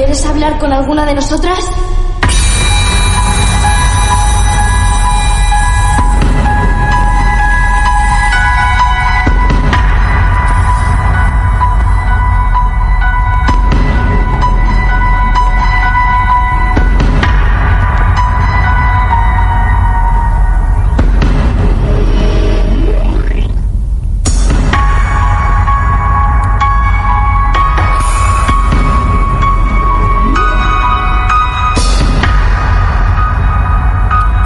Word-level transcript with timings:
¿Quieres 0.00 0.24
hablar 0.24 0.58
con 0.58 0.72
alguna 0.72 1.04
de 1.04 1.12
nosotras? 1.12 1.58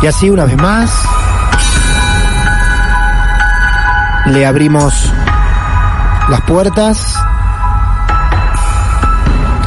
Y 0.05 0.07
así 0.07 0.29
una 0.29 0.45
vez 0.45 0.59
más 0.59 0.91
le 4.27 4.45
abrimos 4.45 4.93
las 6.29 6.43
puertas 6.43 7.17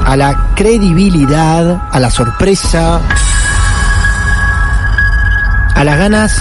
a 0.05 0.15
la 0.15 0.53
credibilidad, 0.55 1.81
a 1.91 1.99
la 1.99 2.11
sorpresa, 2.11 3.01
a 5.73 5.83
las 5.83 5.97
ganas 5.97 6.39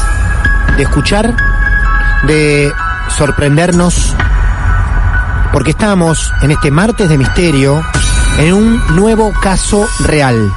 de 0.77 0.83
escuchar, 0.83 1.35
de 2.27 2.71
sorprendernos, 3.17 4.15
porque 5.55 5.71
estamos 5.71 6.35
en 6.43 6.51
este 6.51 6.71
martes 6.71 7.09
de 7.09 7.17
misterio 7.17 7.83
en 8.37 8.53
un 8.53 8.95
nuevo 8.95 9.33
caso 9.41 9.89
real. 10.01 10.53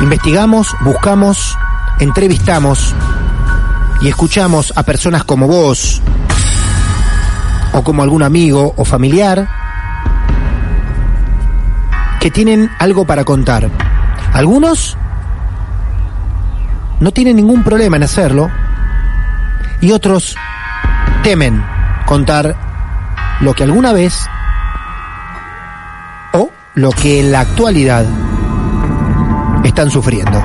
Investigamos, 0.00 0.76
buscamos, 0.82 1.56
entrevistamos 2.00 2.94
y 4.02 4.08
escuchamos 4.08 4.72
a 4.76 4.82
personas 4.82 5.24
como 5.24 5.46
vos 5.46 6.02
o 7.72 7.82
como 7.82 8.02
algún 8.02 8.22
amigo 8.22 8.74
o 8.76 8.84
familiar 8.84 9.48
que 12.20 12.30
tienen 12.30 12.70
algo 12.78 13.06
para 13.06 13.24
contar. 13.24 13.70
Algunos 14.34 14.98
no 17.00 17.10
tienen 17.10 17.36
ningún 17.36 17.64
problema 17.64 17.96
en 17.96 18.02
hacerlo 18.02 18.50
y 19.80 19.92
otros 19.92 20.36
temen 21.22 21.64
contar 22.04 22.54
lo 23.40 23.54
que 23.54 23.64
alguna 23.64 23.94
vez 23.94 24.26
o 26.34 26.50
lo 26.74 26.90
que 26.90 27.20
en 27.20 27.32
la 27.32 27.40
actualidad 27.40 28.04
están 29.66 29.90
sufriendo. 29.90 30.42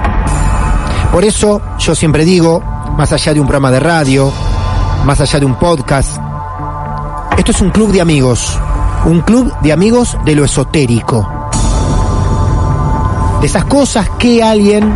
Por 1.12 1.26
eso 1.26 1.62
yo 1.80 1.96
siempre 1.96 2.26
digo, 2.26 2.62
más 2.98 3.12
allá 3.12 3.34
de 3.34 3.40
un 3.40 3.48
programa 3.48 3.72
de 3.72 3.80
radio, 3.80 4.32
más 5.06 5.20
allá 5.20 5.40
de 5.40 5.46
un 5.46 5.56
podcast, 5.56 6.18
esto 7.38 7.52
es 7.52 7.62
un 7.62 7.72
club 7.72 7.92
de 7.92 8.02
amigos, 8.02 8.60
un 9.06 9.22
club 9.22 9.54
de 9.62 9.74
amigos 9.74 10.18
de 10.26 10.36
lo 10.36 10.46
esotérico. 10.46 11.28
De 13.42 13.48
esas 13.48 13.66
cosas 13.66 14.10
que 14.20 14.44
alguien 14.44 14.96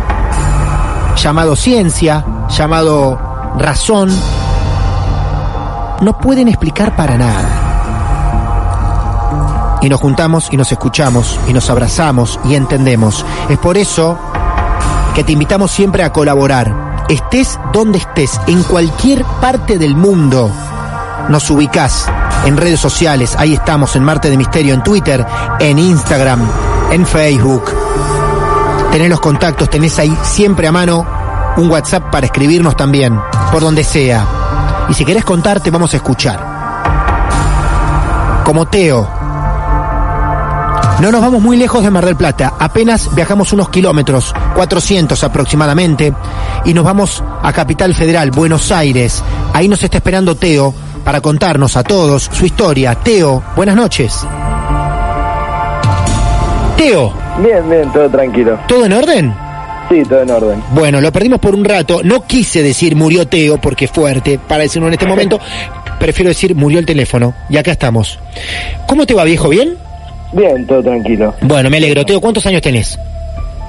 llamado 1.16 1.56
ciencia, 1.56 2.24
llamado 2.48 3.18
razón, 3.58 4.10
no 6.00 6.18
pueden 6.18 6.48
explicar 6.48 6.94
para 6.94 7.16
nada. 7.16 7.55
Y 9.82 9.88
nos 9.88 10.00
juntamos 10.00 10.48
y 10.50 10.56
nos 10.56 10.72
escuchamos 10.72 11.38
y 11.46 11.52
nos 11.52 11.68
abrazamos 11.70 12.40
y 12.44 12.54
entendemos. 12.54 13.24
Es 13.48 13.58
por 13.58 13.76
eso 13.76 14.18
que 15.14 15.24
te 15.24 15.32
invitamos 15.32 15.70
siempre 15.70 16.02
a 16.02 16.12
colaborar. 16.12 17.04
Estés 17.08 17.58
donde 17.72 17.98
estés, 17.98 18.40
en 18.46 18.62
cualquier 18.64 19.24
parte 19.40 19.78
del 19.78 19.94
mundo, 19.94 20.50
nos 21.28 21.48
ubicás 21.50 22.06
en 22.44 22.56
redes 22.56 22.80
sociales. 22.80 23.34
Ahí 23.38 23.54
estamos 23.54 23.94
en 23.96 24.04
Marte 24.04 24.30
de 24.30 24.36
Misterio, 24.36 24.74
en 24.74 24.82
Twitter, 24.82 25.24
en 25.60 25.78
Instagram, 25.78 26.40
en 26.90 27.06
Facebook. 27.06 27.72
Tenés 28.90 29.10
los 29.10 29.20
contactos, 29.20 29.70
tenés 29.70 29.98
ahí 29.98 30.16
siempre 30.22 30.66
a 30.68 30.72
mano 30.72 31.06
un 31.56 31.70
WhatsApp 31.70 32.10
para 32.10 32.26
escribirnos 32.26 32.76
también, 32.76 33.18
por 33.50 33.62
donde 33.62 33.84
sea. 33.84 34.26
Y 34.88 34.94
si 34.94 35.04
querés 35.04 35.24
contar, 35.24 35.60
te 35.60 35.70
vamos 35.70 35.92
a 35.94 35.96
escuchar. 35.96 36.56
Como 38.44 38.66
Teo. 38.66 39.15
No 41.00 41.12
nos 41.12 41.20
vamos 41.20 41.42
muy 41.42 41.58
lejos 41.58 41.82
de 41.84 41.90
Mar 41.90 42.06
del 42.06 42.16
Plata, 42.16 42.54
apenas 42.58 43.14
viajamos 43.14 43.52
unos 43.52 43.68
kilómetros, 43.68 44.34
400 44.54 45.22
aproximadamente, 45.24 46.14
y 46.64 46.72
nos 46.72 46.84
vamos 46.84 47.22
a 47.42 47.52
Capital 47.52 47.94
Federal, 47.94 48.30
Buenos 48.30 48.72
Aires. 48.72 49.22
Ahí 49.52 49.68
nos 49.68 49.82
está 49.82 49.98
esperando 49.98 50.36
Teo 50.36 50.72
para 51.04 51.20
contarnos 51.20 51.76
a 51.76 51.82
todos 51.82 52.30
su 52.32 52.46
historia. 52.46 52.94
Teo, 52.94 53.42
buenas 53.54 53.76
noches. 53.76 54.26
Teo, 56.78 57.12
Bien, 57.42 57.68
bien, 57.68 57.92
todo 57.92 58.08
tranquilo. 58.08 58.58
¿todo 58.66 58.86
en 58.86 58.92
orden? 58.94 59.34
Sí, 59.90 60.02
todo 60.08 60.22
en 60.22 60.30
orden. 60.30 60.62
Bueno, 60.70 61.02
lo 61.02 61.12
perdimos 61.12 61.38
por 61.40 61.54
un 61.54 61.64
rato. 61.64 62.00
No 62.02 62.22
quise 62.22 62.62
decir 62.62 62.96
murió 62.96 63.28
Teo 63.28 63.58
porque 63.58 63.84
es 63.84 63.90
fuerte 63.90 64.38
para 64.38 64.62
decirlo 64.62 64.88
en 64.88 64.94
este 64.94 65.06
momento. 65.06 65.38
Prefiero 66.00 66.30
decir 66.30 66.54
murió 66.54 66.78
el 66.78 66.86
teléfono. 66.86 67.34
Y 67.50 67.58
acá 67.58 67.72
estamos. 67.72 68.18
¿Cómo 68.86 69.04
te 69.06 69.12
va, 69.12 69.24
viejo? 69.24 69.50
¿Bien? 69.50 69.76
Bien, 70.32 70.66
todo 70.66 70.82
tranquilo. 70.82 71.34
Bueno, 71.42 71.70
me 71.70 71.76
alegro. 71.76 72.04
Teo, 72.04 72.20
¿cuántos 72.20 72.46
años 72.46 72.62
tenés? 72.62 72.98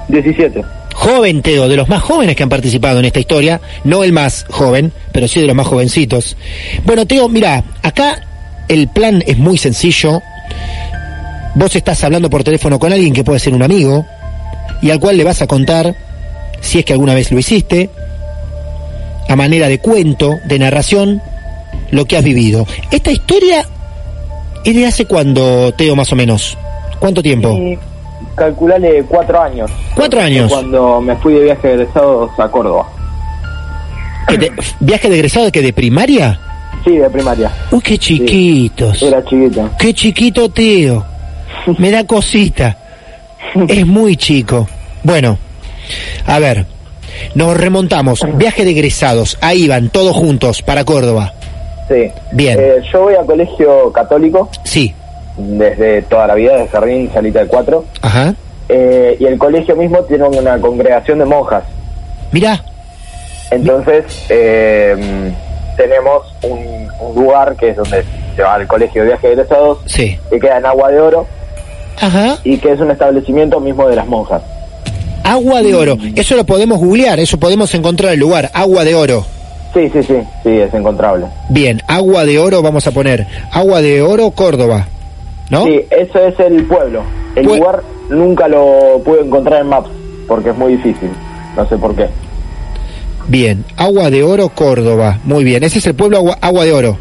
17. 0.08 0.62
Joven 0.94 1.42
Teo, 1.42 1.68
de 1.68 1.76
los 1.76 1.88
más 1.88 2.02
jóvenes 2.02 2.34
que 2.34 2.42
han 2.42 2.48
participado 2.48 2.98
en 2.98 3.04
esta 3.04 3.20
historia. 3.20 3.60
No 3.84 4.02
el 4.02 4.12
más 4.12 4.44
joven, 4.50 4.92
pero 5.12 5.28
sí 5.28 5.40
de 5.40 5.46
los 5.46 5.56
más 5.56 5.66
jovencitos. 5.66 6.36
Bueno, 6.84 7.06
Teo, 7.06 7.28
mira, 7.28 7.62
acá 7.82 8.20
el 8.68 8.88
plan 8.88 9.22
es 9.26 9.38
muy 9.38 9.58
sencillo. 9.58 10.20
Vos 11.54 11.74
estás 11.76 12.02
hablando 12.04 12.28
por 12.28 12.44
teléfono 12.44 12.78
con 12.78 12.92
alguien 12.92 13.12
que 13.12 13.24
puede 13.24 13.38
ser 13.38 13.54
un 13.54 13.62
amigo 13.62 14.04
y 14.82 14.90
al 14.90 15.00
cual 15.00 15.16
le 15.16 15.24
vas 15.24 15.42
a 15.42 15.46
contar, 15.46 15.94
si 16.60 16.78
es 16.78 16.84
que 16.84 16.92
alguna 16.92 17.14
vez 17.14 17.32
lo 17.32 17.38
hiciste, 17.38 17.90
a 19.28 19.36
manera 19.36 19.68
de 19.68 19.78
cuento, 19.78 20.36
de 20.46 20.58
narración, 20.58 21.22
lo 21.90 22.04
que 22.06 22.16
has 22.16 22.24
vivido. 22.24 22.66
Esta 22.90 23.10
historia 23.10 23.66
¿Es 24.64 24.74
de 24.74 24.86
hace 24.86 25.04
cuándo, 25.06 25.72
Teo, 25.72 25.94
más 25.96 26.12
o 26.12 26.16
menos? 26.16 26.56
¿Cuánto 26.98 27.22
tiempo? 27.22 27.56
Y 27.58 27.78
calculale 28.34 29.02
cuatro 29.04 29.40
años. 29.40 29.70
Cuatro 29.94 30.20
años. 30.20 30.50
Cuando 30.52 31.00
me 31.00 31.16
fui 31.16 31.34
de 31.34 31.44
viaje 31.44 31.68
de 31.68 31.74
egresados 31.74 32.30
a 32.38 32.48
Córdoba. 32.48 32.86
¿Que 34.28 34.38
de- 34.38 34.52
¿Viaje 34.80 35.08
de 35.08 35.14
egresado 35.16 35.46
de 35.46 35.52
que 35.52 35.62
de 35.62 35.72
primaria? 35.72 36.38
Sí, 36.84 36.96
de 36.96 37.08
primaria. 37.10 37.50
Uy, 37.70 37.80
qué 37.80 37.98
chiquitos. 37.98 39.02
Era 39.02 39.22
chiquito. 39.24 39.68
Qué 39.78 39.94
chiquito, 39.94 40.48
Teo. 40.50 41.04
Me 41.78 41.90
da 41.90 42.04
cosita. 42.04 42.76
Es 43.68 43.86
muy 43.86 44.16
chico. 44.16 44.68
Bueno, 45.02 45.38
a 46.26 46.38
ver, 46.38 46.66
nos 47.34 47.56
remontamos. 47.56 48.20
Viaje 48.34 48.64
de 48.64 48.72
egresados. 48.72 49.38
Ahí 49.40 49.66
van, 49.68 49.88
todos 49.90 50.14
juntos, 50.16 50.62
para 50.62 50.84
Córdoba. 50.84 51.32
Sí. 51.88 52.10
Bien. 52.32 52.58
Eh, 52.60 52.76
yo 52.92 53.02
voy 53.02 53.14
a 53.14 53.22
colegio 53.24 53.90
católico 53.92 54.48
Sí. 54.64 54.94
desde 55.36 56.02
toda 56.02 56.26
la 56.26 56.34
vida, 56.34 56.56
de 56.56 56.68
jardín, 56.68 57.10
salita 57.12 57.40
de 57.40 57.46
cuatro. 57.46 57.84
Ajá. 58.02 58.34
Eh, 58.68 59.16
y 59.18 59.24
el 59.24 59.38
colegio 59.38 59.74
mismo 59.76 59.98
tiene 60.04 60.24
una 60.24 60.58
congregación 60.60 61.18
de 61.20 61.24
monjas. 61.24 61.64
Mirá. 62.32 62.62
Entonces, 63.50 64.04
eh, 64.28 65.32
tenemos 65.76 66.22
un, 66.42 66.88
un 67.00 67.14
lugar 67.14 67.56
que 67.56 67.70
es 67.70 67.76
donde 67.76 68.04
se 68.36 68.42
va 68.42 68.54
al 68.54 68.66
colegio 68.66 69.02
de 69.02 69.08
viaje 69.08 69.26
de 69.28 69.32
egresados, 69.34 69.78
Sí. 69.86 70.18
que 70.30 70.38
queda 70.38 70.58
en 70.58 70.66
Agua 70.66 70.90
de 70.90 71.00
Oro 71.00 71.26
Ajá. 72.00 72.36
y 72.44 72.58
que 72.58 72.72
es 72.72 72.80
un 72.80 72.90
establecimiento 72.90 73.58
mismo 73.60 73.88
de 73.88 73.96
las 73.96 74.06
monjas. 74.06 74.42
Agua 75.24 75.60
de 75.62 75.74
oro. 75.74 75.98
Eso 76.16 76.36
lo 76.36 76.44
podemos 76.44 76.78
googlear, 76.78 77.20
eso 77.20 77.38
podemos 77.38 77.74
encontrar 77.74 78.12
el 78.14 78.20
lugar. 78.20 78.50
Agua 78.54 78.84
de 78.84 78.94
oro. 78.94 79.26
Sí, 79.74 79.88
sí, 79.92 80.02
sí, 80.02 80.14
sí, 80.42 80.48
es 80.50 80.72
encontrable. 80.74 81.26
Bien, 81.50 81.80
agua 81.86 82.24
de 82.24 82.38
oro 82.38 82.62
vamos 82.62 82.86
a 82.86 82.90
poner. 82.90 83.26
Agua 83.52 83.80
de 83.82 84.00
oro, 84.02 84.30
Córdoba. 84.30 84.86
¿No? 85.50 85.64
Sí, 85.64 85.80
eso 85.90 86.18
es 86.26 86.38
el 86.40 86.64
pueblo. 86.64 87.02
El 87.36 87.46
Pue- 87.46 87.56
lugar 87.58 87.82
nunca 88.10 88.48
lo 88.48 89.00
pude 89.04 89.20
encontrar 89.22 89.60
en 89.62 89.68
Maps, 89.68 89.88
porque 90.26 90.50
es 90.50 90.56
muy 90.56 90.76
difícil. 90.76 91.10
No 91.56 91.68
sé 91.68 91.76
por 91.76 91.94
qué. 91.94 92.06
Bien, 93.28 93.64
agua 93.76 94.10
de 94.10 94.22
oro, 94.22 94.48
Córdoba. 94.48 95.18
Muy 95.24 95.44
bien, 95.44 95.62
ese 95.64 95.78
es 95.78 95.86
el 95.86 95.94
pueblo 95.94 96.16
agua, 96.18 96.38
agua 96.40 96.64
de 96.64 96.72
oro. 96.72 96.98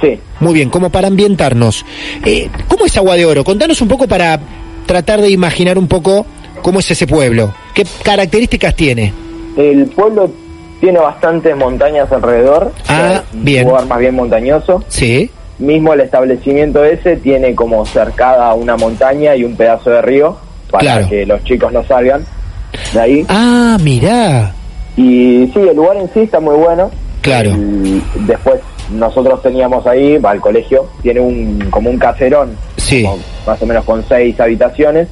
Sí, 0.00 0.18
Muy 0.40 0.54
bien, 0.54 0.70
como 0.70 0.90
para 0.90 1.08
ambientarnos. 1.08 1.84
Eh, 2.24 2.48
¿Cómo 2.68 2.86
es 2.86 2.96
Agua 2.96 3.16
de 3.16 3.26
Oro? 3.26 3.42
Contanos 3.42 3.80
un 3.80 3.88
poco 3.88 4.06
para 4.06 4.38
tratar 4.86 5.20
de 5.20 5.28
imaginar 5.28 5.76
un 5.76 5.88
poco 5.88 6.24
cómo 6.62 6.78
es 6.78 6.88
ese 6.92 7.08
pueblo. 7.08 7.52
¿Qué 7.74 7.84
características 8.04 8.76
tiene? 8.76 9.12
el 9.56 9.86
pueblo 9.86 10.30
tiene 10.80 10.98
bastantes 10.98 11.56
montañas 11.56 12.10
alrededor. 12.12 12.72
Ah, 12.88 13.22
es 13.28 13.34
un 13.34 13.44
bien. 13.44 13.66
lugar 13.68 13.86
más 13.86 13.98
bien 13.98 14.14
montañoso. 14.14 14.84
Sí. 14.88 15.30
Mismo 15.58 15.92
el 15.92 16.00
establecimiento 16.00 16.84
ese 16.84 17.16
tiene 17.16 17.54
como 17.54 17.84
cercada 17.84 18.54
una 18.54 18.76
montaña 18.76 19.34
y 19.34 19.44
un 19.44 19.56
pedazo 19.56 19.90
de 19.90 20.02
río 20.02 20.36
para 20.70 20.80
Claro. 20.82 21.08
que 21.08 21.26
los 21.26 21.42
chicos 21.44 21.72
no 21.72 21.82
salgan 21.84 22.24
de 22.92 23.00
ahí. 23.00 23.26
Ah, 23.28 23.76
mirá. 23.82 24.52
Y 24.96 25.50
sí, 25.52 25.58
el 25.60 25.74
lugar 25.76 25.96
en 25.96 26.08
sí 26.14 26.20
está 26.20 26.38
muy 26.40 26.54
bueno. 26.56 26.90
Claro. 27.22 27.50
Y 27.50 28.02
después 28.26 28.60
nosotros 28.92 29.42
teníamos 29.42 29.86
ahí, 29.86 30.16
va 30.18 30.30
al 30.30 30.40
colegio, 30.40 30.86
tiene 31.02 31.20
un 31.20 31.58
como 31.70 31.90
un 31.90 31.98
caserón, 31.98 32.56
Sí. 32.76 33.02
como 33.02 33.18
más 33.46 33.60
o 33.60 33.66
menos 33.66 33.84
con 33.84 34.02
seis 34.08 34.38
habitaciones, 34.40 35.08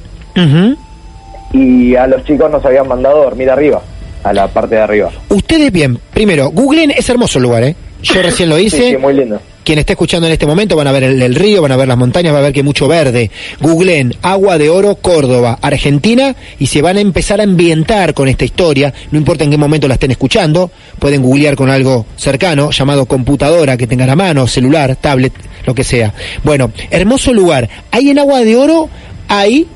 y 1.53 1.95
a 1.95 2.07
los 2.07 2.23
chicos 2.23 2.49
nos 2.51 2.63
habían 2.65 2.87
mandado 2.87 3.21
a 3.21 3.25
dormir 3.25 3.49
arriba, 3.49 3.81
a 4.23 4.33
la 4.33 4.47
parte 4.47 4.75
de 4.75 4.81
arriba. 4.81 5.11
Ustedes 5.29 5.71
bien, 5.71 5.99
primero, 6.13 6.49
googleen, 6.49 6.91
es 6.91 7.09
hermoso 7.09 7.39
el 7.39 7.43
lugar, 7.43 7.63
¿eh? 7.63 7.75
Yo 8.03 8.21
recién 8.21 8.49
lo 8.49 8.57
Sí, 8.59 8.65
hice. 8.65 8.91
sí, 8.91 8.97
muy 8.97 9.13
lindo. 9.13 9.39
Quien 9.63 9.79
esté 9.79 9.93
escuchando 9.93 10.27
en 10.27 10.33
este 10.33 10.45
momento 10.45 10.77
van 10.77 10.87
a 10.87 10.93
ver 10.93 11.03
el, 11.03 11.21
el 11.21 11.35
río, 11.35 11.61
van 11.61 11.73
a 11.73 11.75
ver 11.75 11.89
las 11.89 11.97
montañas, 11.97 12.33
va 12.33 12.37
a 12.37 12.41
ver 12.41 12.53
que 12.53 12.61
hay 12.61 12.63
mucho 12.63 12.87
verde. 12.87 13.29
Googleen 13.59 14.15
Agua 14.21 14.57
de 14.57 14.69
Oro, 14.69 14.95
Córdoba, 14.95 15.59
Argentina, 15.61 16.33
y 16.57 16.67
se 16.67 16.81
van 16.81 16.95
a 16.95 17.01
empezar 17.01 17.41
a 17.41 17.43
ambientar 17.43 18.13
con 18.13 18.29
esta 18.29 18.45
historia. 18.45 18.93
No 19.11 19.17
importa 19.17 19.43
en 19.43 19.51
qué 19.51 19.57
momento 19.57 19.89
la 19.89 19.95
estén 19.95 20.11
escuchando, 20.11 20.71
pueden 20.99 21.21
googlear 21.21 21.57
con 21.57 21.69
algo 21.69 22.05
cercano, 22.15 22.71
llamado 22.71 23.07
computadora, 23.07 23.75
que 23.75 23.87
tengan 23.87 24.09
a 24.09 24.15
mano, 24.15 24.47
celular, 24.47 24.95
tablet, 24.95 25.33
lo 25.65 25.75
que 25.75 25.83
sea. 25.83 26.13
Bueno, 26.45 26.71
hermoso 26.89 27.33
lugar. 27.33 27.67
Ahí 27.91 28.09
en 28.11 28.19
Agua 28.19 28.39
de 28.45 28.55
Oro 28.55 28.89
hay, 29.27 29.67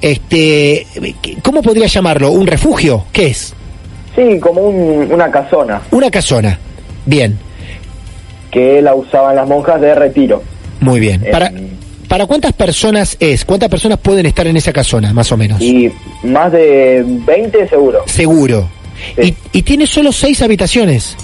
este, 0.00 0.86
¿cómo 1.42 1.62
podría 1.62 1.86
llamarlo? 1.88 2.30
¿Un 2.30 2.46
refugio? 2.46 3.06
¿Qué 3.12 3.26
es? 3.26 3.54
Sí, 4.16 4.40
como 4.40 4.62
un- 4.62 5.12
una 5.12 5.30
casona 5.30 5.82
Una 5.92 6.10
casona. 6.10 6.58
Bien, 7.04 7.38
que 8.50 8.80
la 8.82 8.94
usaban 8.94 9.36
las 9.36 9.46
monjas 9.46 9.80
de 9.80 9.94
retiro. 9.94 10.42
muy 10.80 10.98
bien. 11.00 11.24
Para, 11.30 11.52
¿Para 12.08 12.26
cuántas 12.26 12.52
personas 12.52 13.16
es? 13.20 13.44
¿Cuántas 13.44 13.68
personas 13.68 13.98
pueden 13.98 14.26
estar 14.26 14.46
en 14.46 14.56
esa 14.56 14.72
casona, 14.72 15.12
más 15.12 15.30
o 15.32 15.36
menos? 15.36 15.60
Y 15.60 15.92
más 16.22 16.50
de 16.52 17.02
20 17.06 17.68
seguro. 17.68 18.02
Seguro. 18.06 18.68
Sí. 19.20 19.36
Y, 19.52 19.58
y 19.58 19.62
tiene 19.62 19.86
solo 19.86 20.12
seis 20.12 20.40
habitaciones. 20.42 21.16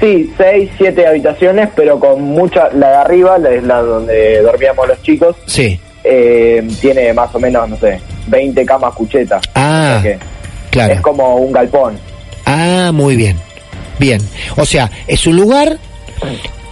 Sí, 0.00 0.32
seis, 0.38 0.70
siete 0.78 1.06
habitaciones, 1.06 1.68
pero 1.74 1.98
con 1.98 2.22
mucha... 2.22 2.68
La 2.74 2.90
de 2.90 2.96
arriba, 2.96 3.38
la 3.38 3.50
es 3.50 3.62
la 3.64 3.82
donde 3.82 4.40
dormíamos 4.42 4.86
los 4.88 5.02
chicos, 5.02 5.34
Sí. 5.46 5.78
eh, 6.04 6.66
tiene 6.80 7.12
más 7.12 7.34
o 7.34 7.38
menos, 7.40 7.68
no 7.68 7.76
sé, 7.78 7.98
20 8.28 8.64
camas 8.64 8.94
cuchetas. 8.94 9.42
Ah, 9.54 9.96
O 9.98 10.02
sea 10.02 10.12
que 10.12 10.18
claro. 10.76 10.94
Es 10.94 11.00
como 11.00 11.36
un 11.36 11.52
galpón. 11.52 11.98
Ah, 12.44 12.90
muy 12.92 13.16
bien. 13.16 13.36
Bien. 13.98 14.20
O 14.56 14.64
sea, 14.64 14.90
es 15.06 15.26
un 15.26 15.36
lugar 15.36 15.78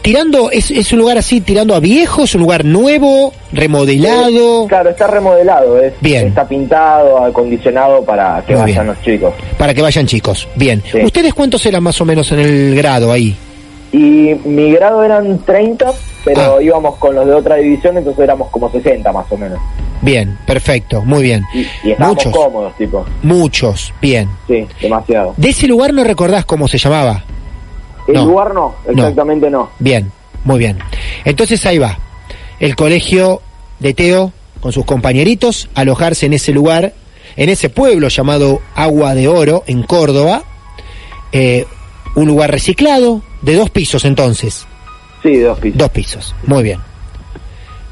tirando, 0.03 0.51
es, 0.51 0.71
es 0.71 0.93
un 0.93 0.99
lugar 0.99 1.17
así 1.17 1.41
tirando 1.41 1.75
a 1.75 1.81
viejo, 1.81 2.25
es 2.25 2.35
un 2.35 2.43
lugar 2.43 2.65
nuevo, 2.65 3.33
remodelado, 3.53 4.67
claro, 4.69 4.91
está 4.91 5.07
remodelado, 5.07 5.81
es, 5.81 5.95
Bien. 6.01 6.29
está 6.29 6.47
pintado, 6.47 7.25
acondicionado 7.25 8.05
para 8.05 8.43
que 8.47 8.53
Muy 8.53 8.63
vayan 8.63 8.85
bien. 8.85 8.87
los 8.89 9.03
chicos. 9.03 9.35
para 9.57 9.73
que 9.73 9.81
vayan 9.81 10.07
chicos. 10.07 10.47
Bien. 10.55 10.83
Sí. 10.93 10.99
¿Ustedes 11.03 11.33
cuántos 11.33 11.65
eran 11.65 11.83
más 11.83 11.99
o 12.01 12.05
menos 12.05 12.31
en 12.33 12.41
el 12.41 12.75
grado 12.77 13.11
ahí? 13.11 13.35
Y 13.97 14.35
mi 14.45 14.73
grado 14.73 15.05
eran 15.05 15.39
30, 15.45 15.93
pero 16.25 16.57
Ah. 16.59 16.63
íbamos 16.63 16.97
con 16.97 17.15
los 17.15 17.27
de 17.27 17.33
otra 17.35 17.57
división, 17.57 17.97
entonces 17.97 18.25
éramos 18.25 18.51
como 18.51 18.69
60 18.71 19.13
más 19.13 19.27
o 19.31 19.37
menos. 19.37 19.59
Bien, 20.03 20.37
perfecto, 20.47 21.03
muy 21.03 21.23
bien. 21.23 21.45
Y, 21.55 21.61
y 21.85 21.93
estábamos 21.93 22.17
Muchos, 22.27 22.33
cómodos, 22.33 22.77
tipo. 22.77 23.05
muchos, 23.23 23.95
bien. 24.03 24.29
Sí, 24.49 24.67
demasiado. 24.83 25.35
De 25.37 25.51
ese 25.51 25.69
lugar 25.69 25.95
no 25.95 26.03
recordás 26.03 26.45
cómo 26.45 26.67
se 26.67 26.77
llamaba. 26.79 27.23
El 28.09 28.15
No. 28.15 28.25
lugar 28.27 28.53
no, 28.53 28.75
exactamente 28.89 29.49
no. 29.49 29.71
Bien, 29.79 30.11
muy 30.45 30.59
bien. 30.59 30.79
Entonces 31.25 31.65
ahí 31.65 31.79
va. 31.79 31.97
El 32.59 32.75
colegio 32.77 33.41
de 33.79 33.95
Teo, 33.95 34.33
con 34.61 34.73
sus 34.73 34.85
compañeritos, 34.85 35.69
alojarse 35.75 36.27
en 36.27 36.33
ese 36.33 36.53
lugar, 36.53 36.93
en 37.37 37.49
ese 37.49 37.71
pueblo 37.71 38.09
llamado 38.09 38.61
Agua 38.75 39.15
de 39.15 39.29
Oro, 39.29 39.63
en 39.67 39.85
Córdoba. 39.85 40.43
Eh, 41.33 41.65
un 42.15 42.27
lugar 42.27 42.51
reciclado, 42.51 43.23
de 43.43 43.55
dos 43.57 43.71
pisos 43.71 44.05
entonces. 44.05 44.67
Sí, 45.23 45.39
dos 45.39 45.59
pisos. 45.59 45.79
Dos 45.79 45.91
pisos, 45.91 46.35
muy 46.47 46.63
bien. 46.63 46.79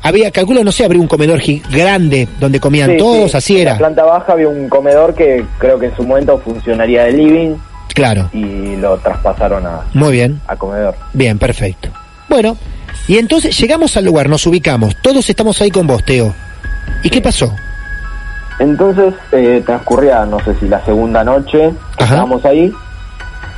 Había, 0.05 0.31
calculo, 0.33 0.65
no 0.65 0.73
sé, 0.73 0.85
habría 0.85 1.01
un 1.01 1.07
comedor 1.07 1.41
grande 1.71 2.29
donde 2.41 2.59
comían 2.59 2.91
Sí, 2.91 2.97
todos, 2.99 3.31
sí. 3.31 3.37
así 3.37 3.53
En 3.59 3.65
la 3.65 3.71
era. 3.71 3.79
planta 3.79 4.03
baja 4.05 4.33
había 4.33 4.49
un 4.49 4.69
comedor 4.69 5.15
que 5.15 5.45
creo 5.59 5.79
que 5.79 5.87
en 5.87 5.97
su 5.97 6.03
momento 6.03 6.39
funcionaría 6.39 7.05
de 7.05 7.13
living 7.13 7.55
Claro, 7.95 8.29
y 8.33 8.77
lo 8.77 8.97
traspasaron 8.99 9.65
a, 9.67 9.83
muy 9.95 10.13
bien. 10.13 10.41
a 10.49 10.57
comedor. 10.57 10.97
Bien, 11.13 11.39
perfecto. 11.39 11.89
Bueno, 12.29 12.57
y 13.07 13.19
entonces 13.19 13.57
llegamos 13.59 13.97
al 13.97 14.05
lugar, 14.05 14.29
nos 14.29 14.45
ubicamos, 14.47 14.97
todos 15.03 15.29
estamos 15.31 15.61
ahí 15.61 15.71
con 15.71 15.87
vos, 15.87 16.05
Teo. 16.05 16.35
¿Y 17.05 17.11
qué 17.11 17.21
pasó? 17.21 17.55
Entonces 18.59 19.15
eh, 19.33 19.63
transcurría, 19.65 20.25
no 20.25 20.39
sé 20.45 20.55
si 20.59 20.69
la 20.69 20.85
segunda 20.85 21.23
noche, 21.25 21.67
Ajá. 21.97 22.05
estábamos 22.05 22.45
ahí 22.45 22.73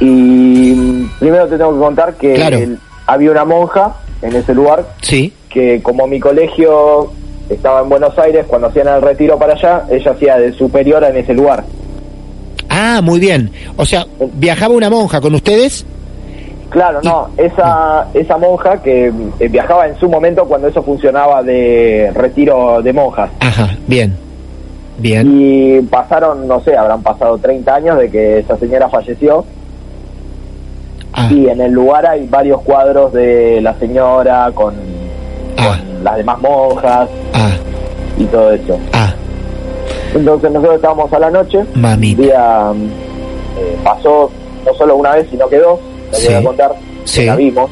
y 0.01 1.05
primero 1.19 1.47
te 1.47 1.57
tengo 1.57 1.73
que 1.73 1.79
contar 1.79 2.15
que 2.15 2.35
Claro. 2.35 2.57
el- 2.59 2.79
había 3.07 3.31
una 3.31 3.45
monja 3.45 3.95
en 4.23 4.35
ese 4.35 4.55
lugar 4.55 4.85
Sí, 5.03 5.33
que 5.51 5.83
como 5.83 6.07
mi 6.07 6.19
colegio 6.21 7.11
estaba 7.51 7.83
en 7.83 7.89
Buenos 7.91 8.19
Aires, 8.19 8.47
cuando 8.49 8.69
hacían 8.69 8.89
el 8.89 9.03
retiro 9.03 9.39
para 9.39 9.53
allá, 9.53 9.85
ella 9.91 10.11
hacía 10.13 10.39
de 10.39 10.53
superiora 10.53 11.11
en 11.11 11.17
ese 11.19 11.35
lugar. 11.35 11.65
Ah, 12.71 13.01
muy 13.03 13.21
bien. 13.21 13.51
O 13.77 13.85
sea, 13.85 14.07
viajaba 14.35 14.75
una 14.75 14.89
monja 14.91 15.21
con 15.21 15.35
ustedes. 15.35 15.85
Claro, 16.71 17.01
no, 17.05 17.29
esa, 17.37 18.09
esa 18.15 18.37
monja 18.39 18.83
que 18.83 19.13
eh, 19.39 19.49
viajaba 19.49 19.87
en 19.87 19.97
su 20.01 20.09
momento 20.09 20.45
cuando 20.47 20.67
eso 20.69 20.83
funcionaba 20.83 21.43
de 21.43 22.11
retiro 22.15 22.83
de 22.83 22.93
monjas. 22.93 23.31
Ajá, 23.41 23.77
bien. 23.87 24.17
Bien. 24.99 25.29
Y 25.31 25.81
pasaron, 25.83 26.49
no 26.49 26.61
sé, 26.63 26.77
habrán 26.77 27.03
pasado 27.03 27.37
30 27.39 27.75
años 27.75 27.99
de 27.99 28.11
que 28.11 28.39
esa 28.39 28.57
señora 28.57 28.89
falleció 28.89 29.45
Ah, 31.17 31.29
y 31.31 31.49
en 31.49 31.61
el 31.61 31.73
lugar 31.73 32.05
hay 32.07 32.27
varios 32.27 32.61
cuadros 32.63 33.13
de 33.13 33.61
la 33.61 33.75
señora 33.79 34.51
con, 34.53 34.75
ah, 35.57 35.79
con 35.79 36.05
las 36.05 36.17
demás 36.17 36.41
monjas 36.41 37.09
ah, 37.35 37.51
y 38.19 38.25
todo 38.25 38.51
eso. 38.53 38.79
Entonces 40.15 40.51
nosotros 40.51 40.77
estábamos 40.77 41.13
a 41.13 41.19
la 41.19 41.31
noche, 41.31 41.59
un 41.59 41.81
Mamita. 41.81 42.23
día 42.23 42.73
mm, 42.75 42.85
eh, 43.59 43.77
pasó 43.85 44.31
no 44.65 44.75
solo 44.75 44.97
una 44.97 45.13
vez, 45.17 45.27
sino 45.31 45.49
que 45.49 45.59
dos, 45.59 45.79
les 46.13 46.27
voy 46.27 46.35
a 46.35 46.43
contar, 46.45 46.73
que 47.15 47.27
la 47.27 47.37
vimos. 47.37 47.71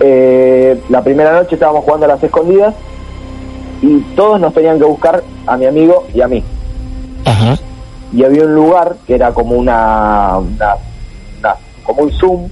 Eh, 0.00 0.80
la 0.88 1.02
primera 1.02 1.32
noche 1.32 1.54
estábamos 1.56 1.84
jugando 1.84 2.06
a 2.06 2.08
las 2.08 2.22
escondidas 2.22 2.74
y 3.82 3.98
todos 4.16 4.40
nos 4.40 4.54
tenían 4.54 4.78
que 4.78 4.84
buscar 4.84 5.22
a 5.46 5.56
mi 5.56 5.66
amigo 5.66 6.06
y 6.14 6.20
a 6.20 6.28
mí. 6.28 6.42
Ajá. 7.24 7.56
Y 8.12 8.24
había 8.24 8.44
un 8.44 8.54
lugar 8.54 8.96
que 9.06 9.14
era 9.14 9.32
como 9.32 9.56
una- 9.56 10.38
como 11.94 12.02
un 12.02 12.12
zoom 12.18 12.48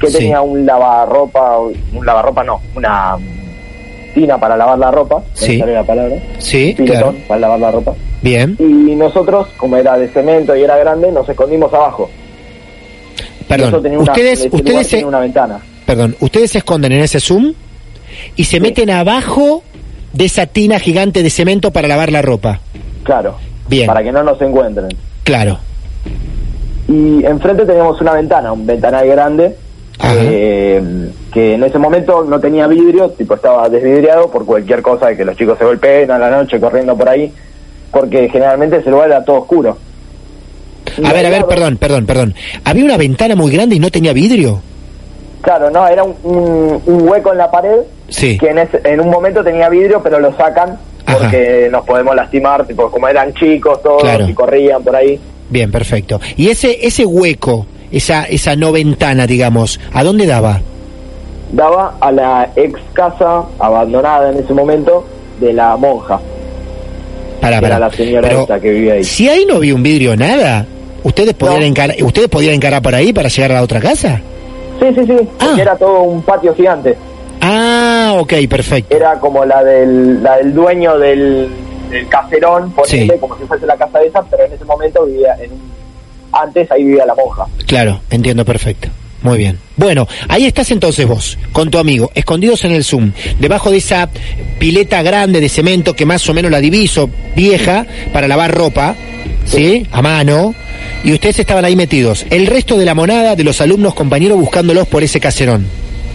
que 0.00 0.08
Sí. 0.08 0.18
tenía 0.18 0.42
un 0.42 0.66
lavarropa, 0.66 1.58
un 1.58 2.04
lavarropa 2.06 2.44
no, 2.44 2.60
una 2.74 3.16
tina 4.14 4.38
para 4.38 4.56
lavar 4.56 4.78
la 4.78 4.90
ropa, 4.90 5.22
Sí. 5.34 5.58
la 5.58 5.82
palabra, 5.84 6.16
Sí, 6.38 6.74
claro. 6.74 7.14
para 7.28 7.40
lavar 7.40 7.60
la 7.60 7.70
ropa. 7.70 7.94
Bien. 8.22 8.56
Y 8.58 8.94
nosotros, 8.94 9.48
como 9.56 9.76
era 9.76 9.96
de 9.98 10.08
cemento 10.08 10.56
y 10.56 10.62
era 10.62 10.76
grande, 10.78 11.12
nos 11.12 11.28
escondimos 11.28 11.72
abajo. 11.72 12.10
Perdón. 13.48 13.80
tenía 13.82 13.98
una- 14.00 14.10
Ustedes, 14.12 14.48
ustedes, 14.50 14.86
se, 14.88 15.04
una 15.04 15.20
ventana. 15.20 15.60
perdón, 15.86 16.16
ustedes 16.20 16.50
se 16.50 16.58
esconden 16.58 16.90
en 16.92 17.02
ese 17.02 17.20
Zoom 17.20 17.52
y 18.34 18.44
se 18.44 18.58
meten 18.58 18.90
abajo 18.90 19.62
de 20.12 20.24
esa 20.24 20.46
tina 20.46 20.80
gigante 20.80 21.22
de 21.22 21.30
cemento 21.30 21.70
para 21.70 21.86
lavar 21.86 22.10
la 22.10 22.22
ropa. 22.22 22.58
Claro. 23.04 23.36
Bien. 23.68 23.86
Para 23.86 24.02
que 24.02 24.10
no 24.10 24.22
nos 24.24 24.40
encuentren. 24.42 24.88
Claro. 25.22 25.58
Y 26.88 27.24
enfrente 27.24 27.64
teníamos 27.64 28.00
una 28.00 28.12
ventana, 28.12 28.52
un 28.52 28.64
ventanal 28.66 29.06
grande, 29.08 29.56
eh, 30.04 31.10
que 31.32 31.54
en 31.54 31.64
ese 31.64 31.78
momento 31.78 32.24
no 32.24 32.38
tenía 32.38 32.66
vidrio, 32.66 33.10
tipo 33.10 33.34
estaba 33.34 33.68
desvidriado 33.68 34.30
por 34.30 34.44
cualquier 34.46 34.82
cosa 34.82 35.08
de 35.08 35.16
que 35.16 35.24
los 35.24 35.36
chicos 35.36 35.58
se 35.58 35.64
golpeen 35.64 36.10
a 36.10 36.18
la 36.18 36.30
noche 36.30 36.60
corriendo 36.60 36.96
por 36.96 37.08
ahí, 37.08 37.32
porque 37.90 38.28
generalmente 38.28 38.76
ese 38.76 38.90
lugar 38.90 39.08
era 39.08 39.24
todo 39.24 39.38
oscuro. 39.38 39.76
Y 40.96 41.04
A 41.04 41.12
ver, 41.12 41.26
a 41.26 41.30
ver, 41.30 41.46
perdón, 41.46 41.76
perdón, 41.76 42.06
perdón. 42.06 42.34
Había 42.64 42.84
una 42.84 42.96
ventana 42.96 43.34
muy 43.34 43.50
grande 43.50 43.74
y 43.74 43.80
no 43.80 43.90
tenía 43.90 44.12
vidrio. 44.12 44.60
Claro, 45.42 45.70
no, 45.70 45.86
era 45.88 46.04
un, 46.04 46.14
un- 46.22 46.82
un 46.86 47.08
hueco 47.08 47.32
en 47.32 47.38
la 47.38 47.50
pared 47.50 47.80
Sí. 48.08 48.38
que 48.38 48.50
en, 48.50 48.58
ese- 48.58 48.80
en 48.84 49.00
un 49.00 49.10
momento 49.10 49.42
tenía 49.42 49.68
vidrio, 49.68 50.00
pero 50.02 50.20
lo 50.20 50.32
sacan 50.36 50.78
Ajá. 51.04 51.18
porque 51.18 51.68
nos 51.70 51.84
podemos 51.84 52.14
lastimar, 52.14 52.64
tipo 52.66 52.90
como 52.90 53.08
eran 53.08 53.32
chicos 53.34 53.82
todos 53.82 54.02
Claro. 54.02 54.28
y 54.28 54.34
corrían 54.34 54.82
por 54.84 54.94
ahí. 54.94 55.20
Bien, 55.50 55.70
perfecto. 55.70 56.20
Y 56.36 56.48
ese 56.48 56.78
ese 56.86 57.04
hueco, 57.06 57.66
esa 57.92 58.24
esa 58.24 58.56
no 58.56 58.72
ventana, 58.72 59.26
digamos, 59.26 59.78
¿a 59.92 60.02
dónde 60.02 60.26
daba? 60.26 60.60
Daba 61.52 61.94
a 62.00 62.10
la 62.10 62.50
ex 62.56 62.78
casa 62.92 63.44
abandonada 63.58 64.30
en 64.32 64.38
ese 64.38 64.52
momento 64.52 65.04
de 65.40 65.52
la 65.52 65.76
monja. 65.76 66.18
Para, 67.40 67.58
Era 67.58 67.68
para. 67.68 67.78
la 67.78 67.90
señora 67.92 68.28
esta 68.32 68.58
que 68.58 68.70
vivía 68.70 68.94
ahí. 68.94 69.04
Si 69.04 69.28
ahí 69.28 69.44
no 69.46 69.56
había 69.56 69.74
un 69.74 69.82
vidrio, 69.82 70.16
nada. 70.16 70.66
¿Ustedes 71.04 71.34
podían, 71.34 71.60
No. 71.60 71.66
encarar, 71.66 71.96
¿Ustedes 72.02 72.28
podían 72.28 72.54
encarar 72.54 72.82
por 72.82 72.94
ahí 72.94 73.12
para 73.12 73.28
llegar 73.28 73.52
a 73.52 73.54
la 73.54 73.62
otra 73.62 73.78
casa? 73.80 74.20
Sí, 74.80 74.86
sí, 74.94 75.06
sí, 75.06 75.28
Ah. 75.38 75.56
era 75.58 75.76
todo 75.76 76.02
un 76.02 76.20
patio 76.22 76.52
gigante. 76.54 76.96
Ah, 77.40 78.14
ok, 78.18 78.32
perfecto. 78.50 78.96
Era 78.96 79.20
como 79.20 79.44
la 79.44 79.62
del, 79.62 80.20
la 80.22 80.38
del 80.38 80.52
dueño 80.52 80.98
del, 80.98 81.48
del 81.90 82.08
caserón, 82.08 82.72
ponele, 82.72 83.14
Sí. 83.14 83.20
como 83.20 83.36
si 83.38 83.44
fuese 83.44 83.66
la 83.66 83.76
casa 83.76 83.98
de 83.98 84.06
esa, 84.08 84.22
pero 84.22 84.44
en 84.44 84.52
ese 84.52 84.64
momento 84.64 85.04
vivía 85.06 85.34
en 85.42 85.52
un- 85.52 85.72
antes 86.32 86.70
ahí 86.70 86.84
vivía 86.84 87.06
la 87.06 87.14
monja. 87.14 87.46
Claro, 87.66 88.00
entiendo 88.10 88.44
perfecto. 88.44 88.88
Muy 89.22 89.38
bien. 89.38 89.58
Bueno, 89.76 90.06
ahí 90.28 90.44
estás 90.44 90.70
entonces 90.70 91.06
vos, 91.08 91.38
con 91.52 91.70
tu 91.70 91.78
amigo, 91.78 92.10
escondidos 92.14 92.64
en 92.64 92.72
el 92.72 92.84
Zoom, 92.84 93.12
debajo 93.40 93.70
de 93.70 93.78
esa 93.78 94.08
pileta 94.58 95.02
grande 95.02 95.40
de 95.40 95.48
cemento 95.48 95.94
que 95.94 96.04
más 96.06 96.28
o 96.28 96.34
menos 96.34 96.50
la 96.50 96.60
diviso, 96.60 97.08
vieja, 97.34 97.86
para 98.12 98.28
lavar 98.28 98.54
ropa, 98.54 98.94
¿sí? 99.46 99.86
A 99.90 100.02
mano. 100.02 100.54
Y 101.02 101.12
ustedes 101.12 101.38
estaban 101.40 101.64
ahí 101.64 101.74
metidos. 101.76 102.26
El 102.30 102.46
resto 102.46 102.76
de 102.76 102.84
la 102.84 102.94
monada, 102.94 103.34
de 103.34 103.42
los 103.44 103.60
alumnos, 103.60 103.94
compañeros, 103.94 104.38
buscándolos 104.38 104.86
por 104.86 105.02
ese 105.02 105.18
caserón. 105.18 105.66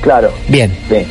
Claro, 0.02 0.32
Bien. 0.48 0.72
sí. 0.90 1.06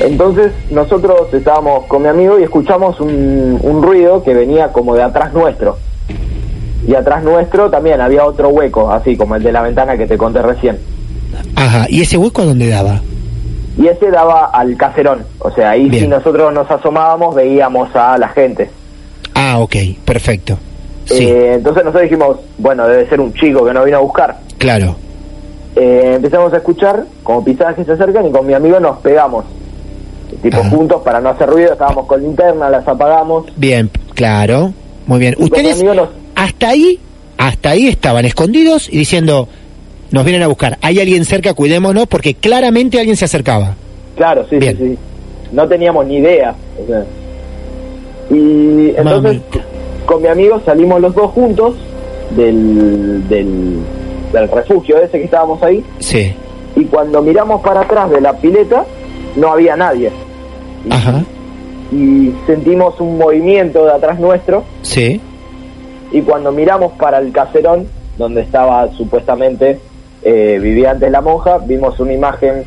Entonces 0.00 0.52
nosotros 0.70 1.32
estábamos 1.32 1.84
con 1.86 2.02
mi 2.02 2.08
amigo 2.08 2.38
y 2.38 2.42
escuchamos 2.42 2.98
un, 3.00 3.58
un 3.62 3.82
ruido 3.82 4.22
que 4.22 4.34
venía 4.34 4.68
como 4.72 4.94
de 4.94 5.02
atrás 5.02 5.32
nuestro. 5.32 5.76
Y 6.86 6.94
atrás 6.94 7.22
nuestro 7.22 7.70
también 7.70 8.00
había 8.00 8.24
otro 8.24 8.48
hueco, 8.48 8.90
así 8.90 9.16
como 9.16 9.36
el 9.36 9.42
de 9.42 9.52
la 9.52 9.62
ventana 9.62 9.96
que 9.96 10.06
te 10.06 10.16
conté 10.16 10.40
recién. 10.42 10.78
Ajá. 11.54 11.86
¿Y 11.90 12.00
ese 12.00 12.16
hueco 12.16 12.42
a 12.42 12.46
dónde 12.46 12.68
daba? 12.68 13.00
Y 13.78 13.86
ese 13.86 14.10
daba 14.10 14.46
al 14.46 14.76
caserón, 14.76 15.24
o 15.38 15.50
sea, 15.50 15.70
ahí 15.70 15.88
Bien. 15.88 16.04
si 16.04 16.08
nosotros 16.08 16.52
nos 16.52 16.70
asomábamos 16.70 17.34
veíamos 17.34 17.94
a 17.94 18.18
la 18.18 18.28
gente. 18.28 18.70
Ah, 19.34 19.58
ok, 19.60 19.76
perfecto. 20.04 20.58
Sí, 21.04 21.24
Eh, 21.28 21.54
entonces 21.54 21.84
nosotros 21.84 22.02
dijimos, 22.02 22.36
bueno, 22.58 22.86
debe 22.86 23.08
ser 23.08 23.20
un 23.20 23.32
chico 23.34 23.64
que 23.64 23.72
nos 23.72 23.84
vino 23.84 23.98
a 23.98 24.00
buscar. 24.00 24.38
claro. 24.58 24.96
Eh, 25.76 26.14
empezamos 26.16 26.52
a 26.52 26.56
escuchar 26.56 27.04
como 27.22 27.44
pisadas 27.44 27.76
que 27.76 27.84
se 27.84 27.92
acercan 27.92 28.26
y 28.26 28.32
con 28.32 28.44
mi 28.44 28.54
amigo 28.54 28.80
nos 28.80 28.98
pegamos. 28.98 29.44
Tipo 30.42 30.58
Ajá. 30.58 30.70
juntos 30.70 31.02
para 31.04 31.20
no 31.20 31.28
hacer 31.30 31.48
ruido, 31.50 31.72
estábamos 31.72 32.06
con 32.06 32.22
linterna, 32.22 32.70
las 32.70 32.86
apagamos. 32.88 33.46
Bien, 33.56 33.90
claro. 34.14 34.72
Muy 35.06 35.18
bien. 35.18 35.34
Y 35.38 35.44
Ustedes 35.44 35.82
nos- 35.82 36.08
hasta 36.34 36.68
ahí, 36.68 36.98
hasta 37.36 37.70
ahí 37.70 37.88
estaban 37.88 38.24
escondidos 38.24 38.88
y 38.90 38.96
diciendo, 38.98 39.48
nos 40.10 40.24
vienen 40.24 40.42
a 40.42 40.46
buscar. 40.46 40.78
Hay 40.80 40.98
alguien 40.98 41.24
cerca, 41.24 41.52
cuidémonos, 41.54 42.06
porque 42.06 42.34
claramente 42.34 42.98
alguien 42.98 43.16
se 43.16 43.26
acercaba. 43.26 43.74
Claro, 44.16 44.46
sí, 44.48 44.56
Bien. 44.56 44.76
sí, 44.78 44.88
sí. 44.88 44.98
No 45.52 45.68
teníamos 45.68 46.06
ni 46.06 46.16
idea. 46.16 46.54
o 46.82 46.86
sea. 46.86 47.04
Y 48.30 48.90
entonces 48.96 49.22
Mamita. 49.22 49.60
con 50.06 50.22
mi 50.22 50.28
amigo 50.28 50.60
salimos 50.64 51.00
los 51.00 51.14
dos 51.14 51.30
juntos 51.32 51.74
del, 52.36 53.26
del, 53.28 53.78
del 54.32 54.48
refugio 54.48 54.98
ese 54.98 55.18
que 55.18 55.24
estábamos 55.24 55.60
ahí 55.62 55.84
Sí. 55.98 56.32
y 56.76 56.84
cuando 56.84 57.20
miramos 57.22 57.60
para 57.62 57.80
atrás 57.80 58.08
de 58.10 58.20
la 58.20 58.32
pileta 58.34 58.84
no 59.36 59.50
había 59.52 59.76
nadie. 59.76 60.10
Y, 60.84 60.92
Ajá. 60.92 61.22
y 61.92 62.32
sentimos 62.46 62.98
un 63.00 63.18
movimiento 63.18 63.84
de 63.84 63.92
atrás 63.92 64.18
nuestro 64.18 64.64
Sí. 64.82 65.20
y 66.12 66.22
cuando 66.22 66.52
miramos 66.52 66.92
para 66.92 67.18
el 67.18 67.32
caserón 67.32 67.86
donde 68.16 68.40
estaba 68.42 68.88
supuestamente 68.96 69.78
eh, 70.22 70.58
vivía 70.62 70.90
antes 70.92 71.10
la 71.10 71.20
monja, 71.22 71.58
vimos 71.58 71.98
una 72.00 72.12
imagen 72.12 72.64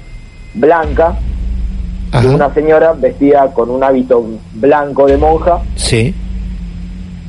blanca 0.55 1.15
de 2.22 2.27
una 2.27 2.53
señora 2.53 2.93
vestida 2.93 3.48
con 3.53 3.70
un 3.72 3.84
hábito 3.84 4.24
blanco 4.53 5.05
de 5.08 5.17
monja 5.17 5.62
Sí. 5.75 6.13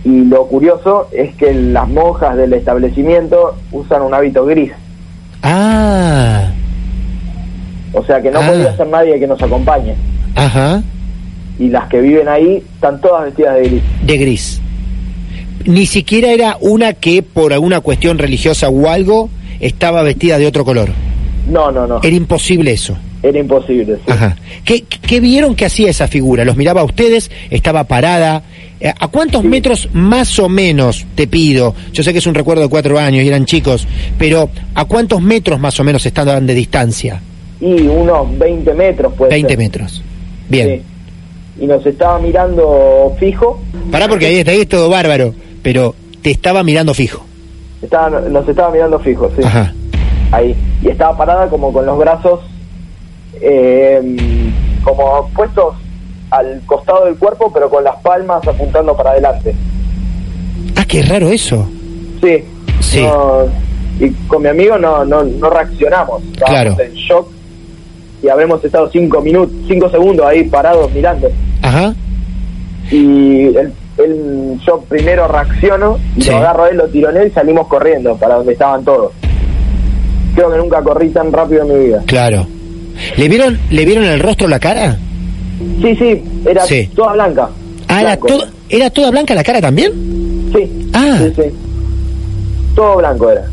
y 0.05 0.25
lo 0.25 0.47
curioso 0.47 1.09
es 1.13 1.35
que 1.37 1.55
las 1.55 1.89
monjas 1.89 2.37
del 2.37 2.53
establecimiento 2.53 3.55
usan 3.73 4.03
un 4.03 4.13
hábito 4.15 4.45
gris, 4.45 4.73
Ah. 5.43 6.51
o 7.95 8.03
sea 8.05 8.21
que 8.21 8.31
no 8.31 8.41
Ah. 8.41 8.47
podía 8.47 8.77
ser 8.77 8.87
nadie 8.89 9.19
que 9.19 9.27
nos 9.27 9.43
acompañe 9.43 9.95
Ajá. 10.35 10.83
y 11.59 11.69
las 11.69 11.89
que 11.89 12.01
viven 12.01 12.29
ahí 12.29 12.63
están 12.75 13.01
todas 13.01 13.25
vestidas 13.27 13.55
de 13.57 13.63
gris. 13.69 13.83
De 14.05 14.19
gris. 14.19 14.61
Ni 15.67 15.87
siquiera 15.87 16.31
era 16.33 16.57
una 16.61 16.93
que 16.95 17.23
por 17.23 17.53
alguna 17.53 17.81
cuestión 17.81 18.19
religiosa 18.19 18.69
o 18.69 18.89
algo 18.89 19.31
estaba 19.61 20.03
vestida 20.03 20.37
de 20.39 20.47
otro 20.47 20.65
color. 20.65 20.91
No, 21.51 21.71
no, 21.71 21.87
no, 21.87 22.01
Era 22.03 22.17
imposible 22.17 22.73
eso. 22.73 22.97
era 23.23 23.39
imposible. 23.39 23.97
sí. 24.05 24.13
Ajá. 24.13 24.37
¿Qué, 24.65 24.83
qué 24.83 25.21
vieron 25.21 25.55
que 25.55 25.65
hacía 25.67 25.89
esa 25.91 26.09
figura? 26.09 26.45
¿Los 26.45 26.57
miraba 26.57 26.81
a 26.81 26.85
ustedes? 26.85 27.31
¿Estaba 27.51 27.85
parada? 27.85 28.43
Eh, 28.81 28.93
¿A 28.99 29.09
cuántos 29.09 29.43
Sí. 29.43 29.49
metros 29.49 29.89
más 29.93 30.39
o 30.39 30.49
menos, 30.49 31.07
te 31.15 31.27
pido? 31.27 31.75
Yo 31.93 32.03
sé 32.03 32.13
que 32.13 32.19
es 32.19 32.27
un 32.27 32.35
recuerdo 32.35 32.63
de 32.63 32.69
cuatro 32.69 32.99
años 32.99 33.23
y 33.25 33.29
eran 33.29 33.47
chicos, 33.47 33.87
pero 34.19 34.51
¿a 34.75 34.85
cuántos 34.87 35.23
metros 35.23 35.61
más 35.61 35.79
o 35.81 35.85
menos 35.85 36.05
estaban 36.05 36.47
de 36.47 36.55
distancia? 36.55 37.21
Y 37.61 37.83
unos 37.87 38.37
20 38.39 38.75
metros 38.75 39.13
puede 39.15 39.31
20 39.31 39.49
ser. 39.49 39.59
metros. 39.59 40.03
Bien. 40.55 40.83
Sí. 41.57 41.63
Y 41.65 41.67
nos 41.67 41.85
estaba 41.87 42.19
mirando 42.19 43.15
fijo, 43.19 43.61
Pará 43.93 44.09
porque 44.09 44.27
ahí, 44.27 44.43
ahí 44.47 44.61
es 44.63 44.69
todo 44.69 44.89
bárbaro, 44.89 45.35
pero 45.63 45.95
te 46.23 46.31
estaba 46.33 46.63
mirando 46.65 46.95
fijo. 46.95 47.25
estaba, 47.83 48.09
nos 48.21 48.49
estaba 48.49 48.71
mirando 48.71 48.99
fijo, 48.99 49.31
sí. 49.37 49.43
Ajá. 49.45 49.73
ahí 50.33 50.55
y 50.83 50.89
estaba 50.89 51.17
parada 51.17 51.49
como 51.49 51.73
con 51.73 51.87
los 51.87 51.97
brazos 51.99 52.41
eh, 53.41 54.01
como 54.83 55.29
puestos 55.35 55.75
al 56.31 56.61
costado 56.67 57.05
del 57.07 57.17
cuerpo 57.17 57.51
pero 57.53 57.69
con 57.71 57.85
las 57.85 57.97
palmas 57.97 58.47
apuntando 58.47 58.97
para 58.97 59.11
adelante 59.11 59.55
Ah, 60.77 60.85
qué 60.89 61.03
raro 61.03 61.29
eso. 61.31 61.69
sí 62.23 62.43
Sí. 62.81 63.03
no- 63.03 63.45
y 64.01 64.11
con 64.27 64.43
mi 64.43 64.49
amigo 64.49 64.77
no 64.79 65.05
no, 65.05 65.23
no 65.23 65.51
reaccionamos 65.51 66.23
estábamos 66.33 66.75
Claro. 66.75 66.77
en 66.81 66.93
shock 66.95 67.29
y 68.25 68.29
habremos 68.29 68.65
estado 68.65 68.89
cinco 68.91 69.21
minutos 69.21 69.55
cinco 69.69 69.89
segundos 69.91 70.27
ahí 70.27 70.45
parados 70.45 70.91
mirando 70.93 71.29
Ajá. 71.63 71.95
y 72.91 73.47
él, 73.57 73.73
él- 73.99 74.59
yo 74.67 74.81
primero 74.89 75.29
reacciono 75.29 75.99
Sí. 76.19 76.31
lo 76.31 76.37
agarro 76.39 76.65
a 76.65 76.69
él 76.71 76.77
lo 76.79 76.89
tironé 76.89 77.27
y 77.27 77.31
salimos 77.31 77.67
corriendo 77.69 78.17
para 78.17 78.37
donde 78.37 78.53
estaban 78.53 78.85
todos 78.85 79.13
creo 80.35 80.51
que 80.51 80.59
nunca 80.59 80.83
corrí 80.83 81.11
tan 81.11 81.33
rápido 81.33 81.63
en 81.63 81.79
mi 81.79 81.85
vida 81.87 82.03
Claro. 82.07 82.47
¿Le 83.17 83.29
vieron, 83.29 83.59
¿Le 83.71 83.85
vieron 83.85 84.05
el 84.05 84.21
rostro, 84.21 84.47
la 84.47 84.59
cara? 84.61 84.97
Sí, 85.83 85.97
sí, 85.97 86.23
era 86.47 86.65
Sí. 86.65 86.89
toda 86.95 87.13
blanca. 87.15 87.49
Ah, 87.89 88.01
era, 88.03 88.17
todo- 88.17 88.47
¿era 88.69 88.89
toda 88.91 89.11
blanca 89.11 89.35
la 89.35 89.43
cara 89.43 89.61
también? 89.61 89.93
Sí. 90.55 90.89
Ah. 90.93 91.19
Sí, 91.19 91.33
sí. 91.35 91.43
Todo 92.77 92.97
blanco 92.99 93.31
era. 93.31 93.45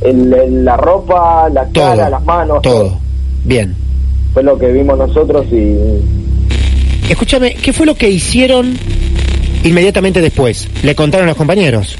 El, 0.00 0.32
el- 0.32 0.64
la 0.64 0.76
ropa, 0.78 1.48
la 1.50 1.64
Todo. 1.66 1.84
cara, 1.96 2.08
las 2.10 2.24
manos. 2.24 2.62
Todo. 2.62 2.98
Bien. 3.44 3.74
Fue 4.36 4.42
lo 4.42 4.58
que 4.58 4.70
vimos 4.70 4.98
nosotros 4.98 5.46
y 5.50 5.74
Escúchame, 7.10 7.54
¿qué 7.54 7.72
fue 7.72 7.86
lo 7.86 7.94
que 7.94 8.10
hicieron 8.10 8.76
inmediatamente 9.64 10.20
después? 10.20 10.68
¿Le 10.82 10.94
contaron 10.94 11.24
a 11.26 11.28
los 11.30 11.38
compañeros? 11.38 11.96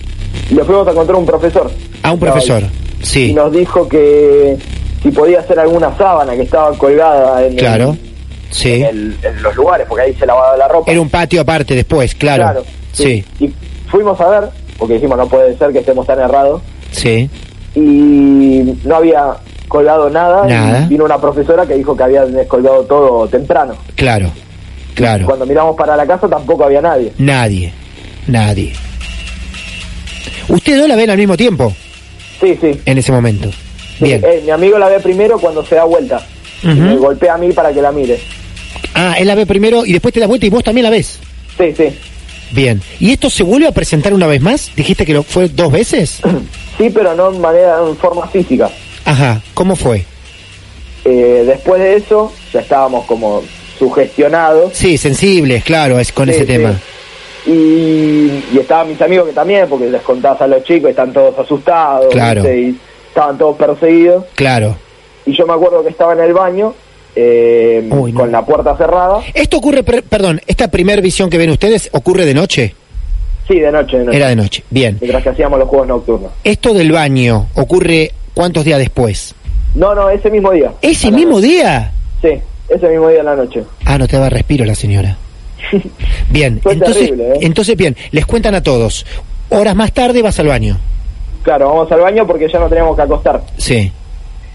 le 0.50 0.62
fuimos 0.62 0.86
a 0.86 0.90
encontrar 0.90 1.16
un 1.18 1.24
profesor. 1.24 1.70
A 2.02 2.10
un 2.10 2.16
Estaba 2.18 2.32
profesor. 2.34 2.62
ahí. 2.64 2.70
Y 3.00 3.06
Sí, 3.06 3.32
nos 3.32 3.50
dijo 3.52 3.88
que 3.88 4.58
si 5.02 5.10
podía 5.12 5.40
hacer 5.40 5.58
alguna 5.58 5.96
sábana 5.96 6.34
que 6.36 6.42
estaba 6.42 6.76
colgada 6.76 7.46
en, 7.46 7.52
el- 7.54 7.58
claro. 7.58 7.96
Sí. 8.50 8.74
en, 8.74 8.84
el- 8.84 9.16
en 9.22 9.42
los 9.42 9.56
lugares, 9.56 9.86
porque 9.88 10.02
ahí 10.04 10.14
se 10.16 10.26
lavaba 10.26 10.58
la 10.58 10.68
ropa. 10.68 10.92
Era 10.92 11.00
un 11.00 11.08
patio 11.08 11.40
aparte 11.40 11.74
después, 11.74 12.14
claro. 12.14 12.64
Sí, 12.92 13.24
Y 13.40 13.48
fuimos 13.90 14.20
a 14.20 14.28
ver, 14.28 14.50
porque 14.78 14.94
dijimos 14.94 15.16
no 15.16 15.26
puede 15.26 15.56
ser 15.56 15.72
que 15.72 15.78
estemos 15.78 16.06
tan 16.06 16.20
errados, 16.20 16.60
sí. 16.90 17.30
y 17.74 18.74
no 18.84 18.96
había 18.96 19.36
colgado 19.68 20.08
nada. 20.10 20.84
y 20.84 20.88
vino 20.88 21.04
una 21.04 21.18
profesora 21.20 21.66
que 21.66 21.74
dijo 21.74 21.96
que 21.96 22.02
había 22.02 22.24
descolgado 22.26 22.82
todo 22.84 23.28
temprano. 23.28 23.74
Claro, 23.94 24.30
claro. 24.94 25.26
Cuando 25.26 25.46
miramos 25.46 25.76
para 25.76 25.96
la 25.96 26.06
casa 26.06 26.28
tampoco 26.28 26.64
había 26.64 26.80
nadie. 26.80 27.12
Nadie, 27.18 27.72
nadie. 28.26 28.72
¿Ustedes 30.48 30.78
dos 30.78 30.88
la 30.88 30.96
ven 30.96 31.10
al 31.10 31.18
mismo 31.18 31.36
tiempo 31.36 31.74
Sí, 32.40 32.56
sí. 32.60 32.80
en 32.84 32.98
ese 32.98 33.10
momento? 33.12 33.50
Sí, 33.98 34.04
Bien. 34.04 34.22
eh, 34.24 34.42
mi 34.44 34.50
amigo 34.50 34.78
la 34.78 34.88
ve 34.88 35.00
primero 35.00 35.38
cuando 35.38 35.64
se 35.64 35.74
da 35.74 35.84
vuelta. 35.84 36.20
Me 36.62 36.96
golpea 36.96 37.34
a 37.34 37.38
mí 37.38 37.52
para 37.52 37.72
que 37.72 37.80
la 37.82 37.92
mire. 37.92 38.18
Ah, 38.94 39.14
él 39.18 39.26
la 39.26 39.34
ve 39.34 39.46
primero 39.46 39.84
y 39.86 39.92
después 39.92 40.12
te 40.12 40.20
das 40.20 40.28
vuelta 40.28 40.46
y 40.46 40.50
vos 40.50 40.64
también 40.64 40.84
la 40.84 40.90
ves. 40.90 41.18
Sí, 41.58 41.72
sí. 41.76 41.84
Bien. 42.52 42.80
¿Y 43.00 43.10
esto 43.12 43.28
se 43.30 43.42
vuelve 43.42 43.66
a 43.68 43.72
presentar 43.72 44.12
una 44.14 44.26
vez 44.26 44.40
más? 44.40 44.70
¿Dijiste 44.76 45.04
que 45.04 45.12
lo 45.14 45.22
fue 45.22 45.48
dos 45.48 45.70
veces? 45.72 46.20
Sí, 46.78 46.90
pero 46.92 47.14
no 47.14 47.32
en 47.32 47.40
manera, 47.40 47.78
en 47.86 47.96
forma 47.96 48.26
física. 48.28 48.70
Ajá. 49.06 49.40
¿Cómo 49.54 49.74
fue? 49.76 50.04
Eh, 51.04 51.44
después 51.46 51.80
de 51.80 51.96
eso, 51.96 52.32
ya 52.52 52.60
estábamos 52.60 53.06
como 53.06 53.42
sugestionados. 53.78 54.72
Sí, 54.74 54.98
sensibles, 54.98 55.64
claro, 55.64 55.98
es 55.98 56.12
con 56.12 56.26
Sí, 56.28 56.32
ese 56.32 56.40
sí. 56.40 56.46
tema. 56.46 56.74
Y, 57.46 58.42
y 58.52 58.58
estaban 58.60 58.88
mis 58.88 59.00
amigos 59.00 59.28
que 59.28 59.32
también, 59.32 59.66
porque 59.68 59.88
les 59.88 60.02
contabas 60.02 60.40
a 60.42 60.46
los 60.46 60.64
chicos, 60.64 60.90
están 60.90 61.12
todos 61.12 61.38
asustados. 61.38 62.12
Claro. 62.12 62.42
estaban 62.44 63.38
todos 63.38 63.56
perseguidos. 63.56 64.24
Claro. 64.34 64.76
Y 65.24 65.32
yo 65.36 65.46
me 65.46 65.54
acuerdo 65.54 65.82
que 65.82 65.90
estaba 65.90 66.12
en 66.12 66.20
el 66.20 66.32
baño, 66.32 66.74
eh, 67.14 67.86
Uy, 67.90 68.12
no. 68.12 68.20
con 68.20 68.32
la 68.32 68.44
puerta 68.44 68.76
cerrada. 68.76 69.20
Esto 69.32 69.58
ocurre, 69.58 69.82
per- 69.84 70.02
perdón, 70.02 70.40
esta 70.46 70.68
primer 70.68 71.00
visión 71.00 71.30
que 71.30 71.38
ven 71.38 71.50
ustedes 71.50 71.88
ocurre 71.92 72.24
de 72.26 72.34
noche. 72.34 72.74
Sí, 73.48 73.60
de 73.60 73.70
noche, 73.70 73.98
de 73.98 74.04
noche. 74.06 74.16
Era 74.18 74.28
de 74.28 74.36
noche. 74.36 74.64
Bien. 74.70 74.98
Mientras 75.00 75.22
que 75.22 75.28
hacíamos 75.30 75.58
los 75.60 75.68
juegos 75.68 75.86
nocturnos. 75.86 76.32
Esto 76.42 76.74
del 76.74 76.90
baño 76.90 77.46
ocurre 77.54 78.10
cuántos 78.36 78.64
días 78.66 78.78
después. 78.78 79.34
No, 79.74 79.94
no, 79.94 80.10
ese 80.10 80.30
mismo 80.30 80.52
día. 80.52 80.72
¿Ese 80.82 81.10
mismo 81.10 81.36
noche. 81.36 81.46
día? 81.48 81.92
Sí, 82.20 82.28
ese 82.68 82.88
mismo 82.88 83.08
día 83.08 83.20
en 83.20 83.24
la 83.26 83.34
noche. 83.36 83.64
Ah, 83.86 83.96
no 83.96 84.06
te 84.06 84.16
daba 84.16 84.28
respiro 84.28 84.64
la 84.66 84.74
señora. 84.74 85.16
Bien, 86.30 86.60
Fue 86.62 86.74
entonces, 86.74 87.04
terrible, 87.04 87.32
¿eh? 87.32 87.38
entonces 87.40 87.76
bien, 87.76 87.96
les 88.12 88.26
cuentan 88.26 88.54
a 88.54 88.62
todos. 88.62 89.06
Horas 89.48 89.74
más 89.74 89.92
tarde 89.92 90.22
vas 90.22 90.38
al 90.38 90.48
baño. 90.48 90.76
Claro, 91.42 91.68
vamos 91.68 91.90
al 91.90 92.00
baño 92.00 92.26
porque 92.26 92.48
ya 92.48 92.58
no 92.58 92.68
teníamos 92.68 92.94
que 92.94 93.02
acostar. 93.02 93.42
Sí. 93.56 93.90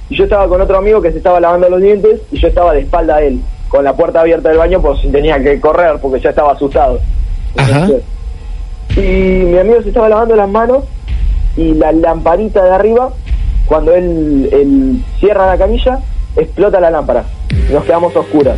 Y 0.09 0.15
yo 0.15 0.25
estaba 0.25 0.47
con 0.47 0.61
otro 0.61 0.77
amigo 0.77 1.01
que 1.01 1.11
se 1.11 1.17
estaba 1.17 1.39
lavando 1.39 1.69
los 1.69 1.81
dientes 1.81 2.21
y 2.31 2.39
yo 2.39 2.47
estaba 2.49 2.73
de 2.73 2.81
espalda 2.81 3.15
a 3.15 3.21
él, 3.23 3.39
con 3.69 3.83
la 3.83 3.93
puerta 3.95 4.21
abierta 4.21 4.49
del 4.49 4.57
baño 4.59 4.81
por 4.81 5.01
si 5.01 5.07
tenía 5.07 5.41
que 5.41 5.59
correr 5.59 5.97
porque 6.01 6.21
ya 6.21 6.29
estaba 6.29 6.51
asustado. 6.53 6.99
Ajá. 7.57 7.87
Y 8.95 8.99
mi 8.99 9.57
amigo 9.57 9.81
se 9.81 9.89
estaba 9.89 10.09
lavando 10.09 10.35
las 10.35 10.49
manos 10.49 10.83
y 11.57 11.73
la 11.73 11.91
lamparita 11.91 12.63
de 12.63 12.71
arriba, 12.71 13.11
cuando 13.65 13.93
él, 13.93 14.49
él 14.51 15.03
cierra 15.19 15.47
la 15.47 15.57
camilla, 15.57 15.99
explota 16.35 16.79
la 16.79 16.91
lámpara. 16.91 17.25
Nos 17.71 17.83
quedamos 17.85 18.15
oscuras. 18.15 18.57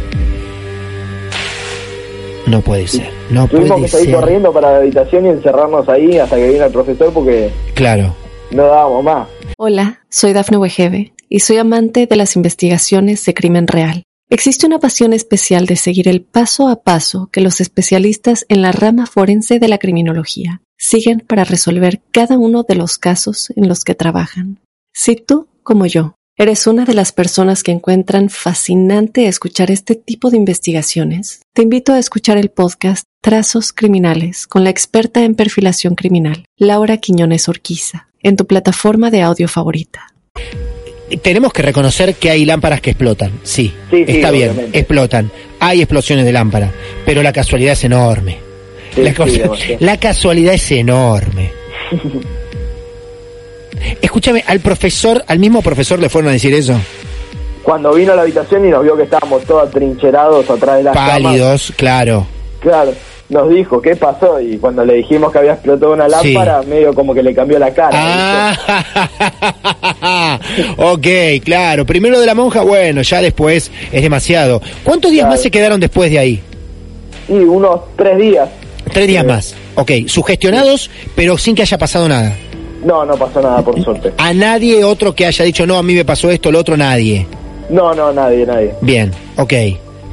No 2.47 2.61
puede 2.61 2.87
ser. 2.87 3.09
No 3.29 3.47
Tuvimos 3.47 3.69
puede 3.69 3.81
que 3.83 3.87
salir 3.87 4.05
ser. 4.07 4.15
corriendo 4.15 4.51
para 4.53 4.71
la 4.71 4.77
habitación 4.77 5.25
y 5.25 5.29
encerrarnos 5.29 5.87
ahí 5.87 6.17
hasta 6.17 6.35
que 6.35 6.49
vino 6.49 6.65
el 6.65 6.71
profesor 6.71 7.11
porque 7.13 7.51
Claro. 7.73 8.13
no 8.51 8.65
dábamos 8.65 9.03
más. 9.03 9.27
Hola, 9.57 10.01
soy 10.09 10.33
Dafne 10.33 10.57
Wegebe 10.57 11.13
y 11.29 11.39
soy 11.39 11.57
amante 11.57 12.05
de 12.05 12.15
las 12.15 12.35
investigaciones 12.35 13.23
de 13.25 13.33
crimen 13.33 13.67
real. 13.67 14.03
Existe 14.29 14.65
una 14.65 14.79
pasión 14.79 15.13
especial 15.13 15.65
de 15.67 15.75
seguir 15.75 16.07
el 16.07 16.21
paso 16.21 16.67
a 16.67 16.81
paso 16.81 17.29
que 17.31 17.39
los 17.41 17.61
especialistas 17.61 18.45
en 18.49 18.61
la 18.61 18.71
rama 18.71 19.05
forense 19.05 19.59
de 19.59 19.67
la 19.67 19.77
criminología 19.77 20.61
siguen 20.77 21.19
para 21.25 21.43
resolver 21.43 22.01
cada 22.11 22.37
uno 22.37 22.63
de 22.63 22.75
los 22.75 22.97
casos 22.97 23.53
en 23.55 23.67
los 23.67 23.83
que 23.83 23.95
trabajan. 23.95 24.59
Si 24.95 25.15
tú, 25.15 25.47
como 25.63 25.87
yo, 25.87 26.13
eres 26.37 26.67
una 26.67 26.85
de 26.85 26.93
las 26.93 27.11
personas 27.11 27.63
que 27.63 27.71
encuentran 27.71 28.29
fascinante 28.29 29.27
escuchar 29.27 29.71
este 29.71 29.95
tipo 29.95 30.29
de 30.29 30.37
investigaciones, 30.37 31.41
te 31.53 31.63
invito 31.63 31.93
a 31.93 31.99
escuchar 31.99 32.37
el 32.37 32.49
podcast 32.49 33.05
Trazos 33.19 33.73
Criminales 33.73 34.45
con 34.45 34.63
la 34.63 34.69
experta 34.69 35.23
en 35.23 35.33
perfilación 35.33 35.95
criminal, 35.95 36.45
Laura 36.57 36.97
Quiñones 36.97 37.49
Orquiza, 37.49 38.09
en 38.21 38.35
tu 38.35 38.45
plataforma 38.45 39.09
de 39.09 39.23
audio 39.23 39.47
favorita. 39.47 40.13
Tenemos 41.23 41.53
que 41.53 41.63
reconocer 41.63 42.13
que 42.13 42.29
hay 42.29 42.45
lámparas 42.45 42.79
que 42.81 42.91
explotan. 42.91 43.31
Sí, 43.41 43.73
Sí, 43.89 44.05
sí, 44.05 44.11
está 44.17 44.29
bien, 44.29 44.51
obviamente. 44.51 44.77
explotan. 44.77 45.31
Hay 45.59 45.81
explosiones 45.81 46.23
de 46.25 46.31
lámpara, 46.33 46.71
pero 47.03 47.23
la 47.23 47.33
casualidad 47.33 47.73
es 47.73 47.83
enorme. 47.83 48.37
Sí, 48.93 49.01
la, 49.01 49.13
la 49.79 49.97
casualidad 49.99 50.53
es 50.53 50.71
enorme. 50.71 51.51
Escúchame, 54.01 54.43
al 54.47 54.59
profesor, 54.59 55.23
al 55.27 55.39
mismo 55.39 55.61
profesor 55.61 55.99
le 55.99 56.09
fueron 56.09 56.29
a 56.29 56.33
decir 56.33 56.53
eso. 56.53 56.75
Cuando 57.63 57.93
vino 57.93 58.13
a 58.13 58.15
la 58.15 58.21
habitación 58.23 58.65
y 58.67 58.69
nos 58.69 58.83
vio 58.83 58.95
que 58.97 59.03
estábamos 59.03 59.43
todos 59.45 59.69
atrincherados 59.69 60.49
atrás 60.49 60.77
de 60.77 60.83
las 60.83 60.93
camas, 60.93 61.11
Pálidos, 61.21 61.73
claro. 61.77 62.27
claro, 62.59 62.93
nos 63.29 63.49
dijo 63.49 63.81
qué 63.81 63.95
pasó 63.95 64.39
y 64.41 64.57
cuando 64.57 64.83
le 64.85 64.95
dijimos 64.95 65.31
que 65.31 65.37
había 65.39 65.53
explotado 65.53 65.93
una 65.93 66.07
Sí. 66.21 66.33
lámpara, 66.33 66.61
medio 66.63 66.93
como 66.93 67.13
que 67.13 67.23
le 67.23 67.33
cambió 67.33 67.57
la 67.59 67.73
cara. 67.73 67.91
Ah, 67.93 68.53
ok, 70.77 71.07
claro. 71.43 71.85
Primero 71.85 72.19
de 72.19 72.25
la 72.25 72.35
monja, 72.35 72.61
bueno, 72.61 73.01
ya 73.01 73.21
después 73.21 73.71
es 73.91 74.01
demasiado. 74.01 74.61
¿Cuántos 74.83 75.11
días 75.11 75.23
Claro. 75.23 75.33
más 75.35 75.41
se 75.41 75.51
quedaron 75.51 75.79
después 75.79 76.11
de 76.11 76.19
ahí? 76.19 76.41
Y 77.29 77.33
unos 77.33 77.79
tres 77.95 78.17
días. 78.17 78.49
Tres 78.91 79.07
días 79.07 79.25
más. 79.25 79.55
Ok, 79.75 79.91
sugestionados, 80.07 80.89
pero 81.15 81.37
sin 81.37 81.55
que 81.55 81.61
haya 81.61 81.77
pasado 81.77 82.07
nada. 82.09 82.33
No, 82.83 83.05
no 83.05 83.15
pasó 83.15 83.41
nada 83.41 83.61
por 83.61 83.81
suerte. 83.83 84.13
A 84.17 84.33
nadie 84.33 84.83
otro 84.83 85.13
que 85.15 85.25
haya 85.25 85.45
dicho, 85.45 85.65
no, 85.65 85.77
a 85.77 85.83
mí 85.83 85.93
me 85.93 86.05
pasó 86.05 86.29
esto, 86.29 86.51
lo 86.51 86.59
otro, 86.59 86.75
nadie. 86.77 87.25
No, 87.69 87.93
no, 87.93 88.11
nadie, 88.11 88.45
nadie. 88.45 88.73
Bien, 88.81 89.11
ok. 89.37 89.53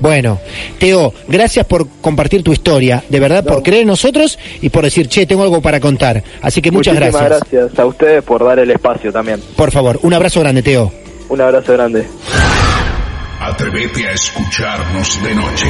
Bueno, 0.01 0.39
Teo, 0.79 1.13
gracias 1.29 1.67
por 1.67 1.87
compartir 2.01 2.43
tu 2.43 2.53
historia, 2.53 3.05
de 3.09 3.21
verdad, 3.21 3.45
por 3.45 3.63
creer 3.63 3.83
en 3.83 3.89
nosotros 3.89 4.39
y 4.63 4.71
por 4.71 4.85
decir, 4.85 5.09
che, 5.09 5.27
tengo 5.27 5.43
algo 5.43 5.61
para 5.61 5.79
contar. 5.79 6.23
Así 6.41 6.63
que 6.63 6.71
muchas 6.71 6.95
Muchísimas 6.95 7.23
gracias. 7.23 7.51
gracias 7.51 7.79
a 7.79 7.85
ustedes 7.87 8.23
por 8.25 8.43
dar 8.43 8.59
el 8.59 8.71
espacio 8.71 9.13
también. 9.13 9.43
Por 9.57 9.71
favor, 9.71 9.99
un 10.03 10.15
abrazo 10.15 10.41
grande, 10.41 10.63
Teo. 10.63 10.91
Un 11.29 11.41
abrazo 11.41 11.75
grande. 11.75 12.07
Atrévete 13.41 14.07
a 14.07 14.13
escucharnos 14.13 15.23
de 15.23 15.35
noche. 15.35 15.67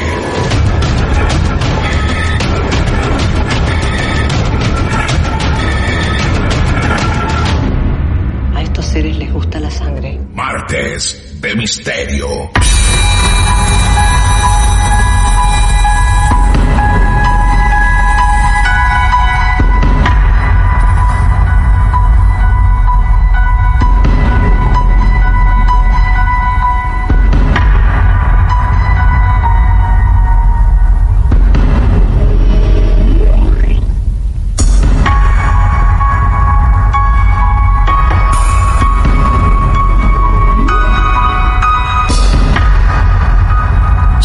Misterio. 11.70 12.50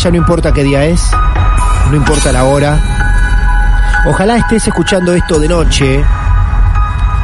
Ya 0.05 0.11
no 0.11 0.17
importa 0.17 0.53
qué 0.53 0.63
día 0.63 0.85
es, 0.85 1.01
no 1.89 1.95
importa 1.95 2.31
la 2.31 2.43
hora. 2.43 2.79
Ojalá 4.05 4.37
estés 4.37 4.67
escuchando 4.67 5.15
esto 5.15 5.39
de 5.39 5.47
noche 5.47 6.05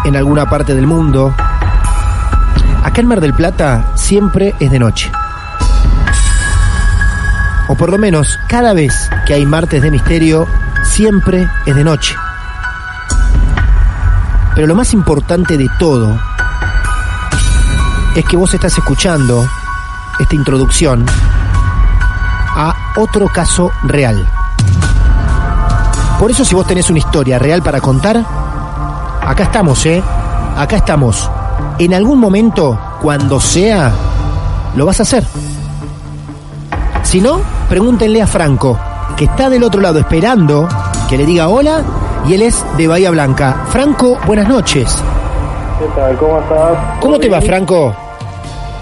en 0.03 0.15
alguna 0.15 0.49
parte 0.49 0.73
del 0.73 0.87
mundo. 0.87 1.31
Acá 2.83 3.01
en 3.01 3.07
Mar 3.07 3.21
del 3.21 3.35
Plata 3.35 3.91
siempre 3.93 4.55
es 4.59 4.71
de 4.71 4.79
noche. 4.79 5.11
O 7.67 7.75
por 7.75 7.91
lo 7.91 7.99
menos 7.99 8.39
cada 8.47 8.73
vez 8.73 9.11
que 9.27 9.35
hay 9.35 9.45
martes 9.45 9.83
de 9.83 9.91
misterio, 9.91 10.47
siempre 10.81 11.47
es 11.67 11.75
de 11.75 11.83
noche. 11.83 12.15
Pero 14.55 14.65
lo 14.65 14.73
más 14.73 14.91
importante 14.95 15.55
de 15.55 15.69
todo 15.77 16.19
es 18.15 18.25
que 18.25 18.37
vos 18.37 18.51
estás 18.55 18.75
escuchando 18.75 19.47
esta 20.19 20.33
introducción 20.33 21.05
a 22.55 22.93
otro 22.97 23.27
caso 23.27 23.71
real. 23.83 24.27
Por 26.19 26.31
eso 26.31 26.45
si 26.45 26.53
vos 26.53 26.67
tenés 26.67 26.89
una 26.89 26.99
historia 26.99 27.39
real 27.39 27.61
para 27.61 27.81
contar, 27.81 28.23
acá 29.21 29.43
estamos, 29.43 29.85
¿eh? 29.85 30.03
Acá 30.57 30.77
estamos. 30.77 31.29
En 31.79 31.93
algún 31.93 32.19
momento, 32.19 32.79
cuando 33.01 33.39
sea, 33.39 33.91
lo 34.75 34.85
vas 34.85 34.99
a 34.99 35.03
hacer. 35.03 35.25
Si 37.03 37.19
no, 37.19 37.41
pregúntenle 37.69 38.21
a 38.21 38.27
Franco, 38.27 38.77
que 39.17 39.25
está 39.25 39.49
del 39.49 39.63
otro 39.63 39.81
lado 39.81 39.99
esperando 39.99 40.67
que 41.09 41.17
le 41.17 41.25
diga 41.25 41.47
hola 41.47 41.81
y 42.27 42.35
él 42.35 42.43
es 42.43 42.63
de 42.77 42.87
Bahía 42.87 43.09
Blanca. 43.11 43.65
Franco, 43.69 44.17
buenas 44.27 44.47
noches. 44.47 44.95
¿Qué 45.79 45.85
tal? 45.95 46.15
¿Cómo 46.17 46.39
estás? 46.39 46.77
¿Cómo 46.99 47.19
te 47.19 47.29
va? 47.29 47.41
Franco? 47.41 47.95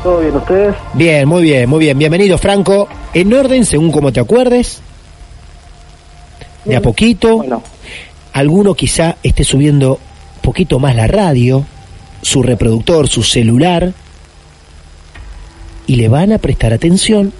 ¿Todo 0.03 0.19
bien? 0.19 0.35
¿Ustedes? 0.35 0.75
Bien, 0.93 1.27
muy 1.27 1.43
bien, 1.43 1.69
muy 1.69 1.79
bien. 1.79 1.97
Bienvenido, 1.97 2.37
Franco. 2.37 2.87
En 3.13 3.33
orden, 3.33 3.65
según 3.65 3.91
como 3.91 4.11
te 4.11 4.19
acuerdes. 4.19 4.81
De 6.65 6.75
a 6.75 6.81
poquito. 6.81 7.37
Bueno, 7.37 7.63
Alguno 8.33 8.75
quizá 8.75 9.15
esté 9.23 9.43
subiendo 9.43 9.99
poquito 10.41 10.77
más 10.79 10.95
la 10.95 11.07
radio, 11.07 11.65
su 12.21 12.43
reproductor, 12.43 13.07
su 13.07 13.23
celular, 13.23 13.91
y 15.87 15.95
le 15.95 16.07
van 16.09 16.31
a 16.31 16.37
prestar 16.37 16.71
atención 16.71 17.33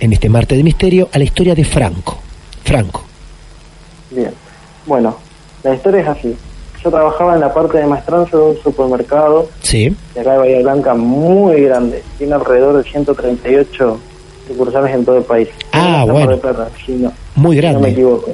en 0.00 0.12
este 0.12 0.28
martes 0.28 0.58
de 0.58 0.64
misterio 0.64 1.08
a 1.12 1.18
la 1.18 1.24
historia 1.24 1.54
de 1.54 1.64
Franco. 1.64 2.18
Franco. 2.64 3.02
bien. 4.10 4.32
Bueno, 4.86 5.16
la 5.64 5.74
historia 5.74 6.02
es 6.02 6.08
así. 6.08 6.36
Yo 6.84 6.90
trabajaba 6.90 7.34
en 7.34 7.40
la 7.40 7.52
parte 7.52 7.78
de 7.78 7.86
maestranza 7.86 8.36
de 8.36 8.42
un 8.42 8.62
supermercado 8.62 9.48
Sí. 9.62 9.94
de 10.14 10.20
acá 10.20 10.32
de 10.32 10.38
Bahía 10.38 10.60
Blanca 10.60 10.94
muy 10.94 11.62
grande. 11.62 12.02
Tiene 12.18 12.34
alrededor 12.34 12.82
de 12.82 12.88
138 12.90 14.00
sucursales 14.48 14.94
en 14.94 15.04
todo 15.04 15.18
el 15.18 15.24
país. 15.24 15.48
Ah, 15.72 16.02
En 16.06 16.12
bueno. 16.12 16.30
del 16.30 16.40
Plata, 16.40 16.68
si 16.84 16.92
no, 16.92 17.12
Muy 17.36 17.56
si 17.56 17.62
no 17.62 17.66
me 17.68 17.72
grande. 17.72 17.90
equivoco. 17.90 18.32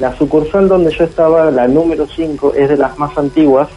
La 0.00 0.16
sucursal 0.18 0.68
donde 0.68 0.92
yo 0.94 1.04
estaba, 1.04 1.50
la 1.50 1.68
número 1.68 2.06
5, 2.06 2.54
es 2.54 2.68
de 2.68 2.76
las 2.76 2.98
más 2.98 3.16
antiguas 3.16 3.68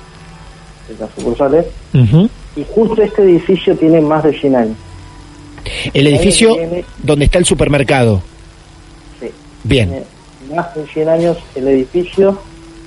de 0.90 0.96
las 1.00 1.10
sucursales. 1.16 1.66
Y 2.56 2.66
justo 2.74 3.02
este 3.02 3.22
edificio 3.24 3.76
tiene 3.78 4.02
más 4.02 4.24
de 4.24 4.34
100 4.38 4.56
años. 4.56 4.76
El 5.94 6.08
edificio 6.08 6.56
donde 7.04 7.26
está 7.26 7.38
el 7.38 7.46
supermercado. 7.46 8.22
Sí. 9.20 9.30
Bien. 9.64 9.90
Tiene 9.90 10.56
más 10.56 10.74
de 10.76 10.86
100 10.88 11.10
años 11.10 11.38
el 11.56 11.68
edificio 11.68 12.38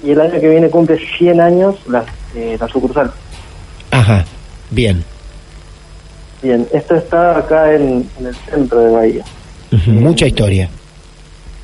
y 0.05 0.11
el 0.11 0.21
año 0.21 0.41
que 0.41 0.49
viene 0.49 0.69
cumple 0.69 0.99
100 1.17 1.41
años 1.41 1.77
la, 1.89 2.05
eh, 2.35 2.57
la 2.61 2.67
sucursal. 2.69 3.13
Ajá. 3.93 4.25
Bien. 4.71 5.05
Bien, 6.43 6.67
esto 6.73 6.97
está 6.97 7.39
acá 7.39 7.73
en, 7.73 8.09
en 8.19 8.27
el 8.27 8.35
centro 8.35 8.81
de 8.81 8.91
Bahía. 8.91 9.25
Mucha 9.87 10.27
historia. 10.27 10.69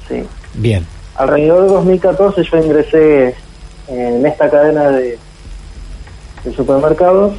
Sí. 0.09 0.23
Bien. 0.55 0.87
Alrededor 1.17 1.63
de 1.63 1.69
2014 1.69 2.43
yo 2.45 2.59
ingresé 2.59 3.35
en 3.89 4.25
esta 4.25 4.49
cadena 4.49 4.91
de, 4.91 5.19
de 6.45 6.55
supermercados 6.55 7.35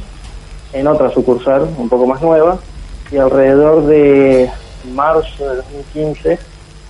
en 0.72 0.86
otra 0.86 1.10
sucursal 1.10 1.68
un 1.78 1.88
poco 1.88 2.06
más 2.06 2.20
nueva 2.22 2.58
y 3.10 3.16
alrededor 3.16 3.86
de 3.86 4.50
marzo 4.94 5.48
de 5.48 5.56
2015 5.56 6.38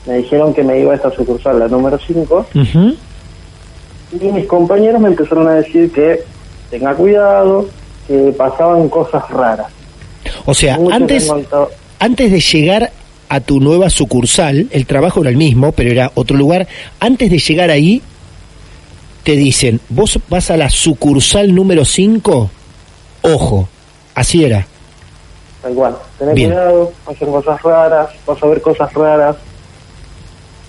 me 0.06 0.14
dijeron 0.16 0.52
que 0.52 0.62
me 0.64 0.80
iba 0.80 0.92
a 0.92 0.96
esta 0.96 1.10
sucursal, 1.10 1.58
la 1.58 1.68
número 1.68 1.98
5, 1.98 2.46
Ujú. 2.54 2.94
y 4.12 4.24
mis 4.32 4.46
compañeros 4.46 5.00
me 5.00 5.08
empezaron 5.08 5.46
a 5.48 5.52
decir 5.54 5.92
que 5.92 6.22
tenga 6.70 6.94
cuidado, 6.94 7.66
que 8.08 8.34
pasaban 8.36 8.88
cosas 8.88 9.28
raras. 9.30 9.68
O 10.44 10.54
sea, 10.54 10.78
antes, 10.90 11.30
antes 11.98 12.30
de 12.30 12.40
llegar 12.40 12.92
a 13.28 13.40
tu 13.40 13.60
nueva 13.60 13.90
sucursal, 13.90 14.68
el 14.70 14.86
trabajo 14.86 15.20
era 15.20 15.30
el 15.30 15.36
mismo, 15.36 15.72
pero 15.72 15.90
era 15.90 16.10
otro 16.14 16.36
lugar. 16.36 16.66
Antes 16.98 17.30
de 17.30 17.38
llegar 17.38 17.70
ahí, 17.70 18.02
te 19.22 19.32
dicen, 19.32 19.80
vos 19.88 20.18
vas 20.28 20.50
a 20.50 20.56
la 20.56 20.70
sucursal 20.70 21.54
número 21.54 21.84
5, 21.84 22.50
ojo, 23.22 23.68
así 24.14 24.44
era. 24.44 24.66
Tal 25.62 25.74
cual. 25.74 25.96
Bien. 26.34 26.50
cuidado, 26.50 26.92
pasan 27.04 27.30
cosas 27.30 27.62
raras, 27.62 28.10
vas 28.26 28.42
a 28.42 28.46
ver 28.46 28.60
cosas 28.62 28.92
raras. 28.94 29.36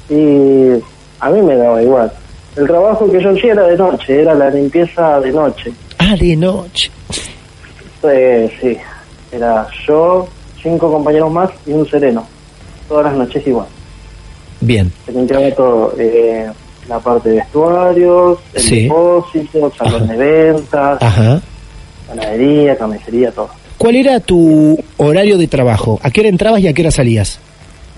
Y 0.09 0.71
a 1.19 1.29
mí 1.29 1.41
me 1.41 1.55
daba 1.55 1.81
igual. 1.81 2.11
El 2.55 2.67
trabajo 2.67 3.09
que 3.09 3.23
yo 3.23 3.29
hacía 3.31 3.53
era 3.53 3.67
de 3.67 3.77
noche, 3.77 4.21
era 4.21 4.33
la 4.33 4.49
limpieza 4.49 5.19
de 5.21 5.31
noche. 5.31 5.71
Ah, 5.97 6.15
de 6.19 6.35
noche. 6.35 6.91
Eh, 8.03 8.51
sí, 8.59 8.77
era 9.31 9.67
yo, 9.87 10.27
cinco 10.61 10.91
compañeros 10.91 11.31
más 11.31 11.49
y 11.65 11.71
un 11.71 11.87
sereno. 11.89 12.25
Todas 12.87 13.05
las 13.05 13.13
noches 13.15 13.45
igual. 13.47 13.67
Bien, 14.59 14.91
Se 15.05 15.11
limpiaba 15.11 15.49
todo, 15.55 15.93
eh, 15.97 16.47
la 16.87 16.99
parte 16.99 17.29
de 17.29 17.35
vestuarios, 17.37 18.39
el 18.53 18.61
Sí. 18.61 18.81
depósito, 18.83 19.71
salón 19.77 20.03
Ajá. 20.03 20.13
de 20.13 20.17
ventas, 20.17 21.01
ajá. 21.01 21.41
panadería, 22.07 22.77
carnicería, 22.77 23.31
todo. 23.31 23.49
¿Cuál 23.77 23.95
era 23.95 24.19
tu 24.19 24.77
horario 24.97 25.37
de 25.37 25.47
trabajo? 25.47 25.99
¿A 26.03 26.11
qué 26.11 26.19
hora 26.19 26.29
entrabas 26.29 26.61
y 26.61 26.67
a 26.67 26.73
qué 26.73 26.81
hora 26.83 26.91
salías? 26.91 27.39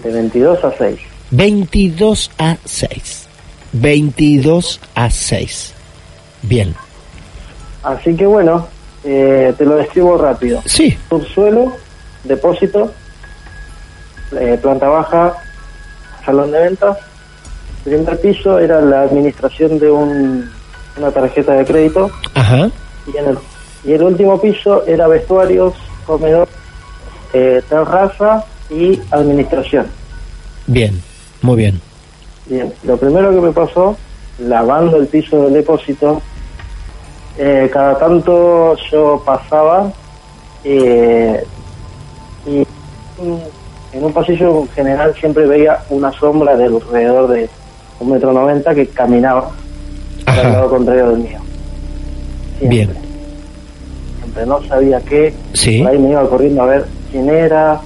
De 0.04 0.12
22 0.12 0.64
a 0.64 0.72
6. 0.78 1.00
22 1.32 2.32
a 2.38 2.58
6. 2.64 3.28
22 3.74 4.80
a 4.96 5.10
6. 5.10 5.74
Bien. 6.44 6.74
Así 7.84 8.16
que 8.16 8.26
bueno, 8.26 8.68
eh, 9.04 9.54
te 9.58 9.66
lo 9.66 9.76
describo 9.76 10.18
rápido. 10.18 10.62
Sí. 10.66 10.98
Subsuelo, 11.10 11.76
depósito, 12.24 12.92
eh, 14.40 14.58
planta 14.62 14.88
baja, 14.88 15.34
salón 16.26 16.52
de 16.52 16.60
ventas. 16.60 16.98
Primer 17.84 18.20
piso 18.22 18.60
era 18.60 18.80
la 18.82 19.02
administración 19.02 19.78
de 19.78 19.92
un, 19.92 20.50
una 20.98 21.12
tarjeta 21.12 21.54
de 21.54 21.66
crédito 21.66 22.10
Ajá. 22.34 22.70
y, 23.14 23.18
en 23.18 23.26
el, 23.28 23.38
y 23.84 23.94
el 23.94 24.04
último 24.04 24.40
piso 24.40 24.86
era 24.86 25.08
vestuarios, 25.08 25.74
comedor, 26.06 26.48
eh, 27.34 27.62
terraza 27.68 28.46
y 28.70 29.02
administración. 29.12 29.88
Bien. 30.68 31.02
Muy 31.42 31.58
bien. 31.58 31.82
Bien, 32.46 32.74
lo 32.84 32.96
primero 32.98 33.32
que 33.32 33.42
me 33.42 33.52
pasó, 33.52 33.98
lavando 34.40 34.98
el 34.98 35.08
piso 35.08 35.44
del 35.44 35.54
depósito, 35.54 36.22
eh, 37.38 37.70
cada 37.72 37.98
tanto 37.98 38.76
yo 38.92 39.22
pasaba 39.26 39.92
eh, 40.64 41.44
y 42.46 42.64
en 43.94 44.04
un 44.04 44.14
pasillo 44.14 44.68
general 44.76 45.14
siempre 45.20 45.46
veía 45.46 45.80
una 45.90 46.12
sombra 46.12 46.56
de 46.56 46.66
alrededor 46.66 47.30
de 47.30 47.50
un 48.00 48.12
metro 48.12 48.34
noventa 48.34 48.74
que 48.74 48.88
caminaba 48.88 49.50
al 50.26 50.52
lado 50.54 50.70
contrario 50.70 51.10
del 51.12 51.20
mío. 51.20 51.40
Siempre. 52.60 52.68
Bien. 52.70 52.90
Siempre 54.22 54.46
no 54.46 54.64
sabía 54.68 55.00
qué, 55.02 55.34
Sí. 55.54 55.82
por 55.82 55.92
ahí 55.92 56.00
me 56.00 56.10
iba 56.12 56.28
corriendo 56.30 56.64
a 56.64 56.66
ver 56.66 56.86
quién 57.12 57.30
era 57.30 57.80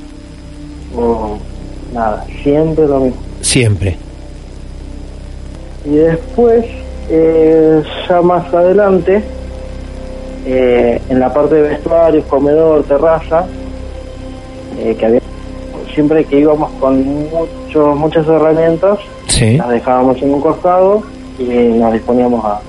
o 0.96 1.38
nada, 1.94 2.26
siempre 2.44 2.88
lo 2.88 3.00
mismo. 3.02 3.22
Siempre. 3.42 3.98
Y 5.86 5.96
después, 5.96 6.66
eh, 7.10 7.82
ya 8.08 8.22
más 8.22 8.54
adelante, 8.54 9.24
eh, 10.50 11.02
en 11.10 11.20
la 11.20 11.34
parte 11.34 11.56
de 11.56 11.62
vestuarios, 11.70 12.26
comedor, 12.26 12.84
terraza, 12.84 13.46
eh, 14.80 14.96
que 14.98 15.06
había 15.06 15.22
siempre 15.94 16.24
que 16.26 16.40
íbamos 16.40 16.72
con 16.80 17.04
mucho, 17.30 17.96
muchas 17.96 18.26
herramientas, 18.28 19.00
Sí. 19.28 19.58
las 19.58 19.70
dejábamos 19.70 20.22
en 20.22 20.34
un 20.34 20.42
costado 20.42 21.04
y 21.40 21.44
nos 21.44 21.92
disponíamos 21.94 22.44
a, 22.46 22.54
a 22.58 22.62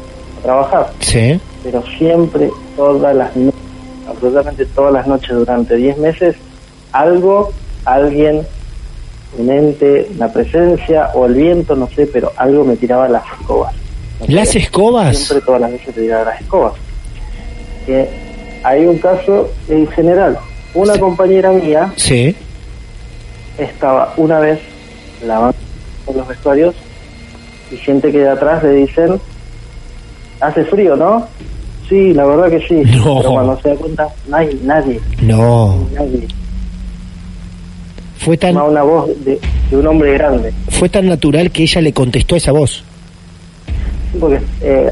trabajar. 0.43 0.91
Sí. 1.01 1.41
Pero 1.62 1.83
siempre, 1.99 2.51
todas 2.77 3.14
las 3.14 3.37
noches, 3.37 3.61
absolutamente 4.09 4.64
todas 4.67 4.93
las 4.93 5.07
noches 5.07 5.31
durante 5.31 5.77
10 5.77 5.99
meses, 5.99 6.37
algo, 6.93 7.51
alguien, 7.85 8.43
un 9.38 9.51
ente, 9.51 10.11
la 10.17 10.33
presencia 10.33 11.11
o 11.14 11.27
el 11.27 11.35
viento, 11.35 11.77
no 11.77 11.87
sé, 11.88 12.07
pero 12.07 12.33
algo 12.37 12.64
me 12.64 12.77
tiraba 12.77 13.09
las 13.09 13.25
escobas. 13.41 13.75
¿Las 14.27 14.57
escobas? 14.57 15.17
Siempre 15.17 15.45
todas 15.47 15.61
las 15.61 15.71
veces 15.73 15.95
te 15.95 16.01
tiraba 16.01 16.25
las 16.25 16.41
escobas. 16.41 16.73
Que 17.88 18.07
hay 18.64 18.85
un 18.85 18.98
caso 18.98 19.48
en 19.70 19.87
general. 19.88 20.38
Una 20.74 20.98
compañera 20.98 21.51
mía 21.53 21.90
Sí. 21.96 22.37
estaba 23.57 24.12
una 24.18 24.38
vez 24.40 24.61
lavando 25.24 25.57
los 26.14 26.29
vestuarios 26.29 26.74
y 27.72 27.77
siente 27.79 28.12
que 28.12 28.18
de 28.18 28.29
atrás 28.29 28.62
le 28.62 28.72
dicen, 28.74 29.18
hace 30.40 30.64
frío, 30.66 30.96
¿no? 30.96 31.27
Sí, 31.88 32.12
la 32.12 32.27
verdad 32.27 32.51
que 32.51 32.61
sí. 32.68 32.74
No. 32.98 33.16
Pero 33.20 33.31
cuando 33.33 33.61
se 33.62 33.68
da 33.70 33.77
cuenta, 33.77 34.09
no 34.29 34.37
hay 34.37 34.61
nadie, 34.64 35.01
No. 35.22 35.88
nadie. 35.94 36.29
Fue 38.18 38.37
tan, 38.37 38.55
una 38.59 38.83
voz 38.83 39.09
de, 39.24 39.40
de 39.70 39.77
un 39.79 39.87
hombre 39.87 40.12
grande. 40.12 40.53
fue 40.70 40.90
tan 40.90 41.07
natural 41.07 41.51
que 41.51 41.62
ella 41.62 41.81
le 41.81 41.94
contestó 41.94 42.37
esa 42.37 42.53
voz. 42.53 42.85
Sí, 44.12 44.18
Porque 44.20 44.37
eh, 44.61 44.90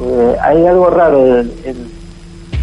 eh, 0.00 0.34
hay 0.42 0.64
algo 0.66 0.88
raro 0.88 1.40
en, 1.40 1.52
en 1.64 1.87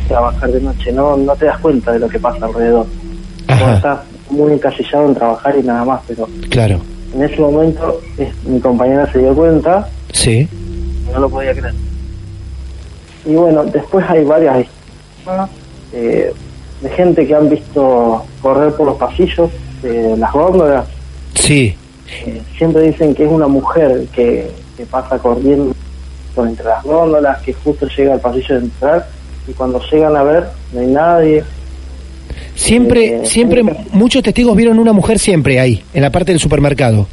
trabajar 0.08 0.52
de 0.52 0.62
noche, 0.62 0.91
no 0.91 1.18
no 1.18 1.36
te 1.36 1.46
das 1.46 1.60
cuenta 1.60 1.91
de 1.91 2.00
lo 2.00 2.08
que 2.10 2.20
pasa 2.20 2.46
alrededor. 2.46 2.86
Estás 3.48 4.00
muy 4.30 4.54
encasillado 4.54 5.06
en 5.08 5.15
trabajar 5.15 5.56
y 5.58 5.63
nada 5.63 5.86
más, 5.86 6.02
pero 6.08 6.28
Claro. 6.50 6.80
en 7.13 7.24
ese 7.24 7.39
momento 7.39 8.00
es- 8.18 8.34
mi 8.46 8.60
compañera 8.60 9.12
se 9.12 9.20
dio 9.20 9.34
cuenta 9.36 9.88
Sí. 10.13 10.48
no 11.13 11.20
lo 11.20 11.30
podía 11.30 11.52
creer. 11.54 11.74
Y 13.26 13.34
bueno, 13.36 13.63
después 13.65 14.06
hay 14.10 14.24
varias 14.24 14.65
eh, 15.94 16.32
de 16.82 16.89
gente 16.89 17.26
que 17.26 17.34
han 17.34 17.50
visto 17.50 18.24
correr 18.41 18.74
por 18.74 18.88
los 18.88 18.98
pasillos 18.98 19.50
de 19.82 20.15
las 20.18 20.32
góndolas. 20.34 20.86
Sí. 21.36 21.76
Eh, 22.26 22.41
siempre 22.58 22.82
dicen 22.84 23.15
que 23.15 23.24
es 23.26 23.32
una 23.32 23.48
mujer 23.48 24.06
que, 24.13 24.52
que 24.78 24.86
pasa 24.86 25.18
corriendo 25.18 25.74
por 26.36 26.48
entre 26.48 26.65
las 26.65 26.84
góndolas, 26.84 27.41
que 27.41 27.54
justo 27.54 27.88
llega 27.98 28.13
al 28.13 28.20
pasillo 28.20 28.56
de 28.60 28.65
entrar 28.65 29.08
y 29.48 29.54
cuando 29.54 29.80
llegan 29.92 30.16
a 30.16 30.24
ver 30.24 30.48
no 30.74 30.80
hay 30.82 30.88
nadie. 30.88 31.44
Siempre, 32.56 33.18
Eh, 33.22 33.26
siempre, 33.26 33.64
muchos 33.92 34.24
testigos 34.24 34.56
vieron 34.56 34.80
una 34.80 34.94
mujer 34.94 35.20
siempre 35.20 35.60
ahí, 35.60 35.84
en 35.94 36.02
la 36.02 36.10
parte 36.10 36.32
del 36.32 36.40
supermercado. 36.40 37.08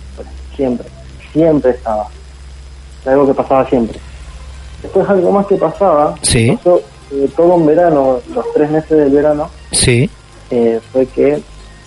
siempre, 0.57 0.87
siempre 1.33 1.71
estaba. 1.73 2.07
Era 3.05 3.12
Algo 3.12 3.27
que 3.27 3.35
pasaba 3.35 3.68
siempre. 3.68 3.99
Después 4.83 5.09
algo 5.09 5.33
más 5.33 5.47
que 5.47 5.57
pasaba, 5.57 6.14
Sí. 6.23 6.53
pasó, 6.57 6.81
eh, 7.12 7.29
todo 7.37 7.55
un 7.55 7.66
verano, 7.66 8.18
los 8.35 8.53
tres 8.55 8.71
meses 8.71 8.90
del 8.90 9.11
verano, 9.11 9.49
Sí. 9.73 10.09
eh, 10.51 10.81
fue 10.92 11.07
que 11.07 11.42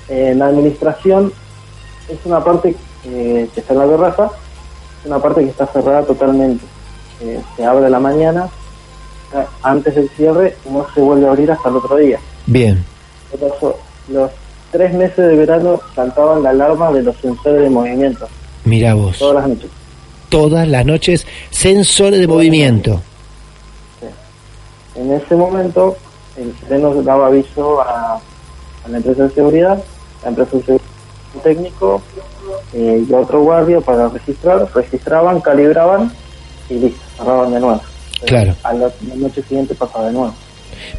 en 0.09 0.39
la 0.39 0.47
administración 0.47 1.31
es 2.09 2.17
una 2.25 2.43
parte 2.43 2.75
que 3.03 3.47
está 3.55 3.73
en 3.73 3.79
la 3.79 3.85
terraza, 3.87 4.29
es 5.01 5.05
una 5.07 5.19
parte 5.19 5.41
que 5.41 5.49
está 5.49 5.65
cerrada 5.67 6.03
totalmente. 6.03 6.63
Se 7.55 7.65
abre 7.65 7.85
a 7.85 7.89
la 7.89 7.99
mañana, 7.99 8.47
antes 9.63 9.95
del 9.95 10.09
cierre 10.09 10.55
no 10.69 10.85
se 10.93 11.01
vuelve 11.01 11.27
a 11.27 11.31
abrir 11.31 11.51
hasta 11.51 11.69
el 11.69 11.75
otro 11.77 11.95
día. 11.97 12.19
Bien. 12.45 12.83
¿Qué 13.31 13.37
pasó? 13.37 13.77
Los 14.09 14.31
tres 14.71 14.93
meses 14.93 15.17
de 15.17 15.35
verano 15.35 15.79
saltaban 15.95 16.43
la 16.43 16.51
alarma 16.51 16.91
de 16.91 17.03
los 17.03 17.15
sensores 17.17 17.61
de 17.61 17.69
movimiento, 17.69 18.27
Mira 18.65 18.93
vos. 18.93 19.17
todas 19.19 19.35
las 19.35 19.47
noches. 19.49 19.69
Todas 20.29 20.67
las 20.67 20.85
noches, 20.85 21.27
sensores 21.49 22.19
de 22.19 22.27
movimiento. 22.27 23.01
En 24.95 25.11
ese 25.11 25.35
momento, 25.35 25.97
el 26.37 26.53
freno 26.53 26.93
daba 27.03 27.27
aviso 27.27 27.81
a, 27.81 28.15
a 28.15 28.87
la 28.89 28.97
empresa 28.97 29.23
de 29.23 29.29
seguridad, 29.31 29.83
la 30.23 30.29
empresa 30.29 30.51
de 30.57 30.63
seguridad 30.63 30.85
técnico 31.43 32.01
eh, 32.73 33.05
y 33.07 33.13
otro 33.13 33.41
guardia 33.41 33.81
para 33.81 34.07
registrar, 34.09 34.67
registraban, 34.73 35.41
calibraban 35.41 36.11
y 36.69 36.75
listo, 36.75 37.01
cerraban 37.17 37.51
de 37.53 37.59
nuevo. 37.59 37.81
Claro. 38.25 38.55
A 38.63 38.73
la, 38.73 38.91
la 39.07 39.15
noche 39.15 39.41
siguiente 39.43 39.75
pasaba 39.75 40.07
de 40.07 40.13
nuevo. 40.13 40.33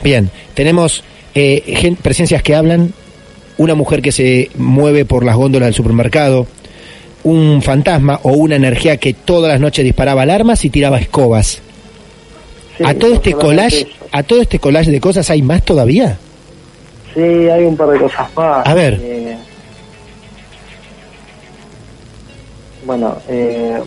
Bien, 0.02 0.30
tenemos 0.54 1.02
eh, 1.34 1.94
presencias 2.02 2.42
que 2.42 2.54
hablan, 2.54 2.92
una 3.58 3.74
mujer 3.74 4.02
que 4.02 4.12
se 4.12 4.50
mueve 4.56 5.04
por 5.04 5.24
las 5.24 5.36
góndolas 5.36 5.68
del 5.68 5.74
supermercado, 5.74 6.46
un 7.24 7.60
fantasma 7.62 8.20
o 8.22 8.32
una 8.32 8.56
energía 8.56 8.96
que 8.98 9.12
todas 9.12 9.50
las 9.50 9.60
noches 9.60 9.84
disparaba 9.84 10.22
alarmas 10.22 10.64
y 10.64 10.70
tiraba 10.70 10.98
escobas. 10.98 11.60
Sí, 12.78 12.84
a 12.84 12.94
todo 12.94 13.14
este 13.14 13.32
collage, 13.32 13.80
eso. 13.82 13.88
a 14.12 14.22
todo 14.22 14.42
este 14.42 14.58
collage 14.58 14.90
de 14.90 15.00
cosas 15.00 15.28
hay 15.30 15.42
más 15.42 15.62
todavía. 15.62 16.18
Sí, 17.14 17.20
hay 17.20 17.64
un 17.64 17.76
par 17.76 17.88
de 17.88 17.98
cosas 17.98 18.28
más. 18.36 18.66
A 18.66 18.74
ver. 18.74 19.00
Eh, 19.02 19.36
bueno, 22.84 23.16
eh, 23.28 23.80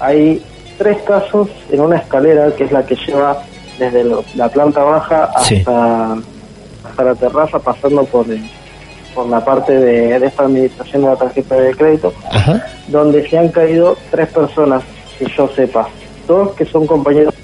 hay 0.00 0.42
tres 0.78 0.98
casos 1.02 1.48
en 1.70 1.80
una 1.80 1.96
escalera 1.96 2.50
que 2.56 2.64
es 2.64 2.72
la 2.72 2.84
que 2.84 2.96
lleva 2.96 3.42
desde 3.78 4.04
lo- 4.04 4.24
la 4.34 4.48
planta 4.48 4.82
baja 4.82 5.24
hasta, 5.24 5.44
Sí. 5.44 5.56
hasta 5.66 7.04
la 7.04 7.14
terraza, 7.14 7.58
pasando 7.58 8.04
por, 8.04 8.30
eh, 8.30 8.40
por 9.14 9.28
la 9.28 9.44
parte 9.44 9.72
de, 9.78 10.18
de 10.18 10.26
esta 10.26 10.44
administración 10.44 11.02
de 11.02 11.08
la 11.08 11.16
tarjeta 11.16 11.54
de 11.56 11.74
crédito, 11.74 12.12
Ajá. 12.30 12.64
donde 12.88 13.28
se 13.28 13.38
han 13.38 13.48
caído 13.48 13.96
tres 14.10 14.28
personas, 14.28 14.82
que 15.18 15.26
yo 15.36 15.48
sepa. 15.54 15.88
Dos 16.26 16.52
que 16.54 16.64
son 16.64 16.86
compañeros, 16.86 17.34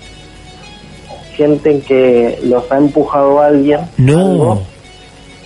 sienten 1.37 1.81
que 1.83 2.39
los 2.45 2.71
ha 2.71 2.77
empujado 2.79 3.41
alguien. 3.41 3.81
No. 3.97 4.19
algo, 4.19 4.63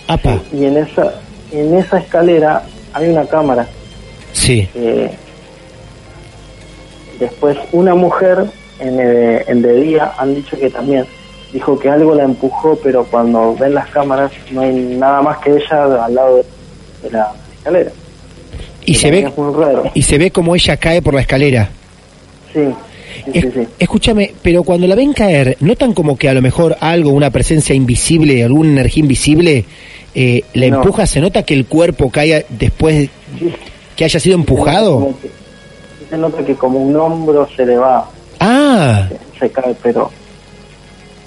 Apa. 0.07 0.39
y 0.53 0.65
en 0.65 0.77
esa 0.77 1.13
en 1.51 1.75
esa 1.75 1.99
escalera 1.99 2.63
hay 2.93 3.09
una 3.09 3.25
cámara 3.25 3.67
Sí. 4.33 4.67
Eh, 4.75 5.09
después 7.19 7.57
una 7.71 7.95
mujer 7.95 8.45
en, 8.79 8.99
eh, 8.99 9.43
en 9.47 9.61
de 9.61 9.81
día 9.81 10.13
han 10.17 10.35
dicho 10.35 10.57
que 10.59 10.69
también 10.69 11.05
dijo 11.53 11.77
que 11.79 11.89
algo 11.89 12.13
la 12.15 12.23
empujó 12.23 12.77
pero 12.83 13.05
cuando 13.05 13.55
ven 13.55 13.73
las 13.73 13.87
cámaras 13.89 14.31
no 14.51 14.61
hay 14.61 14.73
nada 14.97 15.21
más 15.21 15.37
que 15.39 15.51
ella 15.51 16.03
al 16.05 16.13
lado 16.15 16.37
de, 17.03 17.09
la 17.11 17.31
escalera 17.57 17.91
Y 18.85 18.93
Que 18.93 18.97
se 18.99 19.11
ve 19.11 19.31
y 19.93 20.01
se 20.01 20.17
ve 20.17 20.31
como 20.31 20.55
ella 20.55 20.77
cae 20.77 21.01
por 21.01 21.13
la 21.13 21.21
escalera. 21.21 21.69
sí 22.53 22.59
sí, 23.25 23.31
Es- 23.33 23.43
sí, 23.43 23.51
sí. 23.53 23.67
Escúchame, 23.79 24.33
pero 24.41 24.63
cuando 24.63 24.87
la 24.87 24.95
ven 24.95 25.13
caer, 25.13 25.55
¿notan 25.61 25.93
como 25.93 26.17
que 26.17 26.27
a 26.27 26.33
lo 26.33 26.41
mejor 26.41 26.75
algo, 26.81 27.11
una 27.11 27.29
presencia 27.29 27.73
invisible, 27.73 28.43
alguna 28.43 28.71
energía 28.71 29.01
invisible, 29.01 29.65
eh, 30.13 30.43
la 30.53 30.67
No. 30.67 30.77
empuja? 30.77 31.05
¿Se 31.05 31.21
nota 31.21 31.43
que 31.43 31.53
el 31.53 31.65
cuerpo 31.65 32.11
caiga 32.11 32.41
después 32.49 33.09
que 33.95 34.03
haya 34.03 34.19
sido 34.19 34.35
empujado? 34.35 35.13
Se 36.09 36.17
nota 36.17 36.43
que 36.45 36.55
como 36.55 36.79
un 36.79 36.95
hombro 36.95 37.47
se 37.55 37.65
le 37.65 37.77
va 37.77 38.07
Ah, 38.39 39.07
se 39.39 39.49
cae 39.49 39.75
pero 39.81 40.11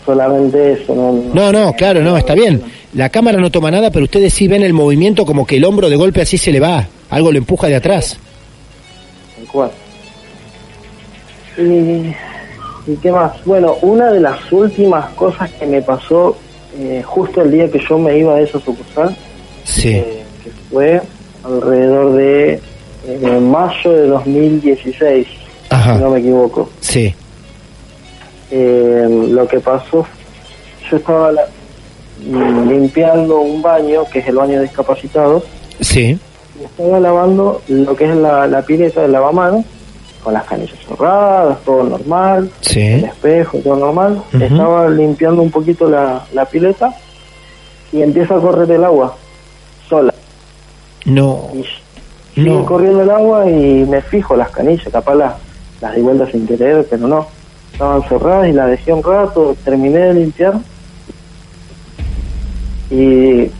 solamente 0.05 0.73
eso 0.73 0.95
no, 0.95 1.13
no, 1.35 1.53
no, 1.53 1.73
claro, 1.75 2.01
no, 2.03 2.17
está 2.17 2.35
bien. 2.35 2.63
La 2.95 3.09
cámara 3.11 3.39
no 3.39 3.51
toma 3.51 3.71
nada, 3.71 3.91
pero 3.91 4.05
ustedes 4.05 4.33
sí 4.33 4.49
ven 4.49 4.63
el 4.63 4.73
movimiento 4.73 5.27
como 5.27 5.47
que 5.47 5.57
el 5.57 5.65
hombro 5.65 5.91
de 5.91 5.97
golpe 5.97 6.23
así 6.23 6.39
se 6.39 6.53
le 6.53 6.61
va, 6.61 6.87
algo 7.11 7.31
lo 7.33 7.39
empuja 7.39 7.67
de 7.67 7.77
atrás. 7.77 8.19
Tal 9.37 9.47
cual. 9.49 9.71
Y, 11.59 12.15
¿Y 12.91 12.97
qué 13.03 13.13
más? 13.13 13.33
Bueno, 13.45 13.77
una 13.83 14.11
de 14.13 14.21
las 14.21 14.51
últimas 14.53 15.11
cosas 15.11 15.51
que 15.53 15.67
me 15.67 15.83
pasó 15.83 16.37
eh, 16.79 17.03
justo 17.05 17.43
el 17.43 17.51
día 17.51 17.71
que 17.71 17.81
yo 17.87 17.99
me 17.99 18.17
iba 18.17 18.35
a 18.35 18.41
esa 18.41 18.59
sucursal, 18.61 19.15
Sí, 19.65 19.91
eh, 19.91 20.23
que 20.43 20.51
fue 20.71 21.03
alrededor 21.45 22.13
de 22.15 22.61
eh, 23.09 23.41
mayo 23.41 23.91
de 23.93 24.07
2016, 24.09 25.27
si 25.27 25.37
no 25.71 25.77
ajá, 25.77 26.09
me 26.09 26.19
equivoco. 26.21 26.71
sí, 26.81 27.15
Eh, 28.51 29.07
lo 29.31 29.47
que 29.47 29.61
pasó, 29.61 30.07
yo 30.91 30.97
estaba 30.97 31.33
la- 31.33 31.47
limpiando 32.67 33.39
un 33.41 33.61
baño, 33.63 34.05
que 34.11 34.19
es 34.21 34.27
el 34.29 34.37
baño 34.37 34.57
de 34.57 34.63
discapacitados, 34.63 35.45
sí, 35.81 36.19
y 36.61 36.65
estaba 36.65 36.99
lavando 36.99 37.63
lo 37.69 37.95
que 37.95 38.07
es 38.11 38.17
la, 38.17 38.47
la 38.47 38.63
pileta 38.63 39.03
del 39.03 39.13
lavamanos, 39.13 39.65
con 40.25 40.35
las 40.35 40.45
canillas 40.45 40.77
cerradas, 40.89 41.59
todo 41.65 41.85
normal, 41.85 42.45
el 42.45 42.51
sí, 42.69 42.81
espejo, 43.05 43.59
todo 43.59 43.77
normal. 43.77 44.23
Estaba 44.41 44.89
limpiando 44.91 45.43
un 45.43 45.51
poquito 45.51 45.89
la, 45.89 46.25
la 46.33 46.45
pileta 46.45 46.93
y 47.93 48.03
empieza 48.03 48.35
a 48.37 48.41
correr 48.41 48.69
el 48.73 48.85
agua 48.85 49.15
sola. 49.89 50.13
no, 51.05 51.51
Y 51.55 51.65
sigue 52.45 52.57
no, 52.57 52.65
corriendo 52.65 53.03
el 53.03 53.11
agua 53.11 53.49
y 53.51 53.85
me 53.85 54.01
fijo 54.03 54.37
las 54.37 54.51
canillas, 54.51 54.89
capaz 54.91 55.15
las, 55.15 55.35
las 55.81 55.95
di 55.95 56.01
vuelta 56.01 56.31
sin 56.31 56.47
querer, 56.47 56.87
pero 56.89 57.09
no. 57.09 57.27
Estaban 57.73 58.03
cerradas 58.09 58.49
y 58.49 58.53
las 58.53 58.71
dejé 58.71 58.93
un 58.93 59.03
rato, 59.03 59.57
terminé 59.65 59.99
de 59.99 60.15
limpiar 60.15 60.55
y 62.91 63.51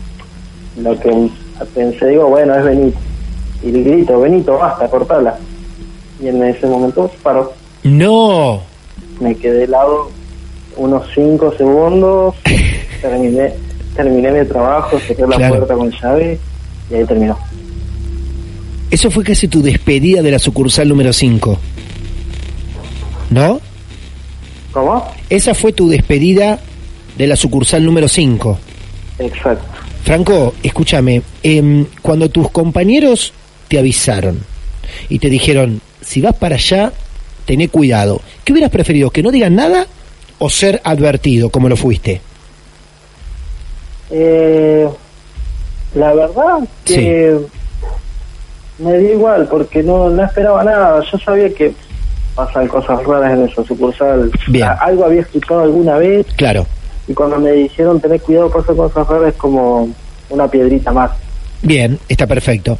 lo 0.81 0.99
que 0.99 1.29
pensé, 1.73 2.07
digo, 2.07 2.27
bueno, 2.27 2.55
es 2.55 2.63
Benito. 2.63 2.97
Y 3.61 3.71
le 3.71 3.83
grito, 3.83 4.19
Benito, 4.19 4.57
basta, 4.57 4.87
cortala. 4.87 5.37
Y 6.21 6.27
en 6.27 6.43
ese 6.43 6.65
momento 6.65 7.09
paró. 7.21 7.53
no, 7.83 8.61
Me 9.19 9.35
quedé 9.35 9.65
helado 9.65 10.09
unos 10.77 11.05
5 11.13 11.53
segundos, 11.57 12.35
terminé 13.01 13.53
terminé 13.95 14.31
mi 14.31 14.47
trabajo, 14.47 14.97
cerré 14.99 15.27
la 15.27 15.49
puerta 15.49 15.73
con 15.73 15.91
llave 15.91 16.39
y 16.89 16.95
ahí 16.95 17.05
terminó. 17.05 17.37
Eso 18.91 19.11
fue 19.11 19.23
casi 19.23 19.47
tu 19.47 19.61
despedida 19.61 20.21
de 20.21 20.31
la 20.31 20.39
sucursal 20.39 20.87
número 20.89 21.13
5, 21.13 21.59
¿no? 23.29 23.61
¿Cómo? 24.71 25.11
Esa 25.29 25.53
fue 25.53 25.73
tu 25.73 25.89
despedida 25.89 26.59
de 27.17 27.27
la 27.27 27.35
sucursal 27.35 27.85
número 27.85 28.07
5. 28.07 28.59
Exacto. 29.19 29.65
Franco, 30.03 30.55
escúchame, 30.63 31.21
em, 31.43 31.85
cuando 32.01 32.29
tus 32.29 32.49
compañeros 32.49 33.33
te 33.67 33.77
avisaron 33.77 34.39
y 35.09 35.19
te 35.19 35.29
dijeron, 35.29 35.81
si 36.01 36.21
vas 36.21 36.35
para 36.35 36.55
allá, 36.55 36.91
tené 37.45 37.67
cuidado, 37.67 38.21
¿qué 38.43 38.53
hubieras 38.53 38.71
preferido? 38.71 39.11
¿Que 39.11 39.21
no 39.21 39.31
digan 39.31 39.55
nada 39.55 39.85
o 40.39 40.49
ser 40.49 40.81
advertido 40.83 41.49
como 41.49 41.69
lo 41.69 41.75
fuiste? 41.75 42.21
Eh, 44.09 44.89
la 45.93 46.13
verdad 46.13 46.59
que 46.85 47.37
me 48.79 48.97
dio 48.97 49.13
igual 49.13 49.47
porque 49.49 49.83
no, 49.83 50.09
no 50.09 50.23
esperaba 50.23 50.63
nada. 50.63 51.01
Yo 51.11 51.17
sabía 51.19 51.53
que 51.53 51.73
pasan 52.35 52.67
cosas 52.67 53.03
raras 53.03 53.33
en 53.33 53.47
esa 53.47 53.63
sucursal. 53.63 54.31
Bien. 54.47 54.67
Algo 54.81 55.05
había 55.05 55.21
escuchado 55.21 55.61
alguna 55.61 55.97
vez 55.97 56.25
Claro, 56.37 56.65
y 57.07 57.13
cuando 57.13 57.39
me 57.39 57.51
dijeron 57.51 57.99
tener 57.99 58.21
cuidado 58.21 58.49
pasan 58.49 58.75
cosas 58.77 59.07
raras 59.07 59.29
es 59.29 59.35
como 59.35 59.89
una 60.29 60.47
piedrita 60.47 60.91
más. 60.91 61.11
Bien, 61.61 61.99
está 62.07 62.25
perfecto. 62.25 62.77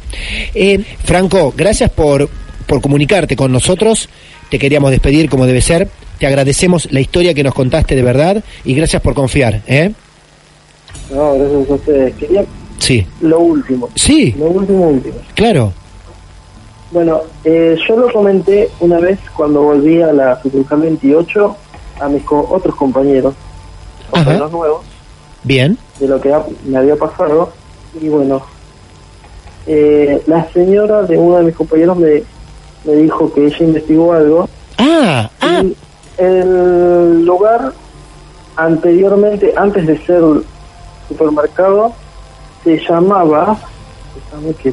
Eh, 0.54 0.82
Franco, 1.04 1.52
gracias 1.56 1.90
por, 1.90 2.28
por 2.66 2.80
comunicarte 2.80 3.36
con 3.36 3.52
nosotros. 3.52 4.08
Te 4.50 4.58
queríamos 4.58 4.90
despedir 4.90 5.28
como 5.28 5.46
debe 5.46 5.60
ser. 5.60 5.88
Te 6.18 6.26
agradecemos 6.26 6.90
la 6.92 7.00
historia 7.00 7.34
que 7.34 7.42
nos 7.42 7.54
contaste 7.54 7.94
de 7.94 8.02
verdad 8.02 8.42
y 8.64 8.74
gracias 8.74 9.02
por 9.02 9.14
confiar. 9.14 9.60
¿eh? 9.66 9.92
No, 11.12 11.34
gracias 11.34 11.70
a 11.70 11.74
ustedes. 11.74 12.14
Quería 12.14 12.44
Sí, 12.78 13.06
lo 13.20 13.40
último. 13.40 13.90
sí, 13.94 14.34
Lo 14.38 14.46
último, 14.46 14.88
último. 14.88 15.16
claro. 15.34 15.74
Bueno, 16.90 17.20
eh, 17.44 17.76
yo 17.88 17.96
lo 17.96 18.12
comenté 18.12 18.68
una 18.80 18.98
vez 18.98 19.18
cuando 19.36 19.62
volví 19.62 20.02
a 20.02 20.12
la 20.12 20.40
sucursal 20.42 20.80
28 20.80 21.56
a 22.00 22.08
mis 22.08 22.24
co- 22.24 22.48
otros 22.50 22.74
compañeros, 22.74 23.34
compañeros 24.10 24.50
nuevos, 24.50 24.80
Bien. 25.44 25.78
de 26.00 26.08
lo 26.08 26.20
que 26.20 26.32
ha- 26.32 26.44
me 26.64 26.78
había 26.78 26.96
pasado. 26.96 27.52
Y 28.00 28.08
bueno, 28.08 28.42
eh, 29.66 30.20
la 30.26 30.50
señora 30.52 31.02
de 31.02 31.16
uno 31.16 31.36
de 31.38 31.44
mis 31.44 31.54
compañeros 31.56 31.96
me, 31.96 32.22
me 32.84 32.94
dijo 32.94 33.32
que 33.32 33.46
ella 33.46 33.58
investigó 33.64 34.12
algo. 34.12 34.48
Ah, 34.78 35.30
ah, 35.40 35.62
Y 35.62 35.76
el 36.18 37.24
lugar 37.24 37.72
anteriormente, 38.56 39.52
antes 39.56 39.86
de 39.86 39.96
ser 40.06 40.22
supermercado, 41.08 41.92
se 42.64 42.78
llamaba, 42.78 43.56
déjame 44.14 44.54
que 44.54 44.72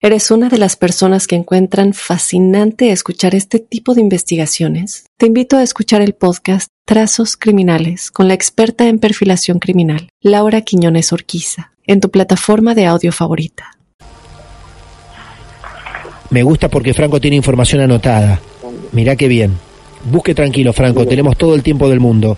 eres 0.00 0.30
una 0.30 0.48
de 0.48 0.58
las 0.58 0.76
personas 0.76 1.26
que 1.26 1.36
encuentran 1.36 1.92
fascinante 1.94 2.90
escuchar 2.90 3.34
este 3.34 3.58
tipo 3.58 3.94
de 3.94 4.00
investigaciones, 4.02 5.06
te 5.16 5.26
invito 5.26 5.56
a 5.56 5.62
escuchar 5.62 6.02
el 6.02 6.14
podcast 6.14 6.68
Trazos 6.84 7.36
Criminales 7.36 8.10
con 8.10 8.28
la 8.28 8.34
experta 8.34 8.86
en 8.88 8.98
perfilación 8.98 9.58
criminal, 9.58 10.08
Laura 10.20 10.60
Quiñones 10.60 11.12
Orquiza, 11.12 11.72
en 11.86 12.00
tu 12.00 12.10
plataforma 12.10 12.74
de 12.74 12.86
audio 12.86 13.10
favorita. 13.12 13.72
Me 16.30 16.42
gusta 16.42 16.68
porque 16.68 16.92
Franco 16.92 17.20
tiene 17.20 17.36
información 17.36 17.80
anotada. 17.80 18.40
Mirá 18.92 19.16
qué 19.16 19.28
bien. 19.28 19.56
Busque 20.04 20.34
tranquilo, 20.34 20.72
Franco. 20.72 21.06
Tenemos 21.06 21.36
todo 21.36 21.54
el 21.54 21.62
tiempo 21.62 21.88
del 21.88 22.00
mundo. 22.00 22.36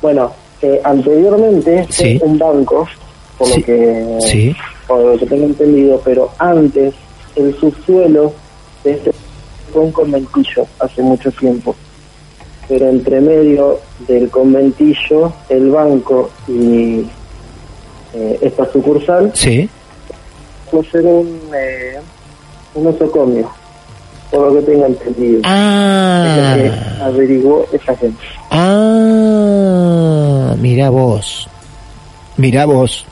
Bueno, 0.00 0.32
eh, 0.62 0.80
anteriormente 0.84 1.86
Sí. 1.90 2.18
un 2.22 2.38
banco, 2.38 2.86
por 3.38 3.48
Sí. 3.48 3.60
lo 3.60 3.66
que 3.66 4.18
Por 4.86 5.00
lo 5.00 5.18
que 5.18 5.26
tengo 5.26 5.44
entendido, 5.46 6.00
pero 6.04 6.30
antes 6.38 6.94
el 7.36 7.54
subsuelo 7.58 8.32
de 8.84 8.92
este 8.92 9.12
fue 9.72 9.82
un 9.82 9.92
conventillo 9.92 10.66
hace 10.78 11.02
mucho 11.02 11.30
tiempo. 11.32 11.74
Pero 12.68 12.88
entre 12.88 13.20
medio 13.20 13.80
del 14.06 14.30
conventillo, 14.30 15.32
el 15.48 15.70
banco 15.70 16.30
y 16.48 17.06
eh, 18.14 18.38
esta 18.42 18.70
sucursal 18.72 19.30
Sí. 19.34 19.68
fue 20.70 20.84
ser 20.86 21.04
un, 21.04 21.40
eh, 21.54 21.98
un 22.74 22.86
osocomio, 22.86 23.50
por 24.30 24.52
lo 24.52 24.60
que 24.60 24.66
tengo 24.70 24.86
entendido. 24.86 25.38
Es 25.38 25.42
lo 25.42 25.42
que 25.42 25.48
Ah. 25.48 27.04
averiguó 27.06 27.66
esa 27.72 27.96
gente. 27.96 28.22
Ah. 29.14 30.54
Mirá 30.58 30.90
vos. 30.90 31.48
Mirá 32.36 32.64
vos. 32.66 33.04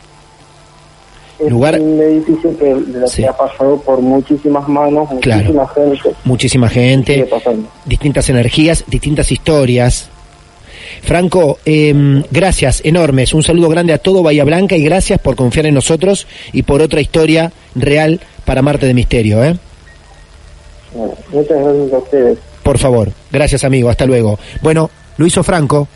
Es 1.44 1.50
Lugar- 1.50 1.80
un 1.80 2.00
edificio 2.00 2.56
que, 2.58 2.66
de 2.74 3.00
lo 3.00 3.06
Sí. 3.08 3.22
que 3.22 3.28
ha 3.28 3.36
pasado 3.36 3.80
por 3.80 4.00
muchísimas 4.00 4.68
manos, 4.68 5.08
Claro. 5.20 5.42
muchísima 5.52 5.68
gente. 5.68 6.14
Muchísima 6.24 6.68
gente, 6.68 7.28
distintas 7.84 8.28
energías, 8.30 8.84
distintas 8.86 9.32
historias. 9.32 10.08
Franco, 11.02 11.58
em, 11.64 12.22
gracias 12.30 12.80
enormes. 12.84 13.34
Un 13.34 13.42
saludo 13.42 13.68
grande 13.68 13.92
a 13.92 13.98
todo 13.98 14.22
Bahía 14.22 14.44
Blanca 14.44 14.76
y 14.76 14.84
gracias 14.84 15.18
por 15.20 15.34
confiar 15.36 15.66
en 15.66 15.74
nosotros 15.74 16.26
y 16.52 16.62
por 16.62 16.80
otra 16.82 17.00
historia 17.00 17.52
real 17.74 18.20
para 18.44 18.62
Marte 18.62 18.86
de 18.86 18.94
Misterio. 18.94 19.42
¿eh? 19.42 19.56
Bueno, 20.94 21.14
muchas 21.32 21.58
gracias 21.58 21.92
a 21.92 21.98
ustedes. 21.98 22.38
Por 22.62 22.78
favor, 22.78 23.10
gracias 23.32 23.64
amigo, 23.64 23.88
hasta 23.88 24.06
luego. 24.06 24.38
Bueno, 24.60 24.90
lo 25.16 25.26
hizo 25.26 25.42
Franco, 25.42 25.88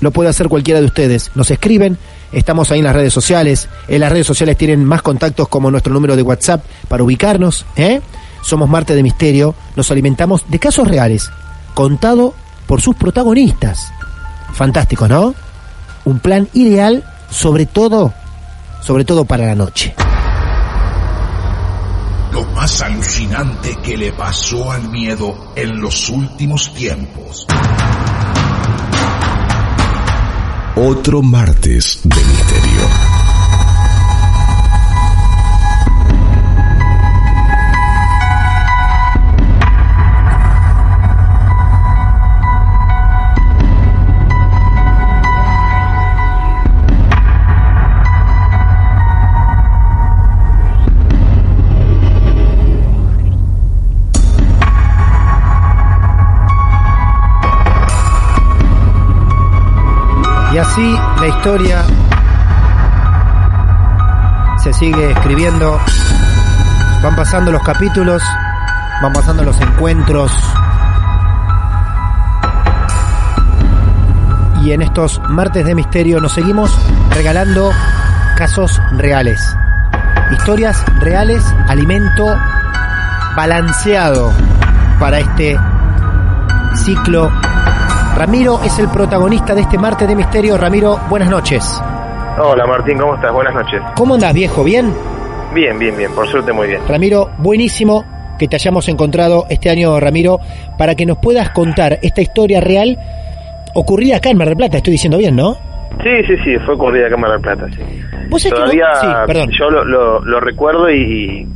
lo 0.00 0.10
puede 0.12 0.28
hacer 0.28 0.48
cualquiera 0.48 0.80
de 0.80 0.86
ustedes. 0.86 1.30
Nos 1.34 1.50
escriben, 1.50 1.96
estamos 2.34 2.70
ahí 2.70 2.78
en 2.78 2.84
las 2.84 2.94
redes 2.94 3.12
sociales. 3.12 3.68
En 3.88 4.00
las 4.00 4.12
redes 4.12 4.26
sociales 4.26 4.56
tienen 4.56 4.84
más 4.84 5.02
contactos 5.02 5.48
como 5.48 5.70
nuestro 5.70 5.92
número 5.92 6.16
de 6.16 6.22
WhatsApp 6.22 6.64
para 6.88 7.02
ubicarnos. 7.02 7.64
¿eh? 7.76 8.00
Somos 8.42 8.68
Marte 8.68 8.94
de 8.94 9.02
Misterio, 9.02 9.54
nos 9.76 9.90
alimentamos 9.90 10.44
de 10.48 10.58
casos 10.58 10.86
reales, 10.86 11.30
contado 11.74 12.34
por 12.66 12.80
sus 12.80 12.94
protagonistas. 12.96 13.92
Fantástico, 14.52 15.08
¿no? 15.08 15.34
Un 16.04 16.18
plan 16.18 16.48
ideal, 16.52 17.04
sobre 17.30 17.66
todo, 17.66 18.12
sobre 18.82 19.04
todo 19.04 19.24
para 19.24 19.46
la 19.46 19.54
noche. 19.54 19.94
Lo 22.32 22.42
más 22.46 22.82
alucinante 22.82 23.76
que 23.82 23.96
le 23.96 24.12
pasó 24.12 24.72
al 24.72 24.90
miedo 24.90 25.52
en 25.56 25.80
los 25.80 26.10
últimos 26.10 26.74
tiempos. 26.74 27.46
Otro 30.76 31.22
martes 31.22 32.00
de 32.02 32.16
misterio. 32.16 33.23
Y 60.54 60.58
así 60.58 60.96
la 61.20 61.26
historia 61.26 61.84
se 64.62 64.72
sigue 64.72 65.10
escribiendo, 65.10 65.80
van 67.02 67.16
pasando 67.16 67.50
los 67.50 67.60
capítulos, 67.64 68.22
van 69.02 69.12
pasando 69.12 69.42
los 69.42 69.60
encuentros. 69.60 70.30
Y 74.62 74.70
en 74.70 74.82
estos 74.82 75.20
martes 75.28 75.66
de 75.66 75.74
misterio 75.74 76.20
nos 76.20 76.34
seguimos 76.34 76.70
regalando 77.10 77.72
casos 78.36 78.80
reales. 78.92 79.56
Historias 80.30 80.84
reales, 81.00 81.42
alimento 81.66 82.26
balanceado 83.34 84.32
para 85.00 85.18
este 85.18 85.58
ciclo 86.76 87.32
Ramiro 88.16 88.60
es 88.64 88.78
el 88.78 88.88
protagonista 88.88 89.54
de 89.54 89.62
este 89.62 89.76
martes 89.78 90.06
de 90.06 90.14
misterio. 90.14 90.56
Ramiro, 90.56 90.98
buenas 91.10 91.28
noches. 91.28 91.82
Hola 92.38 92.64
Martín, 92.66 92.98
¿cómo 92.98 93.14
estás? 93.14 93.32
Buenas 93.32 93.54
noches. 93.54 93.80
¿Cómo 93.96 94.14
andas, 94.14 94.32
viejo? 94.32 94.62
¿Bien? 94.64 94.92
Bien, 95.52 95.78
bien, 95.78 95.96
bien, 95.96 96.12
por 96.12 96.26
suerte 96.28 96.52
muy 96.52 96.68
bien. 96.68 96.80
Ramiro, 96.88 97.30
buenísimo 97.38 98.04
que 98.38 98.48
te 98.48 98.56
hayamos 98.56 98.88
encontrado 98.88 99.46
este 99.48 99.70
año, 99.70 99.98
Ramiro, 100.00 100.38
para 100.78 100.94
que 100.94 101.06
nos 101.06 101.18
puedas 101.18 101.50
contar 101.50 101.98
esta 102.02 102.20
historia 102.22 102.60
real 102.60 102.98
ocurrida 103.74 104.16
acá 104.16 104.30
en 104.30 104.38
Mar 104.38 104.48
del 104.48 104.56
Plata. 104.56 104.76
Estoy 104.78 104.92
diciendo 104.92 105.18
bien, 105.18 105.36
¿no? 105.36 105.54
Sí, 106.02 106.10
sí, 106.26 106.36
sí, 106.44 106.56
fue 106.64 106.74
ocurrida 106.74 107.06
acá 107.06 107.14
en 107.14 107.20
Mar 107.20 107.30
del 107.32 107.40
Plata, 107.40 107.66
sí. 107.70 107.82
¿Vos 108.28 108.42
sabés 108.42 108.54
que 108.54 108.60
Todavía 108.60 108.86
no- 108.94 109.00
Sí, 109.00 109.06
perdón. 109.26 109.50
yo 109.58 109.70
lo, 109.70 109.84
lo- 109.84 110.20
lo 110.20 110.40
recuerdo 110.40 110.90
y 110.90 111.46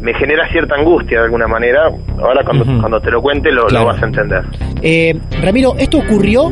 me 0.00 0.14
genera 0.14 0.48
cierta 0.50 0.74
angustia 0.76 1.18
de 1.18 1.24
alguna 1.24 1.46
manera. 1.48 1.88
Ahora 2.20 2.42
cuando, 2.44 2.64
cuando 2.80 3.00
te 3.00 3.10
lo 3.10 3.20
cuente 3.20 3.50
lo, 3.52 3.68
lo 3.68 3.84
vas 3.84 4.02
a 4.02 4.06
entender. 4.06 4.42
Eh, 4.82 5.18
Ramiro, 5.42 5.74
¿esto 5.78 5.98
ocurrió 5.98 6.50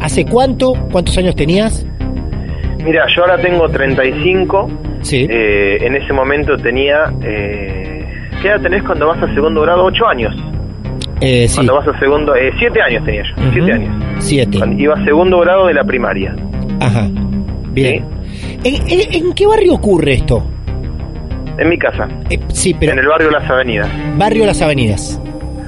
hace 0.00 0.24
cuánto? 0.24 0.72
¿Cuántos 0.90 1.16
años 1.18 1.34
tenías? 1.36 1.86
Mira, 2.84 3.04
yo 3.14 3.22
ahora 3.22 3.36
tengo 3.38 3.68
35. 3.68 4.70
Sí. 5.02 5.26
Eh, 5.28 5.78
en 5.84 5.96
ese 5.96 6.12
momento 6.12 6.56
tenía... 6.56 7.12
Eh, 7.22 8.04
¿Qué 8.40 8.48
edad 8.48 8.60
tenés 8.60 8.82
cuando 8.84 9.08
vas 9.08 9.20
a 9.22 9.34
segundo 9.34 9.60
grado? 9.62 9.84
8 9.84 10.06
años. 10.06 10.34
Eh, 11.20 11.48
sí. 11.48 11.56
Cuando 11.56 11.74
vas 11.74 11.88
a 11.88 11.98
segundo... 11.98 12.34
Eh, 12.36 12.52
7 12.58 12.80
años 12.80 13.04
tenía 13.04 13.22
yo. 13.24 13.42
7 13.52 13.72
años. 13.72 14.04
Siete. 14.20 14.58
Cuando 14.58 14.80
iba 14.82 14.94
a 14.94 15.04
segundo 15.04 15.40
grado 15.40 15.66
de 15.66 15.74
la 15.74 15.84
primaria. 15.84 16.34
Ajá. 16.80 17.08
Bien. 17.72 18.04
¿En, 18.64 18.74
en- 18.88 19.12
en 19.26 19.32
qué 19.34 19.46
barrio 19.46 19.74
ocurre 19.74 20.14
esto? 20.14 20.44
En 21.58 21.68
mi 21.68 21.76
casa. 21.78 22.08
Eh, 22.30 22.38
sí, 22.48 22.74
pero 22.78 22.92
En 22.92 22.98
el 23.00 23.06
barrio 23.08 23.30
Las 23.30 23.48
Avenidas. 23.50 23.88
barrio 24.16 24.46
Las 24.46 24.62
Avenidas. 24.62 25.20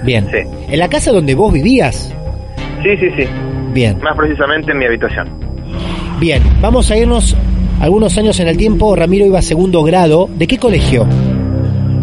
Bien. 0.04 0.26
Sí. 0.30 0.38
¿En 0.70 0.78
la 0.78 0.88
casa 0.88 1.10
donde 1.12 1.34
vos 1.34 1.52
vivías? 1.52 2.14
Sí, 2.82 2.96
sí, 2.98 3.10
sí. 3.16 3.24
Bien. 3.72 3.98
Más 4.02 4.16
precisamente 4.16 4.72
en 4.72 4.78
mi 4.78 4.86
habitación. 4.86 5.28
Bien, 6.18 6.42
vamos 6.60 6.90
a 6.90 6.96
irnos 6.96 7.36
algunos 7.80 8.16
años 8.18 8.38
en 8.40 8.48
el 8.48 8.56
tiempo. 8.56 8.94
Ramiro 8.96 9.26
iba 9.26 9.38
a 9.38 9.42
segundo 9.42 9.82
grado. 9.82 10.28
¿De 10.36 10.46
qué 10.46 10.58
colegio? 10.58 11.06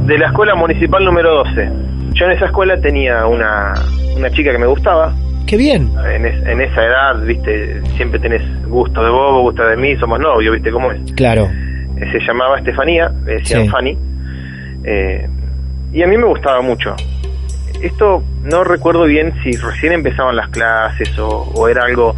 De 0.06 0.18
la 0.18 0.28
escuela 0.28 0.56
municipal 0.56 1.04
número 1.04 1.44
12. 1.46 1.70
Yo 2.14 2.26
en 2.26 2.32
esa 2.32 2.46
escuela 2.46 2.80
tenía 2.80 3.26
una, 3.26 3.74
una 4.16 4.30
chica 4.32 4.52
que 4.52 4.58
me 4.58 4.68
gustaba. 4.68 5.14
Qué 5.46 5.56
bien. 5.58 5.90
En, 6.14 6.26
es- 6.26 6.46
en 6.48 6.62
esa 6.62 6.84
edad, 6.84 7.22
viste, 7.26 7.82
siempre 7.96 8.20
tenés 8.20 8.42
gusto 8.68 9.04
de 9.04 9.10
vos, 9.10 9.42
gusto 9.44 9.64
de 9.64 9.78
mí, 9.78 9.96
somos 9.98 10.20
novios, 10.20 10.54
viste 10.56 10.72
cómo 10.72 10.92
es. 10.92 11.00
Claro. 11.14 11.50
Se 12.00 12.20
llamaba 12.20 12.58
Estefanía, 12.60 13.12
le 13.26 13.34
decían 13.40 13.64
Sí. 13.64 13.70
Fanny. 13.70 13.98
Eh, 14.84 15.28
y 15.94 16.02
a 16.04 16.08
mí 16.08 16.18
me 16.18 16.26
gustaba 16.26 16.62
mucho. 16.62 16.96
Esto 17.82 18.24
no 18.44 18.64
recuerdo 18.64 19.04
bien 19.06 19.34
si 19.44 19.52
recién 19.52 19.94
empezaban 19.94 20.36
las 20.36 20.50
clases 20.50 21.18
o, 21.20 21.28
o 21.54 21.68
era 21.68 21.84
algo. 21.84 22.16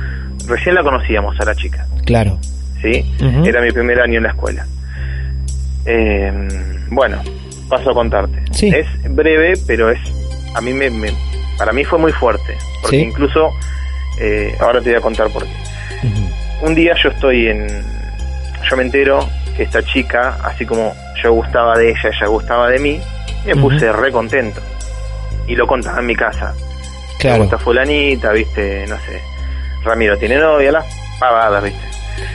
Recién 0.48 0.76
la 0.76 0.84
conocíamos 0.84 1.40
a 1.40 1.46
la 1.46 1.56
chica, 1.56 1.86
Claro. 2.06 2.38
¿sí? 2.82 3.06
Era 3.46 3.62
mi 3.62 3.72
primer 3.72 4.00
año 4.02 4.18
en 4.18 4.24
la 4.24 4.30
escuela. 4.30 4.66
Eh, 5.86 6.32
bueno, 6.92 7.22
paso 7.70 7.92
a 7.92 7.94
contarte. 7.94 8.42
Sí. 8.52 8.70
Es 8.70 8.88
breve, 9.14 9.54
pero 9.68 9.90
es. 9.90 10.00
A 10.56 10.62
mí 10.62 10.74
me. 10.74 10.90
me- 10.90 11.14
para 11.58 11.74
mí 11.74 11.84
fue 11.84 12.00
muy 12.00 12.12
fuerte. 12.14 12.56
Porque 12.82 12.98
Sí. 13.00 13.04
incluso. 13.04 13.50
eh, 14.22 14.54
ahora 14.60 14.82
te 14.82 14.90
voy 14.90 14.98
a 15.00 15.02
contar 15.02 15.30
por 15.32 15.44
qué. 15.44 15.52
Un 16.62 16.76
día 16.76 16.94
yo 17.02 17.10
estoy 17.10 17.48
en. 17.48 17.68
Yo 18.70 18.76
me 18.78 18.84
entero 18.84 19.20
esta 19.64 19.84
chica, 19.84 20.38
así 20.44 20.66
como 20.66 20.94
yo 21.24 21.34
gustaba 21.34 21.78
de 21.78 21.90
ella, 21.92 22.10
ella 22.16 22.28
gustaba 22.28 22.70
de 22.70 22.80
mí, 22.80 23.00
me 23.46 23.56
puse 23.56 23.92
re 23.92 24.12
contento. 24.12 24.62
Y 25.48 25.56
lo 25.56 25.66
contaba 25.68 26.00
en 26.00 26.06
mi 26.06 26.16
casa. 26.16 26.54
Me 26.54 27.18
Claro. 27.20 27.40
gusta 27.44 27.58
fulanita, 27.58 28.32
viste, 28.32 28.86
no 28.88 28.96
sé. 28.98 29.22
Ramiro 29.84 30.18
tiene 30.18 30.38
novia, 30.38 30.72
las 30.72 30.86
pavadas, 31.20 31.64
viste. 31.64 31.80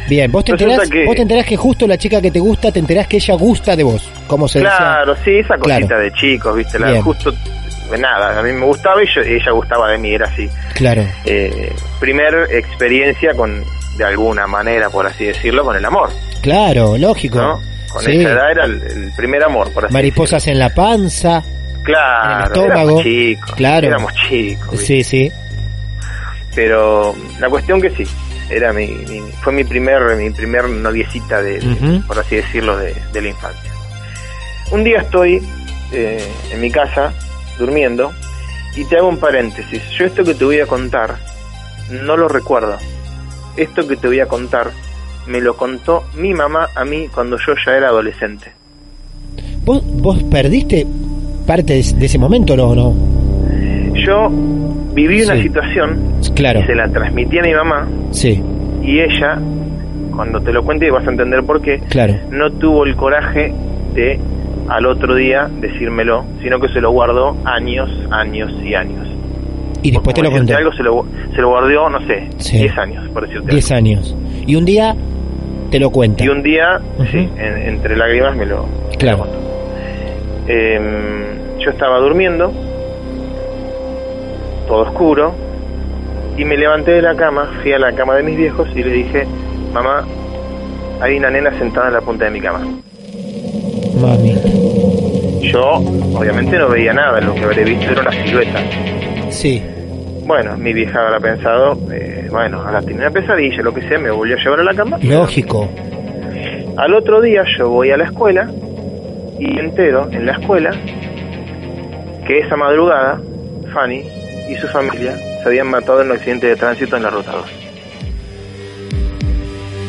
Bien, 0.09 0.31
vos 0.33 0.45
te, 0.45 0.53
Resulta 0.53 0.73
enterás, 0.75 0.91
que- 0.91 1.05
vos 1.07 1.15
te 1.17 1.23
enterás 1.23 1.47
que 1.47 1.57
justo 1.57 1.87
la 1.87 1.97
chica 1.99 2.21
que 2.21 2.31
te 2.31 2.39
gusta, 2.41 2.71
te 2.73 2.79
enterás 2.81 3.07
que 3.07 3.17
ella 3.17 3.35
gusta 3.35 3.77
de 3.77 3.83
vos. 3.85 4.11
¿Cómo 4.27 4.49
se 4.49 4.59
decía? 4.61 4.77
Claro, 4.77 5.17
sí, 5.25 5.39
esa 5.39 5.57
cosita 5.57 5.87
Claro. 5.87 6.03
de 6.03 6.13
chicos, 6.13 6.57
viste, 6.57 6.79
la, 6.79 6.91
Bien. 6.91 7.03
justo, 7.03 7.33
de 7.91 7.99
nada, 7.99 8.39
a 8.39 8.43
mí 8.43 8.53
me 8.53 8.65
gustaba 8.67 9.03
y 9.03 9.07
yo- 9.15 9.21
ella 9.23 9.53
gustaba 9.53 9.91
de 9.91 9.99
mí, 9.99 10.15
era 10.15 10.27
así. 10.27 10.49
Claro. 10.75 11.03
Eh, 11.25 11.73
primer 12.01 12.35
experiencia 12.51 13.35
con, 13.35 13.63
de 13.97 14.05
alguna 14.05 14.47
manera, 14.47 14.91
por 14.91 15.07
así 15.07 15.25
decirlo, 15.25 15.65
con 15.65 15.77
el 15.77 15.85
amor, 15.85 16.11
Claro, 16.43 16.97
lógico. 16.99 17.39
¿no? 17.41 17.63
Con 17.91 18.03
Sí. 18.03 18.19
esa 18.21 18.31
edad 18.33 18.51
era 18.51 18.65
el, 18.65 18.83
el 18.83 19.13
primer 19.17 19.43
amor, 19.45 19.71
por 19.73 19.85
así 19.85 19.95
Mariposas 19.95 20.47
en 20.49 20.59
la 20.59 20.75
panza. 20.75 21.43
Claro, 21.85 22.31
en 22.33 22.39
el 22.39 22.45
estómago. 22.47 22.73
éramos 22.91 23.03
chicos, 23.03 23.53
Claro. 23.53 23.87
éramos 23.87 24.13
chicos, 24.29 24.71
¿viste? 24.73 24.87
Sí, 24.87 25.05
sí. 25.05 25.33
pero 26.55 27.15
la 27.41 27.49
cuestión 27.49 27.81
que 27.81 27.91
sí, 27.91 28.05
era 28.51 28.73
mi, 28.73 28.87
mi- 28.87 29.33
fue 29.43 29.53
mi 29.53 29.65
primer 29.65 30.17
mi 30.17 30.31
primer 30.31 30.69
noviecita 30.69 31.43
de, 31.43 32.03
por 32.07 32.19
así 32.19 32.37
decirlo, 32.37 32.77
de, 32.77 32.95
de 33.13 33.21
la 33.23 33.29
infancia. 33.29 33.71
Un 34.71 34.85
día 34.85 34.99
estoy 35.01 35.43
eh, 35.93 36.27
en 36.53 36.61
mi 36.61 36.71
casa 36.71 37.13
durmiendo 37.59 38.13
y 38.77 38.85
te 38.87 38.97
hago 38.99 39.09
un 39.09 39.19
paréntesis. 39.19 39.83
Yo 39.99 40.05
esto 40.07 40.25
que 40.25 40.35
te 40.35 40.45
voy 40.45 40.61
a 40.61 40.67
contar 40.67 41.17
no 41.91 42.17
lo 42.17 42.29
recuerdo. 42.29 42.79
Esto 43.57 43.87
que 43.87 43.97
te 43.97 44.07
voy 44.09 44.21
a 44.21 44.27
contar 44.27 44.71
me 45.27 45.41
lo 45.41 45.57
contó 45.57 46.05
mi 46.17 46.35
mamá 46.35 46.69
a 46.75 46.85
mí 46.85 47.09
cuando 47.13 47.37
yo 47.39 47.55
ya 47.65 47.73
era 47.77 47.89
adolescente. 47.89 48.53
¿Vos, 49.65 49.83
vos 50.03 50.23
perdiste 50.25 50.87
parte 51.47 51.75
de, 51.75 51.79
ese 52.07 52.19
momento 52.19 52.57
no? 52.57 52.75
no? 52.75 52.95
Yo 54.07 54.29
viví 54.93 55.23
una 55.23 55.41
situación 55.41 56.15
Claro. 56.35 56.61
y 56.61 56.65
se 56.67 56.75
la 56.75 56.89
transmití 56.89 57.39
a 57.39 57.43
mi 57.43 57.55
mamá 57.55 57.89
Sí, 58.11 58.43
y 58.83 59.01
ella, 59.01 59.39
cuando 60.15 60.41
te 60.41 60.53
lo 60.53 60.63
cuente 60.63 60.91
vas 60.91 61.07
a 61.07 61.11
entender 61.11 61.43
por 61.45 61.63
qué, 61.63 61.79
claro. 61.89 62.15
no 62.31 62.51
tuvo 62.53 62.85
el 62.85 62.95
coraje 62.97 63.53
de 63.95 64.19
al 64.69 64.87
otro 64.87 65.15
día 65.15 65.49
decírmelo, 65.61 66.25
sino 66.43 66.59
que 66.59 66.69
se 66.69 66.81
lo 66.81 66.91
guardó 66.91 67.37
años, 67.45 67.91
años 68.11 68.53
y 68.65 68.75
años. 68.75 69.07
Y 69.85 69.91
después 69.93 70.15
te 70.15 70.23
lo 70.23 70.31
contó. 70.33 70.57
Algo 70.57 70.73
se 70.73 70.83
lo, 70.83 71.07
se 71.35 71.41
lo 71.41 71.49
guardó, 71.51 71.89
no 71.91 72.01
sé, 72.07 72.29
Sí. 72.39 72.59
10 72.59 72.79
años, 72.79 73.09
por 73.11 73.27
decirte 73.27 73.51
10 73.53 73.71
algo. 73.71 73.79
años. 73.79 74.17
Y 74.47 74.57
un 74.57 74.65
día 74.65 74.97
te 75.71 75.79
lo 75.79 75.91
cuenta. 75.91 76.25
Y 76.25 76.29
un 76.29 76.43
día, 76.43 76.81
sí, 77.13 77.29
en- 77.39 77.69
entre 77.69 77.97
lágrimas 77.97 78.35
me 78.37 78.47
lo... 78.47 78.67
Claro. 78.99 79.27
Em, 80.49 81.59
yo 81.59 81.71
estaba 81.71 81.99
durmiendo, 81.99 82.53
todo 84.67 84.83
oscuro, 84.83 85.35
y 86.37 86.45
me 86.45 86.57
levanté 86.57 86.93
de 86.93 87.03
la 87.03 87.15
cama, 87.15 87.49
fui 87.63 87.73
a 87.73 87.79
la 87.79 87.93
cama 87.93 88.17
de 88.17 88.23
mis 88.23 88.37
viejos 88.37 88.69
y 88.75 88.83
le 88.83 88.91
dije, 88.93 89.27
mamá, 89.73 90.05
hay 91.01 91.17
una 91.19 91.31
nena 91.31 91.57
sentada 91.59 91.89
en 91.89 91.95
la 91.95 92.01
punta 92.01 92.25
de 92.25 92.31
mi 92.31 92.41
cama. 92.41 92.61
Mami. 94.01 94.35
Yo, 95.43 95.63
obviamente, 96.19 96.57
no 96.59 96.69
veía 96.69 96.93
nada, 96.93 97.21
lo 97.21 97.35
que 97.35 97.45
habré 97.45 97.65
visto 97.65 97.93
era 97.93 98.01
una 98.03 98.13
silueta. 98.13 98.61
Sí. 99.31 99.63
Bueno, 100.27 100.57
mi 100.57 100.73
vieja 100.73 101.01
habrá 101.01 101.21
pensado, 101.21 101.79
eh, 101.93 102.29
bueno, 102.31 102.63
ahora 102.63 102.81
tiene 102.81 103.01
una 103.03 103.11
pesadilla, 103.11 103.63
lo 103.63 103.75
que 103.75 103.83
sea, 103.89 103.99
me 103.99 104.11
volvió 104.11 104.37
a 104.37 104.39
llevar 104.43 104.61
a 104.61 104.65
la 104.65 104.75
cama. 104.75 104.99
Lógico. 105.03 105.69
Al 106.77 106.95
otro 106.95 107.21
día 107.21 107.43
yo 107.59 107.69
voy 107.69 107.91
a 107.91 107.97
la 107.97 108.05
escuela 108.05 108.51
y 109.39 109.59
entero 109.59 110.09
en 110.11 110.27
la 110.27 110.33
escuela 110.33 110.71
que 112.27 112.39
esa 112.39 112.57
madrugada 112.57 113.21
Fanny 113.73 114.03
y 114.49 114.55
su 114.57 114.67
familia 114.69 115.15
se 115.43 115.49
habían 115.49 115.69
matado 115.69 116.01
en 116.01 116.11
un 116.11 116.17
accidente 116.17 116.47
de 116.49 116.57
tránsito 116.57 116.97
en 116.97 117.03
la 117.03 117.11
ruta 117.11 117.33
2. 117.33 117.45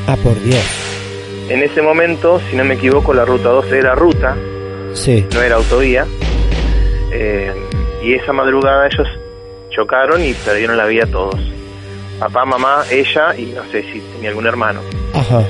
Ah, 0.08 0.18
por 0.22 0.40
Dios. 0.44 0.64
En 1.50 1.64
ese 1.64 1.82
momento, 1.82 2.40
si 2.50 2.56
no 2.56 2.66
me 2.66 2.74
equivoco, 2.76 3.14
la 3.14 3.26
ruta 3.26 3.50
2 3.50 3.72
era 3.72 3.96
ruta, 3.96 4.36
Sí. 4.94 5.26
no 5.34 5.42
era 5.42 5.56
autovía. 5.56 6.06
eh, 7.12 7.52
y 8.04 8.14
esa 8.14 8.34
madrugada 8.34 8.88
ellos 8.88 9.08
chocaron 9.76 10.24
y 10.24 10.34
perdieron 10.34 10.78
la 10.78 10.86
vida 10.86 11.06
todos. 11.06 11.40
Papá, 12.20 12.46
mamá, 12.46 12.84
ella 12.90 13.36
y 13.38 13.48
no 13.48 13.64
sé 13.72 13.84
si 13.92 14.00
tenía 14.14 14.30
algún 14.30 14.48
hermano. 14.48 14.80
Ajá. 15.14 15.44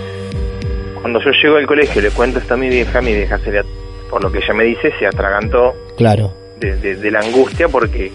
Cuando 1.02 1.20
yo 1.24 1.32
llego 1.32 1.58
al 1.58 1.68
colegio 1.68 2.02
le 2.02 2.10
cuento 2.10 2.40
esto 2.40 2.56
a 2.56 2.58
mi 2.58 2.68
vieja, 2.70 3.02
mi 3.02 3.14
vieja 3.14 3.38
se 3.40 3.52
le, 3.52 3.62
por 4.10 4.24
lo 4.24 4.32
que 4.32 4.40
ella 4.40 4.54
me 4.54 4.64
dice, 4.64 4.92
se 4.98 5.06
atragantó 5.06 5.74
Claro. 5.98 6.34
de, 6.60 6.76
de- 6.78 6.96
de 6.96 7.12
la 7.12 7.20
angustia 7.20 7.68
porque 7.68 8.12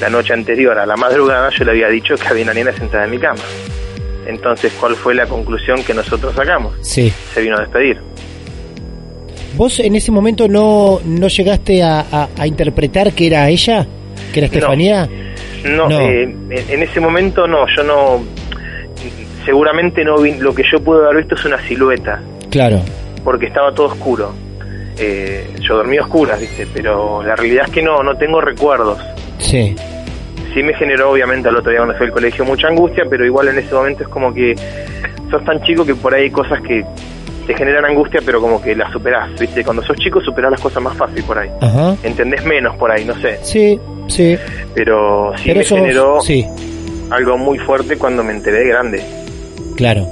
la 0.00 0.08
noche 0.08 0.32
anterior 0.32 0.78
a 0.78 0.86
la 0.86 0.96
madrugada 0.96 1.50
yo 1.50 1.64
le 1.66 1.72
había 1.72 1.88
dicho 1.88 2.14
que 2.14 2.26
había 2.28 2.44
una 2.44 2.54
nena 2.54 2.72
sentada 2.72 3.04
en 3.04 3.10
mi 3.10 3.18
cama. 3.18 3.40
Entonces, 4.26 4.72
¿cuál 4.80 4.94
fue 4.96 5.14
la 5.14 5.26
conclusión 5.26 5.82
que 5.84 5.92
nosotros 5.92 6.34
sacamos? 6.34 6.74
Sí. 6.80 7.12
Se 7.34 7.42
vino 7.42 7.56
a 7.56 7.60
despedir. 7.60 7.98
¿Vos 9.56 9.78
en 9.80 9.96
ese 9.96 10.10
momento 10.12 10.48
no, 10.48 11.00
no 11.04 11.28
llegaste 11.28 11.82
a, 11.82 12.00
a- 12.00 12.28
a 12.38 12.46
interpretar 12.46 13.12
que 13.12 13.26
era 13.26 13.48
ella? 13.50 13.86
¿Que 14.32 14.40
era 14.40 14.46
Estefanía? 14.46 15.06
No, 15.06 15.29
No. 15.64 15.90
eh, 15.90 16.22
en, 16.22 16.50
en 16.50 16.82
ese 16.82 17.00
momento 17.00 17.46
no, 17.46 17.66
yo 17.76 17.82
no... 17.82 18.24
Seguramente 19.44 20.04
no 20.04 20.18
vi, 20.18 20.34
lo 20.34 20.54
que 20.54 20.62
yo 20.70 20.78
pude 20.82 21.04
haber 21.04 21.18
visto 21.18 21.34
es 21.34 21.44
una 21.46 21.58
silueta, 21.66 22.20
Claro. 22.50 22.80
porque 23.24 23.46
estaba 23.46 23.72
todo 23.72 23.86
oscuro. 23.86 24.32
Eh, 24.98 25.48
yo 25.60 25.76
dormí 25.76 25.96
a 25.96 26.02
oscuras, 26.02 26.38
¿viste? 26.38 26.66
Pero 26.74 27.22
la 27.22 27.34
realidad 27.36 27.64
es 27.66 27.72
que 27.72 27.82
no, 27.82 28.02
no 28.02 28.14
tengo 28.16 28.40
recuerdos. 28.42 28.98
Sí. 29.38 29.74
sí 30.52 30.62
me 30.62 30.74
generó 30.74 31.10
obviamente 31.12 31.48
al 31.48 31.56
otro 31.56 31.70
día 31.70 31.80
cuando 31.80 31.96
fui 31.96 32.06
al 32.06 32.12
colegio 32.12 32.44
mucha 32.44 32.68
angustia, 32.68 33.04
pero 33.08 33.24
igual 33.24 33.48
en 33.48 33.58
ese 33.58 33.72
momento 33.74 34.02
es 34.02 34.08
como 34.10 34.34
que 34.34 34.54
sos 35.30 35.42
tan 35.44 35.62
chico 35.62 35.86
que 35.86 35.94
por 35.94 36.14
ahí 36.14 36.24
hay 36.24 36.30
cosas 36.30 36.60
que 36.60 36.84
te 37.50 37.56
generan 37.56 37.84
angustia, 37.84 38.20
pero 38.24 38.40
como 38.40 38.62
que 38.62 38.76
las 38.76 38.92
superás, 38.92 39.28
¿viste? 39.36 39.64
Cuando 39.64 39.82
sos 39.82 39.96
chico 39.96 40.20
superás 40.20 40.52
las 40.52 40.60
cosas 40.60 40.80
más 40.84 40.96
fácil 40.96 41.24
por 41.24 41.36
ahí. 41.36 41.50
Ajá. 41.60 41.96
Entendés 42.04 42.44
menos 42.44 42.76
por 42.76 42.92
ahí, 42.92 43.04
no 43.04 43.20
sé. 43.20 43.40
Sí, 43.42 43.76
sí. 44.06 44.38
Pero 44.72 45.32
sí 45.36 45.42
Pero 45.46 45.56
me 45.56 45.62
eso 45.62 45.74
generó 45.74 46.20
sí, 46.20 46.46
algo 47.10 47.36
muy 47.36 47.58
fuerte 47.58 47.96
cuando 47.98 48.22
me 48.22 48.30
enteré 48.32 48.60
de 48.60 48.68
grande. 48.68 49.02
claro. 49.76 50.06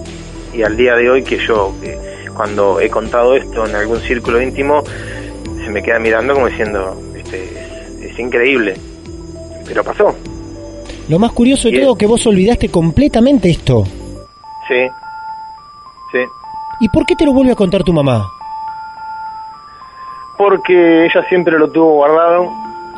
Y 0.53 0.63
al 0.65 0.77
día 0.77 0.97
de 0.97 1.09
hoy 1.09 1.23
que 1.23 1.39
yo, 1.39 1.73
eh, 1.85 1.97
cuando 2.35 2.81
he 2.81 2.89
contado 2.91 3.37
esto 3.37 3.65
en 3.67 3.77
algún 3.77 4.01
círculo 4.01 4.43
íntimo, 4.43 4.83
se 5.65 5.71
me 5.71 5.81
queda 5.81 6.01
mirando 6.01 6.35
como 6.35 6.49
diciendo, 6.49 7.01
¿viste? 7.15 7.45
Es, 7.45 8.11
es 8.11 8.19
increíble. 8.19 8.75
Pero 9.65 9.85
pasó. 9.85 10.17
Lo 11.09 11.21
más 11.21 11.31
curioso 11.31 11.69
de 11.71 11.79
todo 11.79 11.95
que 11.95 12.07
vos 12.07 12.27
olvidaste 12.27 12.69
completamente 12.71 13.49
esto. 13.49 13.85
Sí. 14.67 14.89
¿Y 16.81 16.89
por 16.89 17.05
qué 17.07 17.15
te 17.17 17.25
lo 17.25 17.33
vuelve 17.33 17.53
a 17.53 17.57
contar 17.57 17.83
tu 17.83 17.93
mamá? 17.93 18.25
Porque 20.37 21.07
ella 21.07 21.23
siempre 21.29 21.59
lo 21.59 21.69
tuvo 21.71 21.95
guardado, 21.95 22.49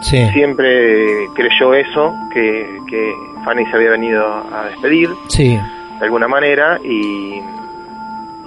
Sí. 0.02 0.26
siempre 0.32 1.28
creyó 1.34 1.74
eso, 1.74 2.14
que, 2.32 2.78
que 2.88 3.12
Fanny 3.44 3.66
se 3.66 3.76
había 3.76 3.90
venido 3.90 4.24
a 4.52 4.64
despedir 4.64 5.10
Sí. 5.28 5.56
de 5.98 6.04
alguna 6.04 6.26
manera 6.28 6.78
y, 6.82 7.40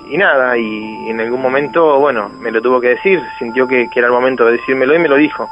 y 0.09 0.17
nada, 0.17 0.57
y 0.57 1.09
en 1.09 1.19
algún 1.19 1.41
momento, 1.41 1.99
bueno, 1.99 2.29
me 2.39 2.51
lo 2.51 2.61
tuvo 2.61 2.79
que 2.81 2.89
decir, 2.89 3.21
sintió 3.39 3.67
que, 3.67 3.87
que 3.89 3.99
era 3.99 4.07
el 4.07 4.13
momento 4.13 4.45
de 4.45 4.53
decírmelo 4.53 4.95
y 4.95 4.99
me 4.99 5.07
lo 5.09 5.15
dijo. 5.15 5.47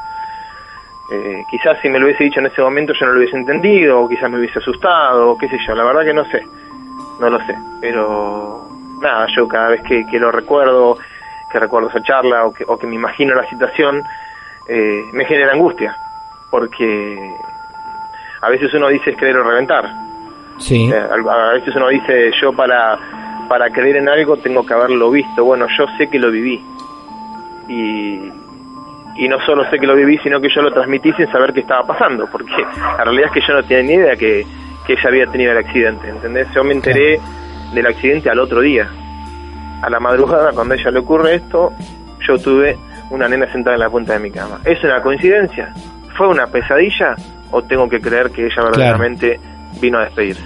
Eh, 1.12 1.44
quizás 1.52 1.78
si 1.82 1.90
me 1.90 2.00
lo 2.00 2.06
hubiese 2.06 2.24
dicho 2.24 2.40
en 2.40 2.46
ese 2.46 2.62
momento 2.62 2.94
yo 2.94 3.06
no 3.06 3.12
lo 3.14 3.20
hubiese 3.20 3.36
entendido, 3.38 4.02
o 4.02 4.08
quizás 4.10 4.30
me 4.32 4.38
hubiese 4.40 4.60
asustado, 4.60 5.32
o 5.32 5.38
qué 5.38 5.48
sé 5.50 5.58
yo, 5.68 5.76
la 5.76 5.84
verdad 5.84 6.04
que 6.04 6.14
no 6.14 6.26
sé. 6.26 6.42
no 7.20 7.30
lo 7.30 7.38
sé, 7.46 7.56
pero 7.80 8.68
nada, 9.02 9.28
yo 9.36 9.48
cada 9.48 9.70
vez 9.70 9.82
que, 9.82 10.06
que 10.06 10.20
lo 10.20 10.32
recuerdo, 10.32 10.98
que 11.52 11.60
recuerdo 11.60 11.90
esa 11.90 12.02
charla 12.02 12.46
o 12.46 12.54
que, 12.54 12.64
o 12.68 12.78
que 12.78 12.88
me 12.88 12.96
imagino 12.96 13.36
la 13.36 13.48
situación, 13.50 14.04
eh, 14.68 15.02
me 15.14 15.26
genera 15.26 15.54
angustia, 15.54 15.96
porque 16.50 17.18
a 18.42 18.50
veces 18.50 18.74
uno 18.74 18.88
dice 18.88 19.12
es 19.12 19.18
creer 19.18 19.38
o 19.38 19.44
reventar. 19.44 19.90
Sí. 20.58 20.90
Eh, 20.92 20.96
a 20.96 21.50
a 21.50 21.54
veces 21.54 21.76
uno 21.76 21.90
dice 21.90 22.32
yo 22.40 22.54
para, 22.54 22.98
para 23.48 23.70
creer 23.70 23.98
en 23.98 24.10
algo 24.10 24.38
tengo 24.38 24.66
que 24.66 24.74
haberlo 24.74 25.10
visto. 25.12 25.44
Bueno, 25.44 25.68
yo 25.78 25.86
sé 25.98 26.08
que 26.08 26.20
lo 26.20 26.32
viví. 26.32 26.64
Y, 27.68 28.32
y 29.16 29.28
no 29.28 29.40
solo 29.46 29.70
sé 29.70 29.78
que 29.78 29.88
lo 29.88 29.96
viví, 29.96 30.18
sino 30.20 30.40
que 30.40 30.50
yo 30.50 30.62
lo 30.62 30.72
transmití 30.72 31.12
sin 31.14 31.32
saber 31.32 31.54
qué 31.54 31.62
estaba 31.62 31.84
pasando, 31.84 32.28
porque 32.32 32.54
la 32.98 33.04
realidad 33.04 33.28
es 33.28 33.34
que 33.34 33.48
yo 33.48 33.54
no 33.54 33.64
tenía 33.64 33.84
ni 33.84 33.94
idea 33.94 34.16
que, 34.16 34.46
que 34.86 34.94
ella 34.94 35.10
había 35.10 35.28
tenido 35.28 35.52
el 35.52 35.58
accidente, 35.58 36.10
¿entendés? 36.10 36.48
Yo 36.54 36.64
me 36.64 36.74
enteré 36.74 37.20
del 37.74 37.88
accidente 37.88 38.30
al 38.30 38.40
otro 38.40 38.62
día. 38.62 38.88
A 39.82 39.90
la 39.90 40.00
madrugada, 40.00 40.52
cuando 40.54 40.74
a 40.74 40.78
ella 40.78 40.92
le 40.92 41.00
ocurre 41.00 41.36
esto, 41.36 41.72
yo 42.28 42.38
tuve 42.38 42.78
una 43.10 43.28
nena 43.28 43.52
sentada 43.52 43.76
en 43.76 43.80
la 43.82 43.90
punta 43.90 44.14
de 44.14 44.20
mi 44.20 44.32
cama. 44.32 44.60
¿Es 44.66 44.84
una 44.84 45.02
coincidencia? 45.02 45.74
¿Fue 46.18 46.28
una 46.28 46.48
pesadilla? 46.48 47.16
¿O 47.52 47.62
tengo 47.64 47.90
que 47.90 48.00
creer 48.00 48.30
que 48.32 48.46
ella 48.46 48.64
verdaderamente 48.64 49.40
vino 49.82 49.98
a 49.98 50.04
despedirse? 50.06 50.42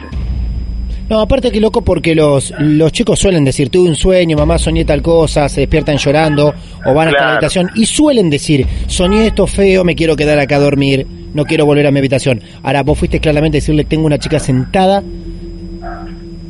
No, 1.07 1.19
aparte 1.21 1.51
que 1.51 1.59
loco 1.59 1.84
porque 1.84 2.15
los, 2.15 2.51
los 2.57 2.91
chicos 2.91 3.19
suelen 3.19 3.45
decir, 3.45 3.69
tuve 3.69 3.88
un 3.89 3.95
sueño, 3.95 4.36
mamá 4.38 4.57
soñé 4.57 4.86
tal 4.86 5.03
cosa, 5.03 5.47
se 5.49 5.61
despiertan 5.61 5.97
llorando 5.97 6.51
o 6.84 6.93
van 6.95 7.09
hasta 7.09 7.11
la 7.11 7.11
Claro. 7.11 7.32
habitación 7.34 7.69
y 7.76 7.86
suelen 7.86 8.32
decir, 8.32 8.65
soñé 8.88 9.28
esto 9.28 9.45
feo, 9.45 9.84
me 9.84 9.93
quiero 9.95 10.15
quedar 10.15 10.39
acá 10.39 10.55
a 10.55 10.59
dormir, 10.59 11.05
no 11.36 11.45
quiero 11.45 11.67
volver 11.67 11.86
a 11.86 11.91
mi 11.91 11.99
habitación. 11.99 12.41
Ahora 12.63 12.82
vos 12.82 12.97
fuiste 12.97 13.19
claramente 13.19 13.57
a 13.57 13.59
decirle, 13.59 13.84
tengo 13.84 14.07
una 14.07 14.17
chica 14.17 14.39
sentada 14.39 15.03